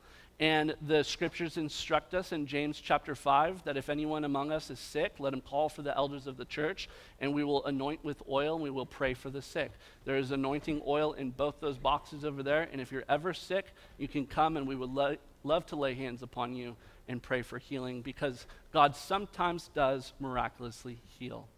And 0.40 0.76
the 0.86 1.02
scriptures 1.02 1.56
instruct 1.56 2.14
us 2.14 2.30
in 2.30 2.46
James 2.46 2.80
chapter 2.80 3.16
5 3.16 3.64
that 3.64 3.76
if 3.76 3.88
anyone 3.88 4.24
among 4.24 4.52
us 4.52 4.70
is 4.70 4.78
sick, 4.78 5.14
let 5.18 5.32
him 5.32 5.40
call 5.40 5.68
for 5.68 5.82
the 5.82 5.96
elders 5.96 6.28
of 6.28 6.36
the 6.36 6.44
church, 6.44 6.88
and 7.20 7.34
we 7.34 7.42
will 7.42 7.64
anoint 7.66 8.04
with 8.04 8.22
oil 8.28 8.54
and 8.54 8.62
we 8.62 8.70
will 8.70 8.86
pray 8.86 9.14
for 9.14 9.30
the 9.30 9.42
sick. 9.42 9.72
There 10.04 10.16
is 10.16 10.30
anointing 10.30 10.82
oil 10.86 11.14
in 11.14 11.30
both 11.30 11.56
those 11.58 11.76
boxes 11.76 12.24
over 12.24 12.44
there, 12.44 12.68
and 12.70 12.80
if 12.80 12.92
you're 12.92 13.04
ever 13.08 13.34
sick, 13.34 13.66
you 13.98 14.06
can 14.06 14.26
come 14.26 14.56
and 14.56 14.68
we 14.68 14.76
would 14.76 14.94
lo- 14.94 15.16
love 15.42 15.66
to 15.66 15.76
lay 15.76 15.94
hands 15.94 16.22
upon 16.22 16.54
you 16.54 16.76
and 17.08 17.20
pray 17.20 17.42
for 17.42 17.58
healing 17.58 18.02
because 18.02 18.46
God 18.72 18.94
sometimes 18.94 19.70
does 19.74 20.12
miraculously 20.20 21.00
heal. 21.18 21.48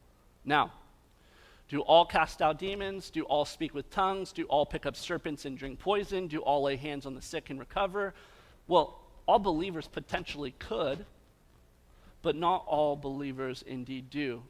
Now, 0.43 0.73
do 1.69 1.83
all 1.83 2.07
cast 2.07 2.41
out 2.41 2.59
demons? 2.59 3.11
Do 3.11 3.25
all 3.25 3.45
speak 3.45 3.75
with 3.75 3.91
tongues? 3.91 4.33
Do 4.33 4.45
all 4.45 4.65
pick 4.65 4.87
up 4.87 4.97
serpents 4.97 5.45
and 5.45 5.59
drink 5.59 5.79
poison? 5.79 6.29
Do 6.29 6.41
all 6.41 6.63
lay 6.63 6.77
hands 6.77 7.05
on 7.05 7.15
the 7.15 7.23
sick 7.23 7.51
and 7.51 7.59
recover? 7.61 8.15
Well, 8.67 8.99
all 9.27 9.39
believers 9.39 9.87
potentially 9.87 10.55
could, 10.59 11.05
but 12.23 12.37
not 12.37 12.65
all 12.67 12.97
believers 12.97 13.65
indeed 13.67 14.11
do. 14.11 14.43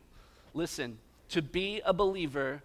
Listen, 0.55 0.99
to 1.31 1.43
be 1.43 1.81
a 1.85 1.93
believer 1.93 2.63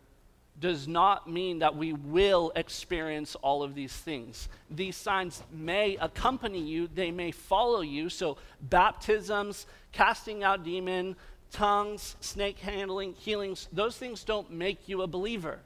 does 0.59 0.87
not 0.87 1.29
mean 1.29 1.59
that 1.59 1.75
we 1.75 1.93
will 1.93 2.51
experience 2.55 3.35
all 3.35 3.61
of 3.61 3.75
these 3.75 3.93
things. 3.93 4.47
These 4.69 4.95
signs 4.95 5.43
may 5.51 5.97
accompany 5.97 6.61
you, 6.61 6.87
they 6.87 7.11
may 7.11 7.31
follow 7.31 7.81
you. 7.81 8.09
So, 8.09 8.37
baptisms, 8.61 9.67
casting 9.91 10.43
out 10.43 10.63
demon, 10.63 11.17
tongues, 11.51 12.15
snake 12.21 12.59
handling, 12.59 13.13
healings, 13.13 13.67
those 13.71 13.97
things 13.97 14.23
don't 14.23 14.49
make 14.51 14.87
you 14.87 15.01
a 15.01 15.07
believer. 15.07 15.59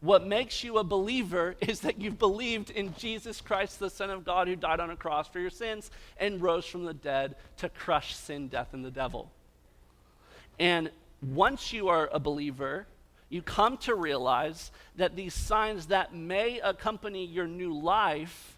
What 0.00 0.26
makes 0.26 0.62
you 0.62 0.78
a 0.78 0.84
believer 0.84 1.56
is 1.60 1.80
that 1.80 2.00
you've 2.00 2.18
believed 2.18 2.70
in 2.70 2.94
Jesus 2.96 3.40
Christ, 3.40 3.78
the 3.78 3.90
Son 3.90 4.10
of 4.10 4.24
God, 4.24 4.48
who 4.48 4.56
died 4.56 4.80
on 4.80 4.90
a 4.90 4.96
cross 4.96 5.28
for 5.28 5.40
your 5.40 5.50
sins 5.50 5.90
and 6.18 6.40
rose 6.40 6.66
from 6.66 6.84
the 6.84 6.94
dead 6.94 7.36
to 7.58 7.68
crush 7.68 8.14
sin, 8.14 8.48
death, 8.48 8.68
and 8.72 8.84
the 8.84 8.90
devil. 8.90 9.30
And 10.58 10.90
once 11.22 11.72
you 11.72 11.88
are 11.88 12.08
a 12.12 12.20
believer, 12.20 12.86
you 13.28 13.42
come 13.42 13.76
to 13.78 13.94
realize 13.94 14.70
that 14.96 15.16
these 15.16 15.34
signs 15.34 15.86
that 15.86 16.14
may 16.14 16.60
accompany 16.60 17.26
your 17.26 17.46
new 17.46 17.78
life 17.78 18.57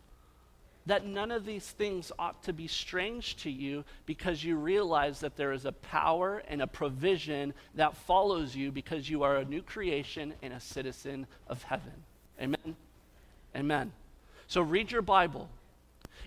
that 0.87 1.07
none 1.07 1.31
of 1.31 1.45
these 1.45 1.71
things 1.71 2.11
ought 2.19 2.43
to 2.45 2.53
be 2.53 2.67
strange 2.67 3.37
to 3.37 3.51
you 3.51 3.85
because 4.07 4.43
you 4.43 4.57
realize 4.57 5.21
that 5.21 5.37
there 5.37 5.53
is 5.53 5.65
a 5.65 5.73
power 5.73 6.43
and 6.49 6.63
a 6.63 6.67
provision 6.67 7.53
that 7.75 7.97
follows 7.97 8.57
you 8.57 8.73
because 8.73 9.09
you 9.09 9.23
are 9.23 9.37
a 9.37 9.45
new 9.45 9.63
creation 9.63 10.33
and 10.43 10.53
a 10.53 10.61
citizen 10.61 11.27
of 11.47 11.63
heaven. 11.63 11.93
Amen? 12.41 12.77
Amen. 13.55 13.93
So 14.47 14.63
read 14.63 14.91
your 14.91 15.03
Bible 15.03 15.49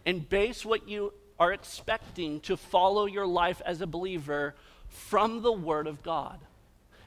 and 0.06 0.28
base 0.28 0.64
what 0.66 0.88
you 0.88 1.14
are 1.40 1.52
expecting 1.52 2.40
to 2.42 2.56
follow 2.56 3.06
your 3.06 3.26
life 3.26 3.62
as 3.66 3.82
a 3.82 3.88
believer 3.88 4.56
from 4.88 5.42
the 5.42 5.52
Word 5.52 5.88
of 5.88 6.04
God. 6.04 6.40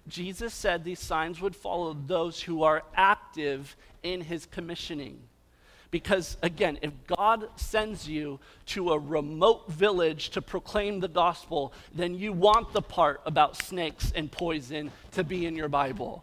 Jesus 0.08 0.54
said 0.54 0.84
these 0.84 1.00
signs 1.00 1.40
would 1.40 1.56
follow 1.56 1.96
those 2.06 2.40
who 2.42 2.62
are 2.62 2.82
active 2.94 3.76
in 4.02 4.20
his 4.20 4.46
commissioning. 4.46 5.20
Because 5.96 6.36
again, 6.42 6.78
if 6.82 6.92
God 7.06 7.48
sends 7.56 8.06
you 8.06 8.38
to 8.66 8.90
a 8.90 8.98
remote 8.98 9.66
village 9.72 10.28
to 10.32 10.42
proclaim 10.42 11.00
the 11.00 11.08
gospel, 11.08 11.72
then 11.94 12.14
you 12.14 12.34
want 12.34 12.74
the 12.74 12.82
part 12.82 13.22
about 13.24 13.56
snakes 13.56 14.12
and 14.14 14.30
poison 14.30 14.92
to 15.12 15.24
be 15.24 15.46
in 15.46 15.56
your 15.56 15.70
Bible. 15.70 16.22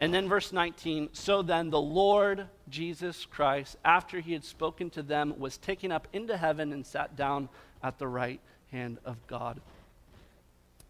And 0.00 0.12
then 0.12 0.28
verse 0.28 0.52
19 0.52 1.08
So 1.14 1.40
then 1.40 1.70
the 1.70 1.80
Lord 1.80 2.46
Jesus 2.68 3.24
Christ, 3.24 3.78
after 3.86 4.20
he 4.20 4.34
had 4.34 4.44
spoken 4.44 4.90
to 4.90 5.02
them, 5.02 5.38
was 5.38 5.56
taken 5.56 5.90
up 5.90 6.06
into 6.12 6.36
heaven 6.36 6.74
and 6.74 6.84
sat 6.84 7.16
down 7.16 7.48
at 7.82 7.98
the 7.98 8.06
right 8.06 8.40
hand 8.70 8.98
of 9.06 9.16
God 9.28 9.62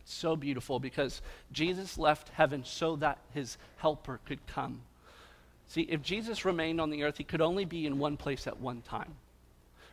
so 0.04 0.34
beautiful 0.34 0.80
because 0.80 1.22
Jesus 1.52 1.96
left 1.96 2.30
heaven 2.30 2.64
so 2.64 2.96
that 2.96 3.18
his 3.32 3.56
helper 3.76 4.18
could 4.26 4.44
come. 4.48 4.80
See, 5.70 5.82
if 5.82 6.02
Jesus 6.02 6.44
remained 6.44 6.80
on 6.80 6.90
the 6.90 7.04
earth, 7.04 7.16
he 7.16 7.22
could 7.22 7.40
only 7.40 7.64
be 7.64 7.86
in 7.86 8.00
one 8.00 8.16
place 8.16 8.48
at 8.48 8.58
one 8.58 8.82
time. 8.82 9.14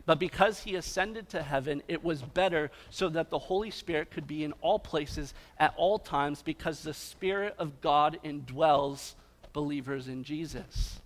But 0.06 0.18
because 0.18 0.58
he 0.58 0.74
ascended 0.74 1.28
to 1.28 1.40
heaven, 1.40 1.84
it 1.86 2.02
was 2.02 2.20
better 2.20 2.72
so 2.90 3.08
that 3.10 3.30
the 3.30 3.38
Holy 3.38 3.70
Spirit 3.70 4.10
could 4.10 4.26
be 4.26 4.42
in 4.42 4.50
all 4.60 4.80
places 4.80 5.34
at 5.56 5.74
all 5.76 6.00
times 6.00 6.42
because 6.42 6.82
the 6.82 6.92
Spirit 6.92 7.54
of 7.60 7.80
God 7.80 8.18
indwells 8.24 9.14
believers 9.52 10.08
in 10.08 10.24
Jesus. 10.24 11.00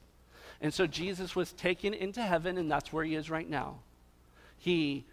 And 0.63 0.73
so 0.73 0.87
Jesus 0.87 1.37
was 1.37 1.53
taken 1.53 1.93
into 1.93 2.23
heaven, 2.23 2.57
and 2.57 2.71
that's 2.71 2.95
where 2.95 3.05
he 3.05 3.15
is 3.15 3.29
right 3.29 3.51
now. 3.51 3.81
He 4.57 5.05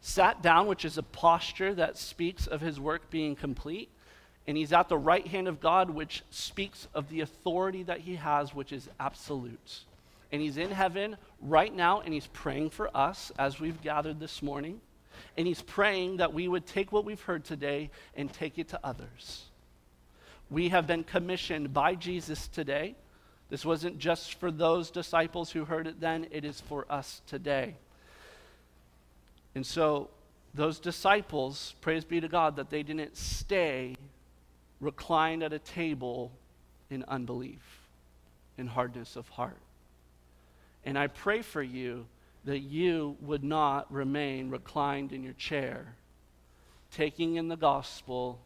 sat 0.00 0.40
down, 0.40 0.68
which 0.68 0.86
is 0.86 0.96
a 0.96 1.02
posture 1.02 1.74
that 1.74 1.98
speaks 1.98 2.46
of 2.46 2.62
his 2.62 2.80
work 2.80 3.10
being 3.10 3.36
complete. 3.36 3.90
And 4.48 4.56
he's 4.56 4.72
at 4.72 4.88
the 4.88 4.98
right 4.98 5.26
hand 5.26 5.48
of 5.48 5.60
God, 5.60 5.90
which 5.90 6.22
speaks 6.30 6.86
of 6.94 7.08
the 7.08 7.20
authority 7.20 7.82
that 7.84 8.00
he 8.00 8.16
has, 8.16 8.54
which 8.54 8.72
is 8.72 8.88
absolute. 9.00 9.80
And 10.30 10.40
he's 10.40 10.56
in 10.56 10.70
heaven 10.70 11.16
right 11.40 11.74
now, 11.74 12.00
and 12.00 12.14
he's 12.14 12.28
praying 12.28 12.70
for 12.70 12.94
us 12.96 13.32
as 13.38 13.58
we've 13.58 13.80
gathered 13.82 14.20
this 14.20 14.42
morning. 14.42 14.80
And 15.36 15.46
he's 15.46 15.62
praying 15.62 16.18
that 16.18 16.32
we 16.32 16.46
would 16.46 16.66
take 16.66 16.92
what 16.92 17.04
we've 17.04 17.20
heard 17.20 17.44
today 17.44 17.90
and 18.14 18.32
take 18.32 18.58
it 18.58 18.68
to 18.68 18.80
others. 18.84 19.44
We 20.50 20.68
have 20.68 20.86
been 20.86 21.02
commissioned 21.02 21.72
by 21.72 21.94
Jesus 21.94 22.46
today. 22.46 22.94
This 23.48 23.64
wasn't 23.64 23.98
just 23.98 24.34
for 24.34 24.50
those 24.50 24.90
disciples 24.90 25.50
who 25.50 25.64
heard 25.64 25.86
it 25.86 26.00
then, 26.00 26.26
it 26.30 26.44
is 26.44 26.60
for 26.60 26.86
us 26.90 27.22
today. 27.26 27.74
And 29.54 29.66
so, 29.66 30.10
those 30.54 30.78
disciples, 30.78 31.74
praise 31.80 32.04
be 32.04 32.20
to 32.20 32.28
God, 32.28 32.56
that 32.56 32.70
they 32.70 32.82
didn't 32.82 33.16
stay 33.16 33.96
reclined 34.80 35.42
at 35.42 35.52
a 35.52 35.58
table 35.58 36.32
in 36.90 37.04
unbelief, 37.08 37.88
in 38.58 38.66
hardness 38.66 39.16
of 39.16 39.28
heart. 39.28 39.58
And 40.84 40.98
I 40.98 41.08
pray 41.08 41.42
for 41.42 41.62
you 41.62 42.06
that 42.44 42.60
you 42.60 43.16
would 43.20 43.42
not 43.42 43.92
remain 43.92 44.50
reclined 44.50 45.12
in 45.12 45.22
your 45.24 45.32
chair, 45.34 45.94
taking 46.92 47.36
in 47.36 47.48
the 47.48 47.56
gospel 47.56 48.38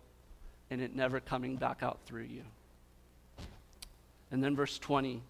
and 0.71 0.81
it 0.81 0.95
never 0.95 1.21
coming 1.21 1.57
back 1.57 1.83
out 1.83 1.99
through 2.07 2.25
you. 2.25 2.43
And 4.31 4.43
then, 4.43 4.55
verse 4.55 4.79
20, 4.79 5.21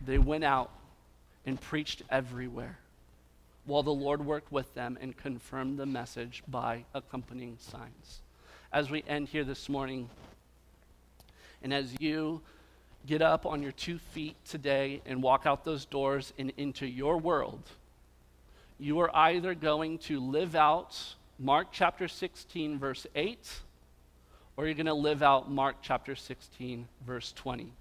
they 0.00 0.18
went 0.18 0.44
out 0.44 0.70
and 1.46 1.60
preached 1.60 2.02
everywhere 2.10 2.78
while 3.66 3.82
the 3.82 3.92
Lord 3.92 4.24
worked 4.24 4.50
with 4.50 4.72
them 4.74 4.98
and 5.00 5.16
confirmed 5.16 5.78
the 5.78 5.86
message 5.86 6.42
by 6.48 6.84
accompanying 6.94 7.56
signs. 7.58 8.20
As 8.74 8.90
we 8.90 9.04
end 9.06 9.28
here 9.28 9.44
this 9.44 9.68
morning, 9.68 10.10
and 11.62 11.72
as 11.72 11.94
you 12.00 12.40
get 13.06 13.22
up 13.22 13.46
on 13.46 13.62
your 13.62 13.70
two 13.70 13.98
feet 13.98 14.34
today 14.44 15.00
and 15.06 15.22
walk 15.22 15.46
out 15.46 15.64
those 15.64 15.84
doors 15.84 16.32
and 16.40 16.52
into 16.56 16.84
your 16.84 17.16
world, 17.16 17.62
you 18.80 18.98
are 18.98 19.14
either 19.14 19.54
going 19.54 19.98
to 19.98 20.18
live 20.18 20.56
out 20.56 21.14
Mark 21.38 21.68
chapter 21.70 22.08
16, 22.08 22.80
verse 22.80 23.06
8, 23.14 23.48
or 24.56 24.66
you're 24.66 24.74
going 24.74 24.86
to 24.86 24.92
live 24.92 25.22
out 25.22 25.48
Mark 25.48 25.76
chapter 25.80 26.16
16, 26.16 26.88
verse 27.06 27.32
20. 27.36 27.72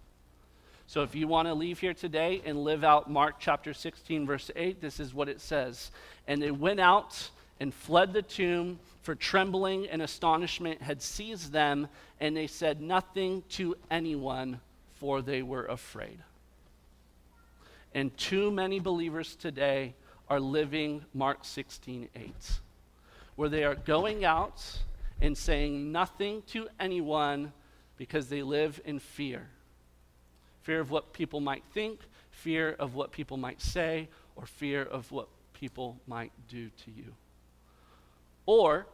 So 0.86 1.02
if 1.02 1.16
you 1.16 1.28
want 1.28 1.48
to 1.48 1.56
leave 1.56 1.80
here 1.80 1.96
today 1.96 2.44
and 2.46 2.64
live 2.64 2.84
out 2.84 3.10
Mark 3.10 3.38
chapter 3.39 3.74
16, 3.74 4.28
verse 4.28 4.52
8, 4.56 4.80
this 4.80 5.00
is 5.00 5.12
what 5.12 5.28
it 5.28 5.41
says. 5.41 5.89
And 6.28 6.39
they 6.39 6.52
went 6.52 6.80
out 6.80 7.32
and 7.60 7.74
fled 7.74 8.14
the 8.14 8.22
tomb, 8.22 8.78
for 9.04 9.16
trembling 9.16 9.88
and 9.88 10.01
astonishment 10.01 10.82
had 10.82 11.01
seized 11.01 11.51
them, 11.51 11.88
and 12.20 12.36
they 12.36 12.47
said 12.47 12.82
nothing 12.82 13.43
to 13.49 13.76
anyone, 13.91 14.60
for 14.93 15.22
they 15.22 15.43
were 15.43 15.66
afraid. 15.66 16.18
And 17.93 18.16
too 18.18 18.49
many 18.49 18.80
believers 18.80 19.36
today 19.36 19.93
are 20.30 20.39
living 20.39 21.06
Mark 21.14 21.45
16, 21.45 22.10
8, 22.16 22.34
where 23.36 23.49
they 23.49 23.64
are 23.64 23.76
going 23.76 24.26
out 24.26 24.80
and 25.22 25.38
saying 25.38 25.91
nothing 25.91 26.41
to 26.47 26.68
anyone 26.80 27.54
because 27.97 28.30
they 28.30 28.41
live 28.41 28.82
in 28.84 28.97
fear 28.97 29.47
fear 30.64 30.80
of 30.80 30.89
what 30.89 31.14
people 31.14 31.41
might 31.41 31.64
think, 31.74 31.99
fear 32.32 32.76
of 32.80 32.95
what 32.95 33.12
people 33.12 33.38
might 33.38 33.62
say, 33.62 34.08
or 34.36 34.45
fear 34.45 34.82
of 34.82 35.12
what 35.12 35.28
people 35.54 35.99
might 36.08 36.32
do 36.47 36.70
to 36.70 36.91
you. 36.91 37.14
Or 38.46 38.86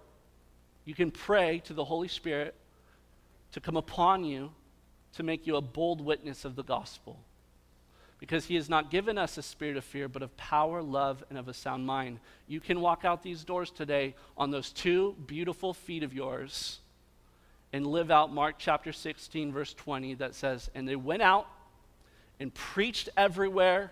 you 0.85 0.93
can 0.93 1.11
pray 1.11 1.61
to 1.65 1.73
the 1.73 1.85
Holy 1.85 2.07
Spirit 2.07 2.55
to 3.51 3.59
come 3.59 3.77
upon 3.77 4.23
you 4.23 4.51
to 5.13 5.23
make 5.23 5.47
you 5.47 5.55
a 5.55 5.61
bold 5.61 6.01
witness 6.01 6.45
of 6.45 6.55
the 6.55 6.63
gospel. 6.63 7.19
Because 8.19 8.45
he 8.45 8.55
has 8.55 8.69
not 8.69 8.91
given 8.91 9.17
us 9.17 9.37
a 9.37 9.41
spirit 9.41 9.77
of 9.77 9.83
fear, 9.83 10.09
but 10.09 10.21
of 10.21 10.35
power, 10.35 10.81
love, 10.81 11.23
and 11.29 11.37
of 11.37 11.47
a 11.47 11.53
sound 11.53 11.85
mind. 11.85 12.19
You 12.47 12.59
can 12.59 12.81
walk 12.81 13.05
out 13.05 13.23
these 13.23 13.43
doors 13.43 13.71
today 13.71 14.15
on 14.37 14.51
those 14.51 14.71
two 14.71 15.15
beautiful 15.25 15.73
feet 15.73 16.03
of 16.03 16.13
yours 16.13 16.79
and 17.71 17.85
live 17.87 18.11
out 18.11 18.33
Mark 18.33 18.55
chapter 18.57 18.91
16, 18.91 19.53
verse 19.53 19.73
20, 19.73 20.15
that 20.15 20.35
says, 20.35 20.69
And 20.75 20.87
they 20.87 20.95
went 20.95 21.21
out 21.21 21.47
and 22.39 22.53
preached 22.53 23.09
everywhere 23.15 23.91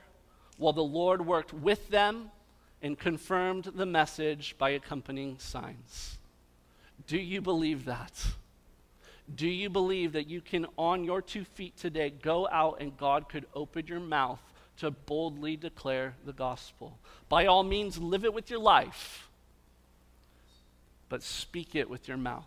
while 0.58 0.74
the 0.74 0.84
Lord 0.84 1.26
worked 1.26 1.54
with 1.54 1.90
them 1.90 2.32
and 2.82 2.98
confirmed 2.98 3.66
the 3.76 3.86
message 3.86 4.56
by 4.58 4.72
accompanying 4.72 5.38
signs. 5.40 6.18
Do 7.08 7.18
you 7.18 7.42
believe 7.42 7.86
that? 7.86 8.28
Do 9.34 9.48
you 9.48 9.70
believe 9.70 10.14
that 10.14 10.30
you 10.30 10.42
can, 10.42 10.68
on 10.78 11.04
your 11.04 11.22
two 11.22 11.44
feet 11.44 11.78
today, 11.78 12.10
go 12.10 12.48
out 12.50 12.78
and 12.80 12.98
God 12.98 13.28
could 13.30 13.46
open 13.54 13.88
your 13.88 14.00
mouth 14.00 14.40
to 14.78 14.92
boldly 14.92 15.58
declare 15.58 16.16
the 16.26 16.34
gospel? 16.34 16.98
By 17.28 17.46
all 17.46 17.64
means, 17.64 17.98
live 17.98 18.24
it 18.24 18.34
with 18.34 18.50
your 18.50 18.60
life, 18.60 19.28
but 21.10 21.24
speak 21.24 21.76
it 21.76 21.90
with 21.90 22.08
your 22.08 22.18
mouth. 22.18 22.46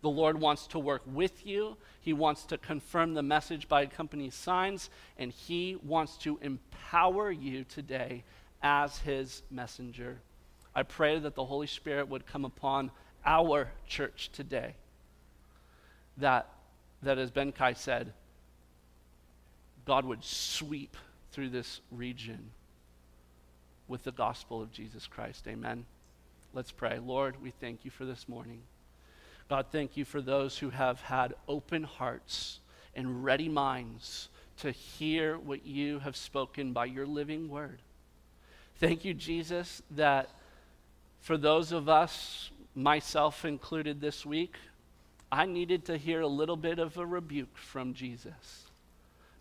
The 0.00 0.08
Lord 0.08 0.40
wants 0.40 0.66
to 0.68 0.78
work 0.78 1.02
with 1.06 1.44
you. 1.46 1.76
He 2.00 2.12
wants 2.12 2.44
to 2.44 2.58
confirm 2.58 3.14
the 3.14 3.22
message 3.22 3.68
by 3.68 3.82
accompanying 3.82 4.30
signs, 4.30 4.90
and 5.18 5.32
He 5.32 5.76
wants 5.82 6.16
to 6.18 6.38
empower 6.40 7.30
you 7.30 7.64
today 7.64 8.24
as 8.62 8.98
His 8.98 9.42
messenger. 9.50 10.18
I 10.74 10.82
pray 10.82 11.18
that 11.18 11.34
the 11.34 11.44
Holy 11.44 11.66
Spirit 11.66 12.08
would 12.08 12.26
come 12.26 12.44
upon 12.44 12.90
our 13.24 13.70
church 13.86 14.30
today. 14.32 14.74
That, 16.18 16.48
that 17.02 17.18
as 17.18 17.30
Ben 17.30 17.52
Kai 17.52 17.74
said, 17.74 18.12
God 19.84 20.04
would 20.04 20.24
sweep 20.24 20.96
through 21.32 21.50
this 21.50 21.80
region 21.90 22.50
with 23.86 24.04
the 24.04 24.12
gospel 24.12 24.60
of 24.60 24.72
Jesus 24.72 25.06
Christ. 25.06 25.46
Amen. 25.48 25.86
Let's 26.52 26.72
pray. 26.72 26.98
Lord, 26.98 27.42
we 27.42 27.50
thank 27.50 27.84
you 27.84 27.90
for 27.90 28.04
this 28.04 28.28
morning. 28.28 28.60
God, 29.48 29.66
thank 29.72 29.96
you 29.96 30.04
for 30.04 30.20
those 30.20 30.58
who 30.58 30.70
have 30.70 31.00
had 31.00 31.34
open 31.46 31.84
hearts 31.84 32.60
and 32.94 33.24
ready 33.24 33.48
minds 33.48 34.28
to 34.58 34.70
hear 34.70 35.38
what 35.38 35.64
you 35.64 36.00
have 36.00 36.16
spoken 36.16 36.72
by 36.72 36.84
your 36.84 37.06
living 37.06 37.48
word. 37.48 37.80
Thank 38.78 39.04
you, 39.04 39.12
Jesus, 39.12 39.82
that 39.92 40.30
for 41.20 41.36
those 41.36 41.72
of 41.72 41.88
us, 41.88 42.50
myself 42.76 43.44
included 43.44 44.00
this 44.00 44.24
week, 44.24 44.54
I 45.32 45.46
needed 45.46 45.84
to 45.86 45.96
hear 45.96 46.20
a 46.20 46.28
little 46.28 46.56
bit 46.56 46.78
of 46.78 46.96
a 46.96 47.04
rebuke 47.04 47.56
from 47.56 47.92
Jesus 47.92 48.70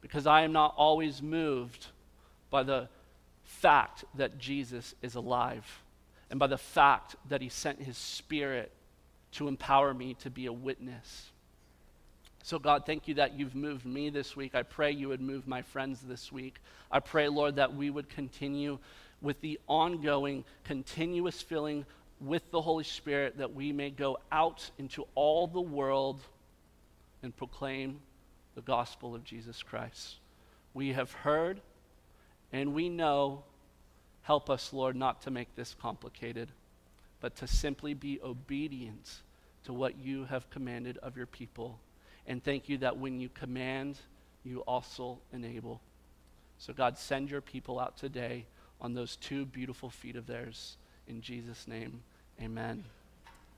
because 0.01 0.25
I 0.25 0.41
am 0.41 0.53
not 0.53 0.73
always 0.75 1.21
moved 1.21 1.87
by 2.49 2.63
the 2.63 2.89
fact 3.43 4.05
that 4.15 4.39
Jesus 4.39 4.95
is 5.03 5.13
alive 5.13 5.83
and 6.31 6.39
by 6.39 6.47
the 6.47 6.57
fact 6.57 7.15
that 7.29 7.41
he 7.41 7.49
sent 7.49 7.79
his 7.79 7.97
spirit 7.97 8.71
to 9.33 9.47
empower 9.47 9.93
me 9.93 10.15
to 10.15 10.31
be 10.31 10.47
a 10.47 10.53
witness. 10.53 11.29
So, 12.41 12.57
God, 12.57 12.85
thank 12.85 13.07
you 13.07 13.13
that 13.15 13.37
you've 13.37 13.55
moved 13.55 13.85
me 13.85 14.09
this 14.09 14.35
week. 14.35 14.55
I 14.55 14.63
pray 14.63 14.91
you 14.91 15.09
would 15.09 15.21
move 15.21 15.47
my 15.47 15.61
friends 15.61 16.01
this 16.01 16.31
week. 16.31 16.55
I 16.91 16.99
pray, 16.99 17.27
Lord, 17.27 17.57
that 17.57 17.75
we 17.75 17.89
would 17.89 18.09
continue 18.09 18.79
with 19.21 19.41
the 19.41 19.59
ongoing, 19.67 20.43
continuous 20.63 21.41
filling 21.41 21.85
with 22.19 22.49
the 22.51 22.61
Holy 22.61 22.83
Spirit, 22.83 23.37
that 23.37 23.53
we 23.53 23.71
may 23.71 23.89
go 23.89 24.17
out 24.31 24.69
into 24.77 25.05
all 25.15 25.47
the 25.47 25.61
world 25.61 26.21
and 27.23 27.35
proclaim 27.35 27.99
the 28.55 28.61
gospel 28.61 29.13
of 29.15 29.23
Jesus 29.23 29.61
Christ. 29.63 30.15
We 30.73 30.93
have 30.93 31.11
heard 31.11 31.61
and 32.51 32.73
we 32.73 32.89
know. 32.89 33.43
Help 34.23 34.49
us, 34.49 34.73
Lord, 34.73 34.95
not 34.95 35.21
to 35.21 35.31
make 35.31 35.55
this 35.55 35.73
complicated, 35.73 36.49
but 37.21 37.35
to 37.37 37.47
simply 37.47 37.93
be 37.93 38.19
obedient 38.21 39.21
to 39.63 39.73
what 39.73 39.97
you 39.97 40.25
have 40.25 40.49
commanded 40.49 40.97
of 40.97 41.15
your 41.15 41.25
people. 41.25 41.79
And 42.25 42.43
thank 42.43 42.67
you 42.67 42.77
that 42.79 42.97
when 42.97 43.21
you 43.21 43.29
command, 43.29 43.99
you 44.43 44.59
also 44.61 45.19
enable. 45.31 45.81
So, 46.57 46.73
God, 46.73 46.97
send 46.97 47.31
your 47.31 47.39
people 47.39 47.79
out 47.79 47.97
today 47.97 48.45
on 48.81 48.93
those 48.93 49.15
two 49.15 49.45
beautiful 49.45 49.89
feet 49.89 50.15
of 50.15 50.27
theirs. 50.27 50.77
In 51.07 51.21
Jesus' 51.21 51.67
name, 51.67 52.03
amen. 52.41 52.83